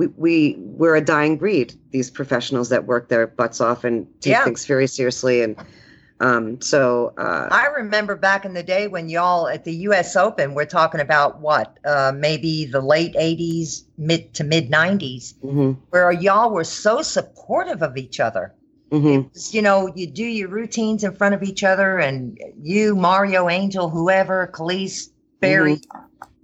we 0.00 0.06
we 0.16 0.56
we're 0.58 0.96
a 0.96 1.04
dying 1.04 1.36
breed. 1.36 1.74
These 1.90 2.10
professionals 2.10 2.70
that 2.70 2.86
work 2.86 3.08
their 3.08 3.26
butts 3.26 3.60
off 3.60 3.84
and 3.84 4.06
take 4.20 4.32
Yeah. 4.32 4.44
things 4.44 4.64
very 4.64 4.86
seriously. 4.86 5.42
And 5.42 5.56
um, 6.20 6.60
so 6.62 7.12
uh, 7.18 7.48
I 7.50 7.66
remember 7.66 8.16
back 8.16 8.44
in 8.46 8.54
the 8.54 8.62
day 8.62 8.88
when 8.88 9.10
y'all 9.10 9.46
at 9.48 9.64
the 9.64 9.74
U.S. 9.88 10.16
Open, 10.16 10.54
we're 10.54 10.64
talking 10.64 11.00
about 11.00 11.40
what, 11.40 11.78
uh, 11.84 12.12
maybe 12.16 12.64
the 12.64 12.80
late 12.80 13.14
'80s, 13.14 13.84
mid 13.98 14.32
to 14.34 14.44
mid 14.44 14.70
'90s, 14.70 15.34
mhm, 15.44 15.76
where 15.90 16.10
y'all 16.12 16.50
were 16.50 16.64
so 16.64 17.02
supportive 17.02 17.82
of 17.82 17.96
each 17.98 18.20
other. 18.20 18.54
mhm, 18.90 19.30
Just, 19.34 19.52
You 19.52 19.60
know, 19.62 19.92
you 19.94 20.06
do 20.06 20.24
your 20.24 20.48
routines 20.48 21.04
in 21.04 21.12
front 21.12 21.34
of 21.34 21.42
each 21.42 21.62
other, 21.62 21.98
and 21.98 22.38
you, 22.62 22.96
Mario, 22.96 23.48
Angel, 23.50 23.90
whoever, 23.90 24.50
Kellese, 24.54 25.10
Barry, 25.40 25.80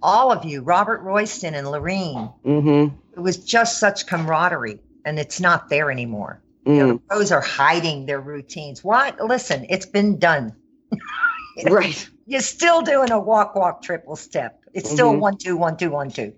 all 0.01 0.31
of 0.31 0.45
you, 0.45 0.61
Robert 0.61 1.01
Royston 1.01 1.55
and 1.55 1.67
Laureen. 1.67 2.33
mhm, 2.45 2.93
It 3.15 3.19
was 3.19 3.37
just 3.37 3.79
such 3.79 4.05
camaraderie, 4.07 4.79
and 5.05 5.19
it's 5.19 5.39
not 5.39 5.69
there 5.69 5.91
anymore. 5.91 6.41
You 6.65 6.73
know, 6.73 6.93
mm, 6.93 7.01
pros 7.07 7.31
are 7.31 7.41
hiding 7.41 8.05
their 8.05 8.19
routines. 8.21 8.83
What? 8.83 9.19
Listen, 9.19 9.65
it's 9.69 9.85
been 9.85 10.19
done. 10.19 10.53
right. 11.65 12.09
You're 12.25 12.41
still 12.41 12.81
doing 12.81 13.11
a 13.11 13.19
walk, 13.19 13.55
walk, 13.55 13.81
triple 13.81 14.15
step. 14.15 14.59
It's 14.73 14.89
still 14.89 15.13
Mhm. 15.13 15.19
one, 15.19 15.37
two, 15.37 15.57
one, 15.57 15.77
two, 15.77 15.89
one, 15.91 16.09
two. 16.11 16.33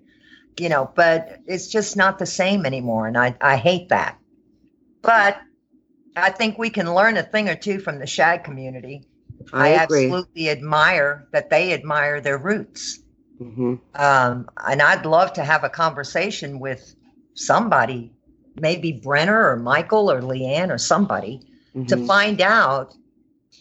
You 0.59 0.69
know, 0.69 0.89
but 0.95 1.39
it's 1.47 1.67
just 1.67 1.95
not 1.97 2.19
the 2.19 2.25
same 2.25 2.65
anymore, 2.65 3.07
and 3.07 3.17
I 3.17 3.35
I 3.41 3.55
hate 3.57 3.89
that. 3.89 4.17
But 5.01 5.39
I 6.15 6.31
think 6.31 6.57
we 6.57 6.69
can 6.69 6.93
learn 6.93 7.17
a 7.17 7.23
thing 7.23 7.49
or 7.49 7.55
two 7.55 7.79
from 7.79 7.99
the 7.99 8.07
shag 8.07 8.43
community. 8.43 9.03
I, 9.53 9.69
agree. 9.69 10.05
absolutely 10.05 10.49
admire 10.49 11.27
that 11.31 11.49
they 11.49 11.73
admire 11.73 12.21
their 12.21 12.37
roots. 12.37 12.99
Hmm 13.39 13.75
Um, 13.93 14.49
and 14.57 14.81
I'd 14.81 15.05
love 15.05 15.33
to 15.33 15.43
have 15.43 15.63
a 15.63 15.69
conversation 15.69 16.59
with 16.59 16.95
somebody, 17.35 18.13
maybe 18.55 18.91
Brenner 18.93 19.49
or 19.49 19.57
Michael 19.57 20.11
or 20.11 20.21
Leanne 20.21 20.71
or 20.71 20.77
somebody, 20.79 21.41
to 21.87 21.97
mhm, 21.97 21.97
find 21.97 22.41
out 22.41 22.95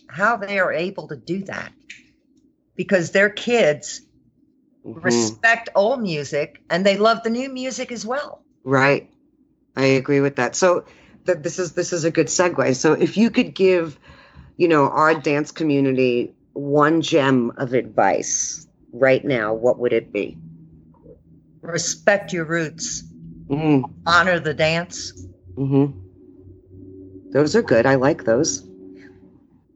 how 0.08 0.36
they 0.38 0.58
are 0.60 0.72
able 0.72 1.08
to 1.08 1.16
do 1.16 1.44
that. 1.44 1.72
Because 2.76 3.10
their 3.12 3.28
kids 3.28 4.00
mhm. 4.84 5.38
respect 5.42 5.70
old 5.74 6.02
music 6.02 6.62
and 6.70 6.86
they 6.86 6.96
love 6.98 7.22
the 7.22 7.30
new 7.30 7.48
music 7.50 7.92
as 7.92 8.06
well. 8.06 8.44
Right. 8.64 9.10
I 9.76 9.86
agree 9.86 10.20
with 10.20 10.36
that. 10.36 10.56
So 10.56 10.86
th- 11.26 11.40
this 11.40 11.60
is 11.60 11.74
this 11.74 11.92
is 11.94 12.04
a 12.04 12.12
good 12.12 12.28
segue. 12.28 12.76
So 12.76 12.94
if 12.94 13.18
you 13.18 13.30
could 13.30 13.54
give, 13.54 13.98
you 14.58 14.68
know, 14.68 14.90
our 14.90 15.14
dance 15.14 15.52
community 15.52 16.34
one 16.54 17.02
gem 17.02 17.52
of 17.58 17.74
advice 17.74 18.67
right 18.92 19.24
now, 19.24 19.54
what 19.54 19.78
would 19.78 19.92
it 19.92 20.12
be? 20.12 20.36
Respect 21.62 22.32
your 22.32 22.44
roots, 22.44 23.04
Mm, 23.50 23.90
honor 24.06 24.38
the 24.40 24.54
dance. 24.54 25.12
hmm 25.56 25.86
Those 27.32 27.56
are 27.56 27.62
good. 27.62 27.86
I 27.86 27.94
like 27.96 28.24
those. 28.24 28.62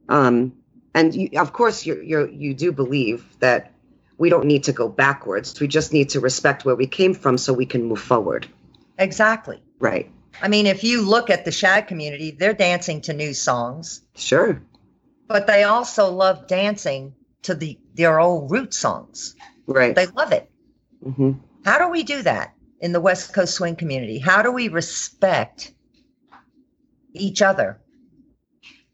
Um, 0.08 0.52
and 0.94 1.14
you, 1.14 1.30
of 1.38 1.52
course, 1.52 1.86
you 1.86 2.00
you 2.02 2.28
you 2.28 2.54
do 2.54 2.70
believe 2.72 3.24
that 3.40 3.72
we 4.18 4.28
don't 4.30 4.44
need 4.46 4.64
to 4.64 4.72
go 4.72 4.88
backwards. 4.88 5.58
We 5.60 5.68
just 5.68 5.92
need 5.92 6.10
to 6.10 6.20
respect 6.20 6.64
where 6.64 6.76
we 6.76 6.86
came 6.86 7.14
from 7.14 7.38
so 7.38 7.52
we 7.52 7.66
can 7.66 7.84
move 7.84 8.00
forward. 8.00 8.46
Exactly. 8.98 9.62
Right. 9.80 10.10
I 10.40 10.48
mean, 10.48 10.66
if 10.66 10.84
you 10.84 11.02
look 11.02 11.30
at 11.30 11.44
the 11.44 11.52
shag 11.52 11.86
community, 11.88 12.30
they're 12.30 12.52
dancing 12.54 13.00
to 13.02 13.12
new 13.12 13.32
songs, 13.34 14.02
Sure. 14.16 14.60
but 15.28 15.46
they 15.46 15.64
also 15.64 16.10
love 16.10 16.46
dancing 16.46 17.14
to 17.42 17.54
the 17.54 17.78
their 17.94 18.20
old 18.20 18.50
root 18.50 18.74
songs. 18.74 19.34
Right. 19.66 19.94
They 19.94 20.06
love 20.06 20.32
it. 20.32 20.50
hmm 21.04 21.32
How 21.64 21.78
do 21.78 21.88
we 21.90 22.02
do 22.02 22.22
that 22.22 22.54
in 22.80 22.92
the 22.92 23.00
West 23.00 23.32
Coast 23.34 23.54
swing 23.54 23.76
community? 23.76 24.18
How 24.18 24.42
do 24.42 24.52
we 24.52 24.68
respect 24.68 25.72
each 27.14 27.42
other? 27.42 27.80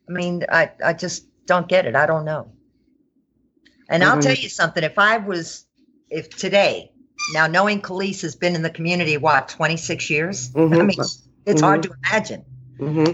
I 0.08 0.12
mean, 0.12 0.44
I, 0.50 0.72
I 0.84 0.92
just 0.94 1.26
don't 1.46 1.68
get 1.68 1.86
it. 1.86 1.96
I 1.96 2.06
don't 2.06 2.24
know. 2.24 2.52
And 3.88 4.02
I 4.02 4.08
I'll 4.10 4.18
tell 4.18 4.34
you 4.34 4.48
something. 4.48 4.84
If 4.84 4.98
I 4.98 5.18
was, 5.18 5.66
if 6.10 6.30
today, 6.30 6.92
now 7.26 7.46
knowing 7.46 7.80
Kellese 7.82 8.22
has 8.22 8.36
been 8.36 8.54
in 8.54 8.62
the 8.62 8.70
community, 8.70 9.16
what, 9.16 9.48
26 9.48 10.10
years? 10.10 10.50
I 10.80 10.84
Mhm. 10.84 10.84
mean, 10.84 10.98
it's 11.46 11.60
hard 11.60 11.82
to 11.84 11.94
imagine. 12.06 12.44
hmm 12.78 13.12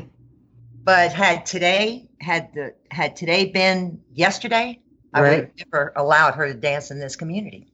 But 0.84 1.12
had 1.12 1.46
today, 1.46 2.08
had 2.20 2.52
the, 2.54 2.74
had 2.90 3.16
today 3.16 3.46
been 3.46 4.02
yesterday, 4.12 4.80
I 5.14 5.20
would 5.22 5.26
Right. 5.28 5.38
have 5.58 5.66
never 5.72 5.92
allowed 5.96 6.34
her 6.34 6.48
to 6.48 6.54
dance 6.54 6.90
in 6.90 6.98
this 6.98 7.16
community. 7.16 7.72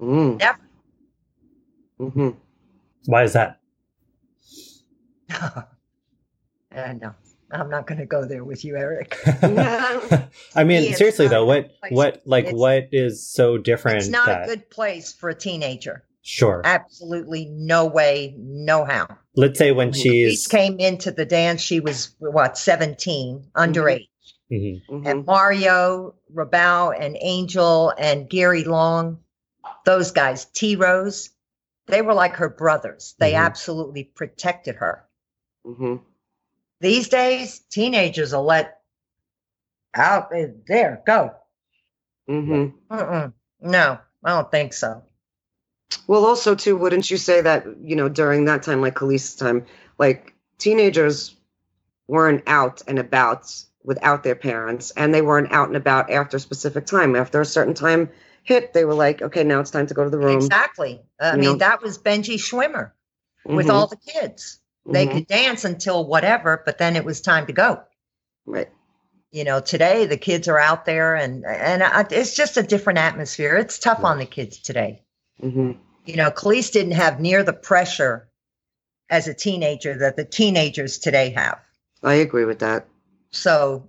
Mm. 0.00 0.38
Never. 0.38 0.58
hmm 1.98 2.30
Why 3.06 3.22
is 3.24 3.34
that? 3.34 3.60
Uh, 6.70 6.92
no, 7.00 7.14
I'm 7.50 7.70
not 7.70 7.86
going 7.86 7.98
to 7.98 8.04
go 8.06 8.26
there 8.26 8.44
with 8.44 8.62
you, 8.62 8.76
Eric. 8.76 9.18
I 10.54 10.64
mean, 10.64 10.82
He 10.82 10.92
seriously 10.92 11.26
though, 11.28 11.46
what 11.46 11.70
what 11.88 12.20
like 12.26 12.44
It's- 12.44 12.54
what 12.58 12.88
is 12.92 13.26
so 13.26 13.56
different 13.56 13.96
It's 13.98 14.08
not 14.08 14.26
that 14.26 14.42
a 14.44 14.46
good 14.46 14.68
place 14.70 15.12
for 15.14 15.30
a 15.30 15.34
teenager. 15.34 16.04
sure. 16.22 16.60
Absolutely 16.64 17.46
no 17.46 17.86
way, 17.86 18.34
no 18.38 18.84
how. 18.84 19.08
Let's 19.34 19.58
say 19.58 19.72
when 19.72 19.92
She 19.92 20.28
she's 20.28 20.46
came 20.46 20.78
into 20.78 21.10
the 21.10 21.24
dance, 21.24 21.62
she 21.62 21.80
was 21.80 22.14
what, 22.18 22.58
17, 22.58 23.48
underage. 23.56 24.08
Mhm. 24.50 24.82
hmm 24.88 25.06
And 25.06 25.26
Mario, 25.26 26.14
Robau, 26.34 26.90
and 26.98 27.16
Angel, 27.20 27.92
and 27.98 28.28
Gary 28.28 28.64
Long, 28.64 29.18
those 29.84 30.10
guys, 30.10 30.46
T 30.46 30.76
Rose, 30.76 31.30
they 31.86 32.02
were 32.02 32.14
like 32.14 32.36
her 32.36 32.48
brothers. 32.48 33.14
They 33.18 33.32
Mhm. 33.32 33.44
absolutely 33.44 34.04
protected 34.04 34.76
her. 34.76 35.04
hmm 35.64 35.96
These 36.80 37.08
days, 37.08 37.58
teenagers 37.70 38.32
are 38.32 38.42
let 38.42 38.80
out 39.94 40.30
eh, 40.34 40.48
there, 40.66 41.02
go. 41.06 41.34
hmm 42.26 42.66
Mm-mm. 42.90 43.32
No, 43.60 43.98
I 44.24 44.30
don't 44.30 44.50
think 44.50 44.72
so. 44.72 45.02
Well, 46.06 46.24
also 46.26 46.54
too, 46.54 46.76
wouldn't 46.76 47.10
you 47.10 47.16
say 47.16 47.40
that 47.40 47.66
you 47.82 47.96
know 47.96 48.08
during 48.08 48.44
that 48.46 48.62
time, 48.62 48.80
like 48.80 48.94
Kellese' 48.94 49.36
time, 49.38 49.66
like 49.98 50.34
teenagers 50.58 51.34
weren't 52.06 52.44
out 52.46 52.82
and 52.86 52.98
about 52.98 53.52
without 53.84 54.22
their 54.22 54.34
parents, 54.34 54.90
and 54.92 55.14
they 55.14 55.22
weren't 55.22 55.52
out 55.52 55.68
and 55.68 55.76
about 55.76 56.10
after 56.10 56.36
a 56.36 56.40
specific 56.40 56.86
time. 56.86 57.16
After 57.16 57.40
a 57.40 57.46
certain 57.46 57.74
time 57.74 58.10
hit, 58.42 58.72
they 58.72 58.84
were 58.84 58.94
like, 58.94 59.22
okay, 59.22 59.44
now 59.44 59.60
it's 59.60 59.70
time 59.70 59.86
to 59.86 59.94
go 59.94 60.04
to 60.04 60.10
the 60.10 60.18
room. 60.18 60.44
Exactly. 60.44 61.00
I 61.20 61.32
You 61.32 61.38
mean, 61.38 61.52
know? 61.52 61.58
that 61.58 61.82
was 61.82 61.98
Benji 61.98 62.34
Schwimmer 62.38 62.92
with 63.44 63.66
Mhm, 63.66 63.70
all 63.70 63.86
the 63.86 63.96
kids. 63.96 64.60
They 64.86 65.06
mhm, 65.06 65.12
could 65.12 65.26
dance 65.26 65.64
until 65.64 66.06
whatever, 66.06 66.62
but 66.64 66.78
then 66.78 66.96
it 66.96 67.04
was 67.04 67.20
time 67.20 67.46
to 67.46 67.52
go. 67.52 67.82
right. 68.46 68.68
You 69.30 69.44
know, 69.44 69.60
today 69.60 70.06
the 70.06 70.16
kids 70.16 70.48
are 70.48 70.58
out 70.58 70.86
there, 70.86 71.14
and 71.14 71.44
and 71.44 71.82
I, 71.82 72.06
it's 72.10 72.34
just 72.34 72.56
a 72.56 72.62
different 72.62 72.98
atmosphere. 72.98 73.56
It's 73.56 73.78
tough 73.78 74.02
on 74.04 74.18
the 74.18 74.26
kids 74.26 74.58
today. 74.58 75.02
hmm 75.40 75.72
You 76.06 76.16
know, 76.16 76.30
Kellese 76.30 76.72
didn't 76.72 76.92
have 76.92 77.20
near 77.20 77.42
the 77.42 77.52
pressure 77.52 78.28
as 79.10 79.28
a 79.28 79.34
teenager 79.34 79.98
that 79.98 80.16
the 80.16 80.24
teenagers 80.24 80.98
today 80.98 81.30
have. 81.30 81.60
I 82.02 82.14
agree 82.14 82.44
with 82.44 82.58
that. 82.60 82.88
So, 83.30 83.88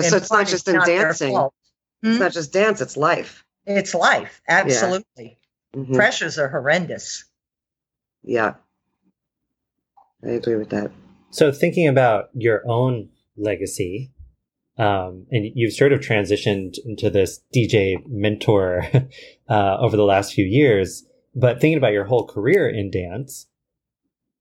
So 0.00 0.16
it's 0.16 0.30
not 0.30 0.38
part, 0.38 0.48
just 0.48 0.68
in 0.68 0.78
their 0.78 0.86
dancing. 0.86 1.32
fault. 1.32 1.54
It's 2.02 2.16
Hmm? 2.16 2.22
not 2.22 2.32
just 2.32 2.52
dance, 2.52 2.80
it's 2.80 2.96
life. 2.96 3.44
It's 3.66 3.94
life. 3.94 4.40
Absolutely. 4.48 5.38
Mhm. 5.74 5.94
Pressures 5.94 6.38
are 6.38 6.48
horrendous. 6.48 7.24
Yeah. 8.22 8.54
I 10.24 10.30
agree 10.30 10.56
with 10.56 10.70
that. 10.70 10.90
So 11.30 11.52
thinking 11.52 11.86
about 11.86 12.30
your 12.34 12.62
own 12.68 13.10
legacy, 13.36 14.10
um, 14.76 15.26
and 15.30 15.46
you've 15.54 15.72
sort 15.74 15.92
of 15.92 16.00
transitioned 16.00 16.76
into 16.84 17.10
this 17.10 17.40
DJ 17.54 17.96
mentor 18.06 18.84
uh, 19.48 19.76
over 19.80 19.96
the 19.96 20.04
last 20.04 20.32
few 20.34 20.44
years, 20.44 21.04
but 21.34 21.60
thinking 21.60 21.78
about 21.78 21.92
your 21.92 22.04
whole 22.04 22.26
career 22.26 22.68
in 22.68 22.90
dance, 22.90 23.46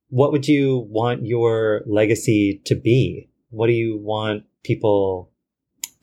what 0.09 0.31
would 0.31 0.47
you 0.47 0.87
want 0.89 1.25
your 1.25 1.83
legacy 1.85 2.61
to 2.65 2.75
be? 2.75 3.29
What 3.49 3.67
do 3.67 3.73
you 3.73 3.97
want 3.97 4.43
people 4.63 5.31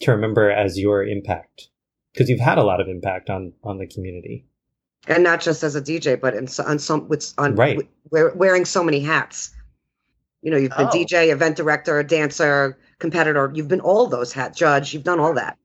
to 0.01 0.13
remember 0.13 0.51
as 0.51 0.79
your 0.79 1.05
impact? 1.07 1.69
Because 2.13 2.29
you've 2.31 2.41
had 2.41 2.59
a 2.59 2.63
lot 2.65 2.81
of 2.81 2.89
impact 2.89 3.29
on 3.31 3.53
on 3.63 3.79
the 3.79 3.87
community. 3.87 4.47
And 5.07 5.23
not 5.23 5.41
just 5.43 5.63
as 5.63 5.75
a 5.77 5.83
DJ, 5.83 6.19
but 6.19 6.35
in, 6.35 6.47
so- 6.47 6.65
on 6.65 6.79
some 6.79 7.09
with 7.09 7.35
on 7.37 7.55
Right. 7.57 7.77
with- 7.77 7.87
wear, 8.11 8.33
wearing 8.35 8.65
so 8.65 8.83
many 8.83 9.01
hats. 9.01 9.55
You 10.41 10.51
know, 10.51 10.57
you've 10.57 10.77
been 10.77 10.87
Oh. 10.89 10.91
DJ, 10.91 11.31
event 11.33 11.57
director, 11.57 12.03
dancer, 12.03 12.79
competitor. 12.99 13.51
You've 13.55 13.69
been 13.69 13.81
all 13.81 14.07
those 14.07 14.33
hats, 14.33 14.59
judge. 14.59 14.93
You've 14.95 15.03
done 15.05 15.19
all 15.21 15.35
that. 15.35 15.59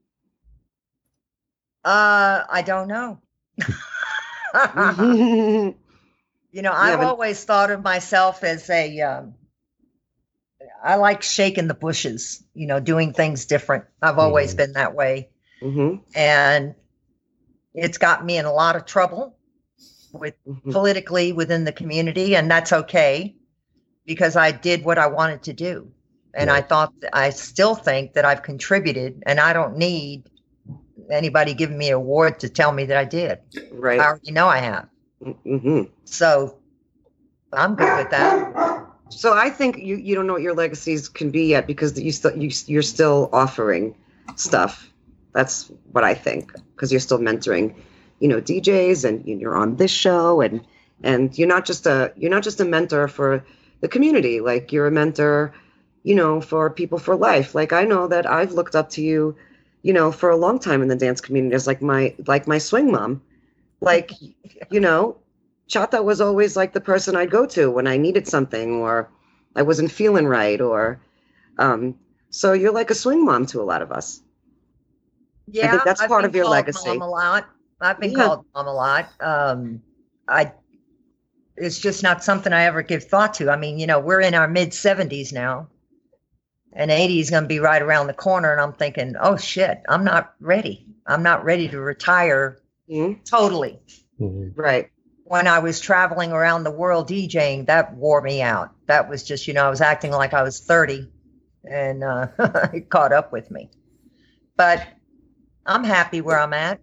Uh, 1.85 2.43
I 2.49 2.61
don't 2.65 2.87
know. 2.87 3.19
You 6.51 6.63
know, 6.63 6.71
I've 6.73 6.97
but- 6.99 7.05
always 7.07 7.43
thought 7.45 7.69
of 7.69 7.83
myself 7.83 8.43
as 8.43 8.67
a. 8.71 8.99
Um, 9.01 9.35
I 10.83 10.95
like 10.95 11.21
shaking 11.21 11.67
the 11.67 11.73
bushes. 11.73 12.43
You 12.53 12.67
know, 12.67 12.79
doing 12.79 13.13
things 13.13 13.45
different. 13.45 13.85
I've 14.01 14.17
always 14.19 14.53
Mhm. 14.53 14.57
been 14.57 14.73
that 14.73 14.95
way, 14.95 15.29
Mhm. 15.61 16.01
and 16.15 16.75
it's 17.73 17.97
got 17.97 18.25
me 18.25 18.37
in 18.37 18.45
a 18.45 18.53
lot 18.53 18.75
of 18.75 18.85
trouble 18.85 19.37
with 20.11 20.35
Mhm. 20.47 20.71
politically 20.71 21.33
within 21.33 21.63
the 21.63 21.71
community, 21.71 22.35
and 22.35 22.49
that's 22.49 22.73
okay 22.73 23.35
because 24.05 24.35
I 24.35 24.51
did 24.51 24.83
what 24.83 24.97
I 24.97 25.07
wanted 25.07 25.43
to 25.43 25.53
do, 25.53 25.91
and 26.33 26.49
I 26.49 26.61
thought 26.61 26.93
I 27.13 27.29
still 27.29 27.75
think 27.75 28.13
that 28.13 28.25
I've 28.25 28.41
contributed, 28.43 29.23
and 29.25 29.39
I 29.39 29.53
don't 29.53 29.77
need 29.77 30.29
anybody 31.09 31.53
giving 31.53 31.77
me 31.77 31.89
an 31.89 31.95
award 31.95 32.39
to 32.39 32.49
tell 32.49 32.71
me 32.71 32.85
that 32.85 32.97
I 32.97 33.05
did. 33.05 33.39
Right. 33.71 33.99
I 33.99 34.05
already 34.05 34.31
know 34.31 34.47
I 34.47 34.57
have. 34.57 34.89
hmm 35.21 35.83
So 36.05 36.57
I'm 37.53 37.75
good 37.75 37.97
with 37.97 38.09
that. 38.11 38.78
So 39.09 39.33
I 39.33 39.49
think 39.49 39.77
you 39.77 39.95
you 39.97 40.15
don't 40.15 40.27
know 40.27 40.33
what 40.33 40.41
your 40.41 40.53
legacies 40.55 41.09
can 41.09 41.31
be 41.31 41.45
yet 41.47 41.67
because 41.67 41.99
you 41.99 42.11
still 42.11 42.35
you 42.37 42.51
you're 42.67 42.81
still 42.81 43.29
offering 43.33 43.95
stuff. 44.35 44.91
That's 45.33 45.71
what 45.91 46.03
I 46.03 46.13
think 46.13 46.53
because 46.75 46.91
you're 46.91 46.99
still 47.01 47.19
mentoring, 47.19 47.75
you 48.19 48.27
know, 48.27 48.39
DJs 48.41 49.05
and 49.05 49.25
you're 49.25 49.55
on 49.55 49.75
this 49.77 49.91
show 49.91 50.41
and 50.41 50.65
and 51.03 51.37
you're 51.37 51.47
not 51.47 51.65
just 51.65 51.85
a 51.87 52.13
you're 52.15 52.31
not 52.31 52.43
just 52.43 52.59
a 52.59 52.65
mentor 52.65 53.07
for 53.07 53.43
the 53.81 53.87
community. 53.87 54.41
Like 54.41 54.71
you're 54.71 54.87
a 54.87 54.91
mentor, 54.91 55.53
you 56.03 56.15
know, 56.15 56.41
for 56.41 56.69
people 56.69 56.99
for 56.99 57.15
life. 57.15 57.55
Like 57.55 57.73
I 57.73 57.83
know 57.83 58.07
that 58.07 58.25
I've 58.25 58.53
looked 58.53 58.75
up 58.75 58.89
to 58.91 59.01
you, 59.01 59.35
you 59.81 59.93
know, 59.93 60.11
for 60.11 60.29
a 60.29 60.37
long 60.37 60.59
time 60.59 60.81
in 60.81 60.87
the 60.87 60.95
dance 60.95 61.21
community 61.21 61.55
as 61.55 61.67
like 61.67 61.81
my 61.81 62.13
like 62.27 62.47
my 62.47 62.57
swing 62.57 62.91
mom. 62.91 63.21
Like 63.81 64.11
you 64.69 64.79
know, 64.79 65.17
Chata 65.69 66.03
was 66.03 66.19
always 66.19 66.57
like 66.57 66.73
the 66.73 66.81
person 66.81 67.15
I'd 67.15 67.29
go 67.29 67.45
to 67.45 67.69
when 67.69 67.87
I 67.87 67.97
needed 67.97 68.27
something 68.27 68.73
or 68.75 69.09
I 69.55 69.61
wasn't 69.61 69.91
feeling 69.91 70.25
right 70.25 70.59
or 70.59 70.99
um 71.57 71.95
so 72.31 72.53
you're 72.53 72.73
like 72.73 72.89
a 72.91 72.95
swing 72.95 73.23
mom 73.23 73.45
to 73.47 73.61
a 73.61 73.63
lot 73.63 73.81
of 73.81 73.91
us. 73.91 74.21
Yeah, 75.47 75.81
that's 75.85 76.05
part 76.05 76.25
of 76.25 76.35
your 76.35 76.45
legacy. 76.45 76.79
I've 76.81 76.81
part 76.81 76.81
been 76.81 76.81
of 76.81 76.81
your 76.81 76.91
called 76.93 76.95
legacy. 76.95 76.99
Mom 76.99 77.01
a 77.01 77.11
lot. 77.11 77.49
I've 77.81 77.99
been 77.99 78.11
Yeah. 78.11 78.27
called 78.27 78.45
mom 78.55 78.67
a 78.67 78.73
lot. 78.73 79.09
Um, 79.21 79.81
I. 80.27 80.53
It's 81.57 81.77
just 81.79 82.03
not 82.03 82.23
something 82.23 82.53
I 82.53 82.63
ever 82.63 82.81
give 82.81 83.03
thought 83.03 83.33
to. 83.35 83.49
I 83.49 83.57
mean, 83.57 83.79
you 83.79 83.85
know, 83.87 83.99
we're 83.99 84.21
in 84.21 84.33
our 84.33 84.47
mid 84.47 84.73
seventies 84.73 85.33
now, 85.33 85.67
and 86.71 86.89
eighty 86.89 87.19
is 87.19 87.29
going 87.29 87.43
to 87.43 87.47
be 87.47 87.59
right 87.59 87.81
around 87.81 88.07
the 88.07 88.13
corner, 88.13 88.51
and 88.51 88.61
I'm 88.61 88.73
thinking, 88.73 89.15
oh 89.19 89.35
shit, 89.37 89.81
I'm 89.89 90.03
not 90.05 90.33
ready. 90.39 90.85
I'm 91.05 91.21
not 91.23 91.43
ready 91.43 91.67
to 91.67 91.79
retire 91.79 92.59
Mhm. 92.89 93.23
totally. 93.25 93.79
Mhm. 94.19 94.53
Right. 94.55 94.89
When 95.29 95.45
I 95.45 95.59
was 95.59 95.79
traveling 95.79 96.31
around 96.31 96.63
the 96.63 96.71
world 96.71 97.07
DJing, 97.07 97.67
that 97.67 97.93
wore 97.93 98.19
me 98.19 98.41
out. 98.41 98.71
That 98.87 99.07
was 99.07 99.23
just, 99.23 99.47
you 99.47 99.53
know, 99.53 99.63
I 99.63 99.69
was 99.69 99.79
acting 99.79 100.09
like 100.09 100.33
I 100.33 100.41
was 100.41 100.59
30 100.59 101.07
and 101.63 102.03
uh, 102.03 102.29
it 102.73 102.89
caught 102.89 103.13
up 103.13 103.31
with 103.31 103.51
me. 103.51 103.69
But 104.57 104.83
I'm 105.67 105.83
happy 105.83 106.21
where 106.21 106.39
I'm 106.39 106.53
at. 106.53 106.81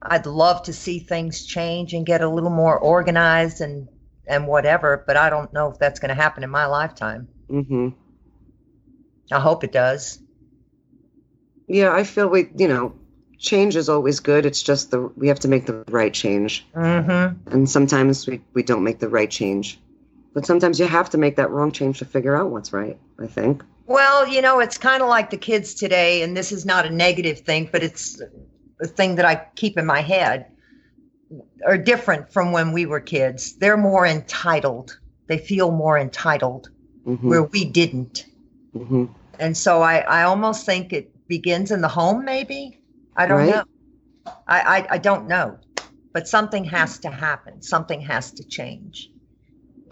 I'd 0.00 0.24
love 0.24 0.62
to 0.62 0.72
see 0.72 0.98
things 0.98 1.44
change 1.44 1.92
and 1.92 2.06
get 2.06 2.22
a 2.22 2.28
little 2.28 2.48
more 2.48 2.78
organized 2.78 3.60
and 3.60 3.86
and 4.26 4.46
whatever, 4.46 5.04
but 5.06 5.18
I 5.18 5.28
don't 5.28 5.52
know 5.52 5.68
if 5.68 5.78
that's 5.78 6.00
going 6.00 6.08
to 6.08 6.14
happen 6.14 6.42
in 6.42 6.48
my 6.48 6.64
lifetime. 6.64 7.28
Mm-hmm. 7.50 7.88
I 9.30 9.40
hope 9.40 9.62
it 9.62 9.72
does. 9.72 10.18
Yeah, 11.68 11.92
I 11.92 12.04
feel 12.04 12.28
we, 12.28 12.48
you 12.56 12.68
know, 12.68 12.94
change 13.38 13.76
is 13.76 13.88
always 13.88 14.20
good. 14.20 14.46
It's 14.46 14.62
just 14.62 14.90
the 14.90 15.00
we 15.16 15.28
have 15.28 15.40
to 15.40 15.48
make 15.48 15.66
the 15.66 15.84
right 15.88 16.12
change, 16.12 16.66
Mm-hmm. 16.74 17.50
and 17.52 17.68
sometimes 17.68 18.26
we 18.26 18.40
we 18.54 18.62
don't 18.62 18.84
make 18.84 18.98
the 18.98 19.08
right 19.08 19.30
change, 19.30 19.78
but 20.32 20.46
sometimes 20.46 20.78
you 20.80 20.86
have 20.86 21.10
to 21.10 21.18
make 21.18 21.36
that 21.36 21.50
wrong 21.50 21.72
change 21.72 21.98
to 21.98 22.04
figure 22.04 22.36
out 22.36 22.50
what's 22.50 22.72
right. 22.72 22.98
I 23.18 23.26
think. 23.26 23.62
Well, 23.86 24.26
you 24.26 24.40
know, 24.40 24.60
it's 24.60 24.78
kind 24.78 25.02
of 25.02 25.08
like 25.08 25.30
the 25.30 25.36
kids 25.36 25.74
today, 25.74 26.22
and 26.22 26.36
this 26.36 26.52
is 26.52 26.64
not 26.64 26.86
a 26.86 26.90
negative 26.90 27.40
thing, 27.40 27.68
but 27.70 27.82
it's 27.82 28.20
a 28.80 28.86
thing 28.86 29.16
that 29.16 29.26
I 29.26 29.46
keep 29.56 29.76
in 29.76 29.84
my 29.84 30.00
head, 30.00 30.46
are 31.66 31.76
different 31.78 32.32
from 32.32 32.52
when 32.52 32.72
we 32.72 32.86
were 32.86 33.00
kids. 33.00 33.56
They're 33.56 33.76
more 33.76 34.06
entitled. 34.06 34.98
They 35.26 35.38
feel 35.38 35.70
more 35.70 35.98
entitled, 35.98 36.70
hmm 37.04 37.28
where 37.28 37.42
we 37.42 37.64
didn't. 37.64 38.24
hmm 38.72 39.06
And 39.38 39.56
so 39.56 39.82
I, 39.82 39.98
I 39.98 40.22
almost 40.24 40.64
think 40.64 40.92
it 40.92 41.10
begins 41.28 41.70
in 41.70 41.80
the 41.80 41.88
home, 41.88 42.24
maybe. 42.24 42.80
I 43.16 43.26
don't 43.26 43.38
Right. 43.38 43.54
know. 43.54 43.64
I, 44.46 44.60
I, 44.60 44.86
I 44.90 44.98
don't 44.98 45.28
know. 45.28 45.58
But 46.12 46.28
something 46.28 46.64
has 46.64 46.98
to 47.00 47.10
happen. 47.10 47.62
Something 47.62 48.00
has 48.02 48.30
to 48.32 48.44
change. 48.44 49.10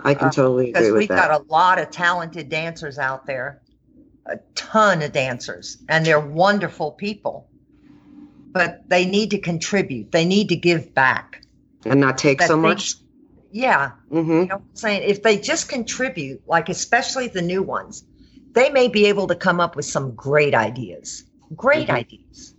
I 0.04 0.14
can 0.14 0.28
Uh, 0.28 0.30
totally 0.30 0.70
agree 0.70 0.72
because 0.72 0.90
with 0.92 0.98
we've 1.00 1.08
that. 1.08 1.28
got 1.28 1.40
a 1.40 1.44
lot 1.52 1.78
of 1.80 1.90
talented 1.90 2.48
dancers 2.48 2.98
out 2.98 3.26
there, 3.26 3.60
a 4.26 4.38
ton 4.54 5.02
of 5.02 5.12
dancers, 5.12 5.78
and 5.88 6.04
they're 6.06 6.20
wonderful 6.20 6.92
people. 6.92 7.48
But 8.52 8.88
they 8.88 9.06
need 9.06 9.30
to 9.30 9.38
contribute. 9.38 10.12
They 10.12 10.24
need 10.24 10.48
to 10.50 10.56
give 10.56 10.94
back. 10.94 11.40
and 11.84 12.00
not 12.00 12.16
take 12.18 12.40
so 12.42 12.56
they- 12.56 12.62
much. 12.62 12.94
Yeah, 13.50 13.92
hmm 14.08 14.16
you 14.18 14.34
know 14.46 14.54
what 14.56 14.62
I'm 14.70 14.76
saying? 14.76 15.02
If 15.04 15.22
they 15.22 15.36
just 15.36 15.68
contribute, 15.68 16.40
like 16.46 16.68
especially 16.70 17.28
the 17.28 17.42
new 17.42 17.62
ones, 17.62 18.04
they 18.54 18.70
may 18.70 18.88
be 18.88 19.06
able 19.06 19.26
to 19.26 19.34
come 19.34 19.60
up 19.60 19.76
with 19.76 19.84
some 19.84 20.14
great 20.14 20.54
ideas, 20.54 21.24
great 21.54 21.88
Mhm. 21.88 21.96
ideas 21.96 22.51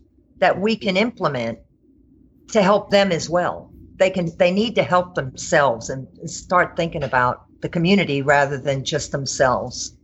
that 0.43 0.59
we 0.59 0.75
can 0.75 0.97
implement 0.97 1.59
to 2.49 2.61
help 2.61 2.89
them 2.91 3.13
as 3.13 3.29
well. 3.29 3.73
They 3.97 4.09
can 4.09 4.29
they 4.37 4.51
need 4.51 4.75
to 4.75 4.83
help 4.83 5.15
themselves 5.15 5.89
and 5.89 6.05
start 6.29 6.75
thinking 6.75 7.01
about 7.03 7.43
the 7.61 7.69
community 7.69 8.21
rather 8.21 8.57
than 8.57 8.83
just 8.83 9.13
themselves. 9.13 9.95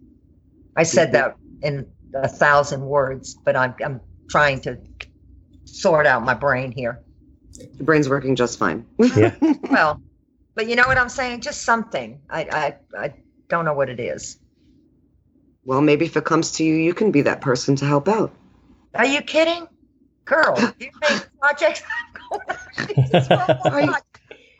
I 0.77 0.83
said 0.83 1.09
Mhm. 1.09 1.13
that 1.13 1.37
in 1.61 1.87
a 2.13 2.29
thousand 2.29 2.85
words, 2.85 3.35
but 3.43 3.57
I'm 3.57 3.75
I'm 3.83 3.99
trying 4.29 4.61
to 4.61 4.77
sort 5.65 6.07
out 6.07 6.23
my 6.23 6.35
brain 6.35 6.71
here. 6.71 7.01
Your 7.77 7.85
brain's 7.85 8.07
working 8.07 8.37
just 8.37 8.57
fine. 8.57 8.85
Yeah. 8.97 9.35
Well, 9.69 10.01
but 10.55 10.69
you 10.69 10.77
know 10.77 10.87
what 10.87 10.97
I'm 10.97 11.09
saying? 11.09 11.41
Just 11.41 11.63
something. 11.63 12.21
I 12.29 12.41
I 12.95 12.97
I 13.05 13.13
don't 13.49 13.65
know 13.65 13.73
what 13.73 13.89
it 13.89 13.99
is. 13.99 14.37
well, 15.65 15.81
maybe 15.81 16.05
if 16.05 16.15
it 16.17 16.23
comes 16.25 16.53
to 16.53 16.63
you, 16.63 16.75
you 16.75 16.93
can 16.93 17.11
be 17.11 17.21
that 17.23 17.41
person 17.41 17.75
to 17.77 17.85
help 17.85 18.07
out. 18.07 18.31
Are 18.95 19.05
you 19.05 19.21
kidding? 19.21 19.67
Girl, 20.29 20.55
you 20.79 20.89
make 21.01 21.27
projects. 21.41 21.81
Jesus, 22.87 23.27
Are 23.31 23.81
you- 23.81 23.93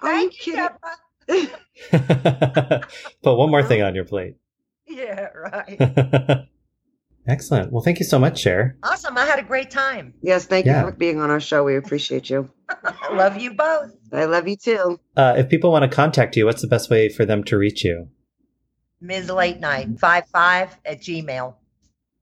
Are 0.01 0.13
you 0.20 0.32
Thank 0.32 0.47
you, 0.47 0.70
kidding? 1.28 1.49
Put 3.24 3.36
one 3.38 3.51
more 3.51 3.63
thing 3.63 3.82
on 3.84 3.93
your 3.95 4.05
plate. 4.05 4.36
Yeah, 4.88 5.28
right. 5.36 6.47
Excellent. 7.28 7.72
Well, 7.72 7.84
thank 7.84 7.99
you 7.99 8.05
so 8.05 8.17
much, 8.17 8.39
Cher. 8.39 8.78
Awesome. 8.82 9.15
I 9.17 9.26
had 9.26 9.38
a 9.38 9.43
great 9.43 9.70
time. 9.70 10.15
Yes, 10.24 10.45
thank 10.45 10.65
Yeah. 10.65 10.80
you 10.86 10.89
for 10.89 10.95
being 10.95 11.20
on 11.20 11.30
our 11.30 11.39
show. 11.39 11.63
We 11.63 11.76
appreciate 11.76 12.30
you. 12.30 12.49
I 12.84 13.13
love 13.13 13.38
you 13.39 13.53
both. 13.53 13.91
I 14.11 14.26
love 14.26 14.47
you 14.47 14.55
too. 14.55 14.99
Uh, 15.15 15.36
if 15.38 15.49
people 15.49 15.72
want 15.72 15.84
to 15.89 15.95
contact 15.95 16.36
you, 16.36 16.45
what's 16.45 16.61
the 16.63 16.67
best 16.67 16.89
way 16.89 17.07
for 17.09 17.26
them 17.26 17.43
to 17.43 17.57
reach 17.57 17.84
you? 17.86 18.07
Ms. 19.01 19.30
Late 19.30 19.59
Night, 19.59 19.88
55 19.99 20.78
at 20.86 21.01
Gmail. 21.01 21.53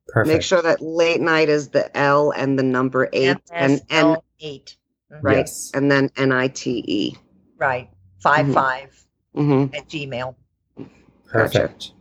Perfect. 0.07 0.33
Make 0.33 0.41
sure 0.41 0.61
that 0.61 0.81
late 0.81 1.19
night 1.21 1.49
is 1.49 1.69
the 1.69 1.95
L 1.97 2.31
and 2.31 2.57
the 2.57 2.63
number 2.63 3.09
eight 3.13 3.37
and 3.51 3.81
and 3.89 4.17
MSL8. 4.39 4.75
Mhm. 5.11 5.19
right 5.21 5.37
Yes. 5.37 5.71
and 5.73 5.91
then 5.91 6.09
N 6.17 6.31
I 6.31 6.47
T 6.47 6.83
E. 6.87 7.15
Right. 7.57 7.89
55 8.23 9.05
Mm-hmm. 9.35 9.75
at 9.75 9.87
Gmail. 9.87 10.35
Perfect. 11.27 11.91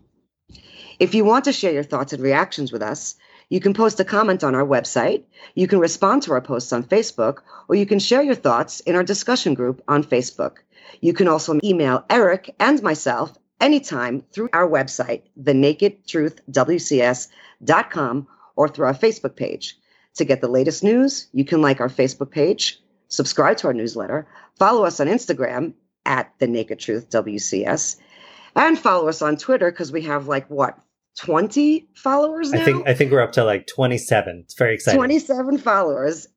If 0.99 1.15
you 1.15 1.25
want 1.25 1.45
to 1.45 1.53
share 1.53 1.73
your 1.73 1.83
thoughts 1.83 2.13
and 2.15 2.23
reactions 2.23 2.73
with 2.73 2.83
us, 2.83 3.17
you 3.51 3.61
can 3.61 3.75
post 3.75 4.01
a 4.01 4.05
comment 4.05 4.43
on 4.43 4.55
our 4.55 4.65
website, 4.65 5.25
you 5.55 5.69
can 5.69 5.79
respond 5.79 6.23
to 6.23 6.33
our 6.33 6.41
posts 6.41 6.73
on 6.73 6.83
Facebook, 6.83 7.39
or 7.69 7.75
you 7.77 7.85
can 7.87 7.99
share 7.99 8.23
your 8.23 8.35
thoughts 8.35 8.81
in 8.81 8.97
our 8.97 9.05
discussion 9.05 9.55
group 9.55 9.83
on 9.89 10.03
Facebook. 10.03 10.57
You 11.01 11.13
can 11.13 11.29
also 11.29 11.59
email 11.63 12.05
Eric 12.09 12.55
and 12.59 12.83
myself 12.83 13.37
anytime 13.61 14.25
through 14.33 14.49
our 14.53 14.69
website, 14.69 15.23
thenakedtruthwcs.com, 15.41 18.29
or 18.57 18.69
through 18.69 18.87
our 18.87 18.95
Facebook 18.95 19.37
page. 19.37 19.77
To 20.15 20.25
get 20.25 20.41
the 20.41 20.49
latest 20.49 20.83
news, 20.83 21.29
you 21.33 21.45
can 21.45 21.61
like 21.61 21.81
our 21.81 21.91
Facebook 21.91 22.31
page, 22.31 22.81
subscribe 23.09 23.59
to 23.59 23.67
our 23.67 23.75
newsletter, 23.75 24.27
follow 24.59 24.85
us 24.85 24.99
on 24.99 25.09
Instagram 25.09 25.75
at 26.07 26.33
The 26.39 26.47
Naked 26.47 26.81
Truth 26.81 27.11
WCS, 27.11 27.97
and 28.55 28.79
follow 28.79 29.09
us 29.09 29.21
on 29.21 29.37
Twitter 29.37 29.71
because 29.71 29.93
we 29.93 30.03
have 30.03 30.27
like 30.27 30.49
what 30.49 30.79
20 31.19 31.89
followers 31.95 32.51
now? 32.51 32.61
I 32.61 32.65
think 32.65 32.89
I 32.89 32.95
think 32.95 33.13
we're 33.13 33.23
up 33.23 33.33
to 33.33 33.45
like 33.45 33.67
27. 33.67 34.43
It's 34.45 34.55
very 34.55 34.75
exciting. 34.75 34.99
27 34.99 35.59
followers. 35.59 36.29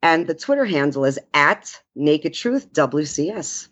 And 0.00 0.26
the 0.26 0.34
Twitter 0.34 0.64
handle 0.64 1.04
is 1.04 1.18
at 1.34 1.80
Naked 1.96 2.34
Truth 2.34 2.72
WCS. 2.72 3.68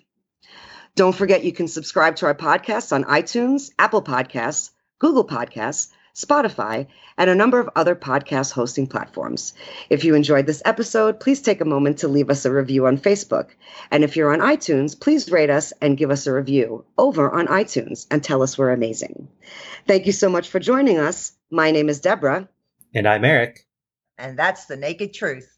Don't 0.97 1.15
forget 1.15 1.45
you 1.45 1.53
can 1.53 1.69
subscribe 1.69 2.17
to 2.17 2.27
our 2.27 2.35
podcast 2.35 2.91
on 2.91 3.05
iTunes, 3.05 3.71
Apple 3.79 4.01
Podcasts, 4.01 4.71
Google 4.99 5.27
Podcasts, 5.27 5.89
Spotify, 6.15 6.87
and 7.19 7.29
a 7.29 7.35
number 7.35 7.61
of 7.61 7.69
other 7.77 7.95
podcast 7.95 8.53
hosting 8.53 8.87
platforms. 8.87 9.53
If 9.91 10.05
you 10.05 10.15
enjoyed 10.15 10.47
this 10.47 10.63
episode, 10.65 11.21
please 11.21 11.43
take 11.43 11.61
a 11.61 11.67
moment 11.67 11.99
to 11.99 12.09
leave 12.09 12.31
us 12.31 12.47
a 12.47 12.51
review 12.51 12.87
on 12.87 12.97
Facebook. 12.97 13.51
And 13.91 14.05
if 14.05 14.17
you're 14.17 14.33
on 14.33 14.39
iTunes, 14.39 14.99
please 14.99 15.31
rate 15.31 15.51
us 15.51 15.75
and 15.83 15.99
give 15.99 16.11
us 16.11 16.27
a 16.27 16.33
review 16.33 16.87
over 16.97 17.31
on 17.31 17.47
iTunes 17.49 18.07
and 18.11 18.25
tell 18.25 18.43
us 18.43 18.57
we're 18.57 18.71
amazing. 18.71 19.29
Thank 19.87 20.07
you 20.07 20.13
so 20.13 20.31
much 20.31 20.49
for 20.49 20.61
joining 20.61 20.97
us. 20.97 21.33
My 21.51 21.73
name 21.73 21.91
is 21.91 22.01
Deborah. 22.01 22.49
And 22.95 23.07
I'm 23.07 23.27
Eric. 23.27 23.67
And 24.17 24.39
that's 24.39 24.65
the 24.65 24.79
naked 24.79 25.13
truth. 25.13 25.56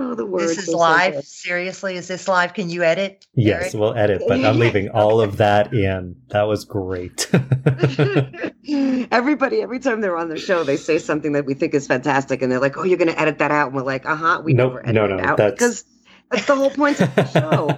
Oh, 0.00 0.14
the 0.14 0.24
words. 0.24 0.54
This 0.54 0.68
is 0.68 0.74
live. 0.74 1.14
So 1.14 1.20
Seriously, 1.22 1.96
is 1.96 2.06
this 2.06 2.28
live? 2.28 2.54
Can 2.54 2.70
you 2.70 2.84
edit? 2.84 3.26
Yes, 3.34 3.62
Eric? 3.62 3.74
we'll 3.74 3.94
edit, 3.96 4.22
but 4.28 4.44
I'm 4.44 4.60
leaving 4.60 4.90
all 4.90 5.20
of 5.20 5.38
that 5.38 5.74
in. 5.74 6.14
That 6.28 6.42
was 6.42 6.64
great. 6.64 7.28
Everybody, 9.10 9.60
every 9.60 9.80
time 9.80 10.00
they're 10.00 10.16
on 10.16 10.28
the 10.28 10.38
show, 10.38 10.62
they 10.62 10.76
say 10.76 10.98
something 10.98 11.32
that 11.32 11.46
we 11.46 11.54
think 11.54 11.74
is 11.74 11.88
fantastic, 11.88 12.42
and 12.42 12.52
they're 12.52 12.60
like, 12.60 12.76
"Oh, 12.78 12.84
you're 12.84 12.96
going 12.96 13.10
to 13.10 13.20
edit 13.20 13.38
that 13.38 13.50
out," 13.50 13.68
and 13.68 13.76
we're 13.76 13.82
like, 13.82 14.06
"Uh 14.06 14.14
huh." 14.14 14.42
We 14.44 14.52
nope, 14.52 14.74
never 14.74 14.82
edit 14.82 14.94
no, 14.94 15.06
no, 15.08 15.16
it 15.16 15.24
out 15.24 15.36
that's... 15.36 15.52
because 15.54 15.84
that's 16.30 16.46
the 16.46 16.54
whole 16.54 16.70
point 16.70 17.00
of 17.00 17.12
the 17.16 17.24
show. 17.40 17.68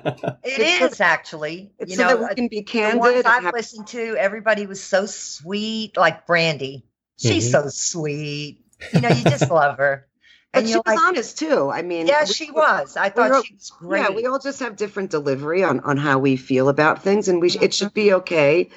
It 0.44 0.60
it's 0.60 0.92
is 0.92 0.98
so, 0.98 1.04
actually. 1.04 1.72
It's 1.78 1.90
you 1.90 1.96
so 1.96 2.02
know, 2.02 2.18
that 2.18 2.28
we 2.28 2.34
can 2.34 2.48
be 2.48 2.62
candid. 2.62 2.96
The 2.96 2.98
ones 2.98 3.24
I've 3.24 3.44
have... 3.44 3.54
listened 3.54 3.86
to, 3.88 4.16
everybody 4.18 4.66
was 4.66 4.82
so 4.82 5.06
sweet, 5.06 5.96
like 5.96 6.26
Brandy. 6.26 6.84
She's 7.16 7.50
mm-hmm. 7.50 7.64
so 7.64 7.68
sweet. 7.70 8.64
You 8.92 9.00
know, 9.00 9.08
you 9.08 9.24
just 9.24 9.50
love 9.50 9.78
her. 9.78 10.06
But 10.52 10.66
she 10.66 10.74
was 10.74 10.82
like, 10.84 10.98
honest 10.98 11.38
too. 11.38 11.70
I 11.70 11.82
mean, 11.82 12.08
yeah, 12.08 12.24
we, 12.26 12.32
she 12.32 12.50
was. 12.50 12.96
I 12.96 13.08
thought 13.08 13.30
all, 13.30 13.42
she 13.42 13.54
was 13.54 13.70
great. 13.70 14.02
Yeah, 14.02 14.10
we 14.10 14.26
all 14.26 14.40
just 14.40 14.58
have 14.60 14.76
different 14.76 15.10
delivery 15.10 15.62
on 15.62 15.80
on 15.80 15.96
how 15.96 16.18
we 16.18 16.36
feel 16.36 16.68
about 16.68 17.02
things, 17.02 17.28
and 17.28 17.40
we 17.40 17.50
mm-hmm. 17.50 17.62
it 17.62 17.72
should 17.72 17.94
be 17.94 18.12
okay 18.14 18.68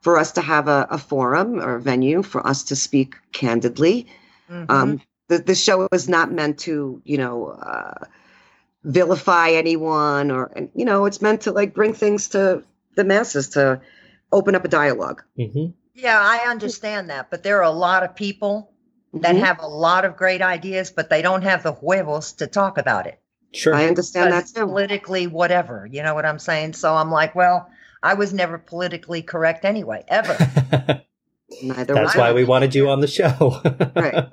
for 0.00 0.18
us 0.18 0.32
to 0.32 0.40
have 0.40 0.66
a, 0.66 0.88
a, 0.90 0.98
forum 0.98 1.60
or 1.60 1.76
a 1.76 1.80
venue 1.80 2.22
for 2.22 2.44
us 2.46 2.64
to 2.64 2.74
speak 2.74 3.16
candidly. 3.32 4.06
Mm-hmm. 4.50 4.70
Um, 4.70 5.00
the 5.28 5.38
the 5.38 5.54
show 5.54 5.86
was 5.92 6.08
not 6.08 6.32
meant 6.32 6.58
to, 6.60 7.00
you 7.04 7.18
know, 7.18 7.48
uh, 7.48 8.06
vilify 8.82 9.50
anyone, 9.50 10.32
or 10.32 10.50
you 10.74 10.84
know, 10.84 11.04
it's 11.04 11.22
meant 11.22 11.42
to 11.42 11.52
like 11.52 11.74
bring 11.74 11.94
things 11.94 12.30
to 12.30 12.64
the 12.96 13.04
masses 13.04 13.50
to 13.50 13.80
open 14.32 14.54
up 14.54 14.64
a 14.64 14.68
dialog 14.68 15.22
mm-hmm. 15.38 15.66
Yeah, 15.92 16.18
I 16.18 16.48
understand 16.48 17.10
that, 17.10 17.30
but 17.30 17.42
there 17.42 17.58
are 17.58 17.64
a 17.64 17.70
lot 17.70 18.02
of 18.02 18.16
people 18.16 18.69
that 19.14 19.34
mm-hmm. 19.34 19.44
have 19.44 19.60
a 19.60 19.66
lot 19.66 20.04
of 20.04 20.16
great 20.16 20.42
ideas, 20.42 20.90
but 20.90 21.10
they 21.10 21.22
don't 21.22 21.42
have 21.42 21.62
the 21.62 21.72
huevos 21.72 22.32
to 22.34 22.46
talk 22.46 22.78
about 22.78 23.06
it. 23.06 23.20
Sure. 23.52 23.74
I 23.74 23.86
understand 23.86 24.32
that 24.32 24.46
too. 24.46 24.66
Politically, 24.66 25.26
whatever. 25.26 25.88
You 25.90 26.02
know 26.02 26.14
what 26.14 26.24
I'm 26.24 26.38
saying? 26.38 26.74
So 26.74 26.94
I'm 26.94 27.10
like, 27.10 27.34
well, 27.34 27.68
I 28.02 28.14
was 28.14 28.32
never 28.32 28.58
politically 28.58 29.22
correct 29.22 29.64
anyway, 29.64 30.04
ever. 30.08 30.36
Neither 31.62 31.94
That's 31.94 32.14
why 32.14 32.32
we 32.32 32.44
wanted 32.44 32.74
you 32.74 32.88
on 32.88 33.00
the 33.00 33.08
show. 33.08 33.60
right. 33.96 34.28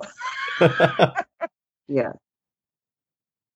yeah. 1.88 2.12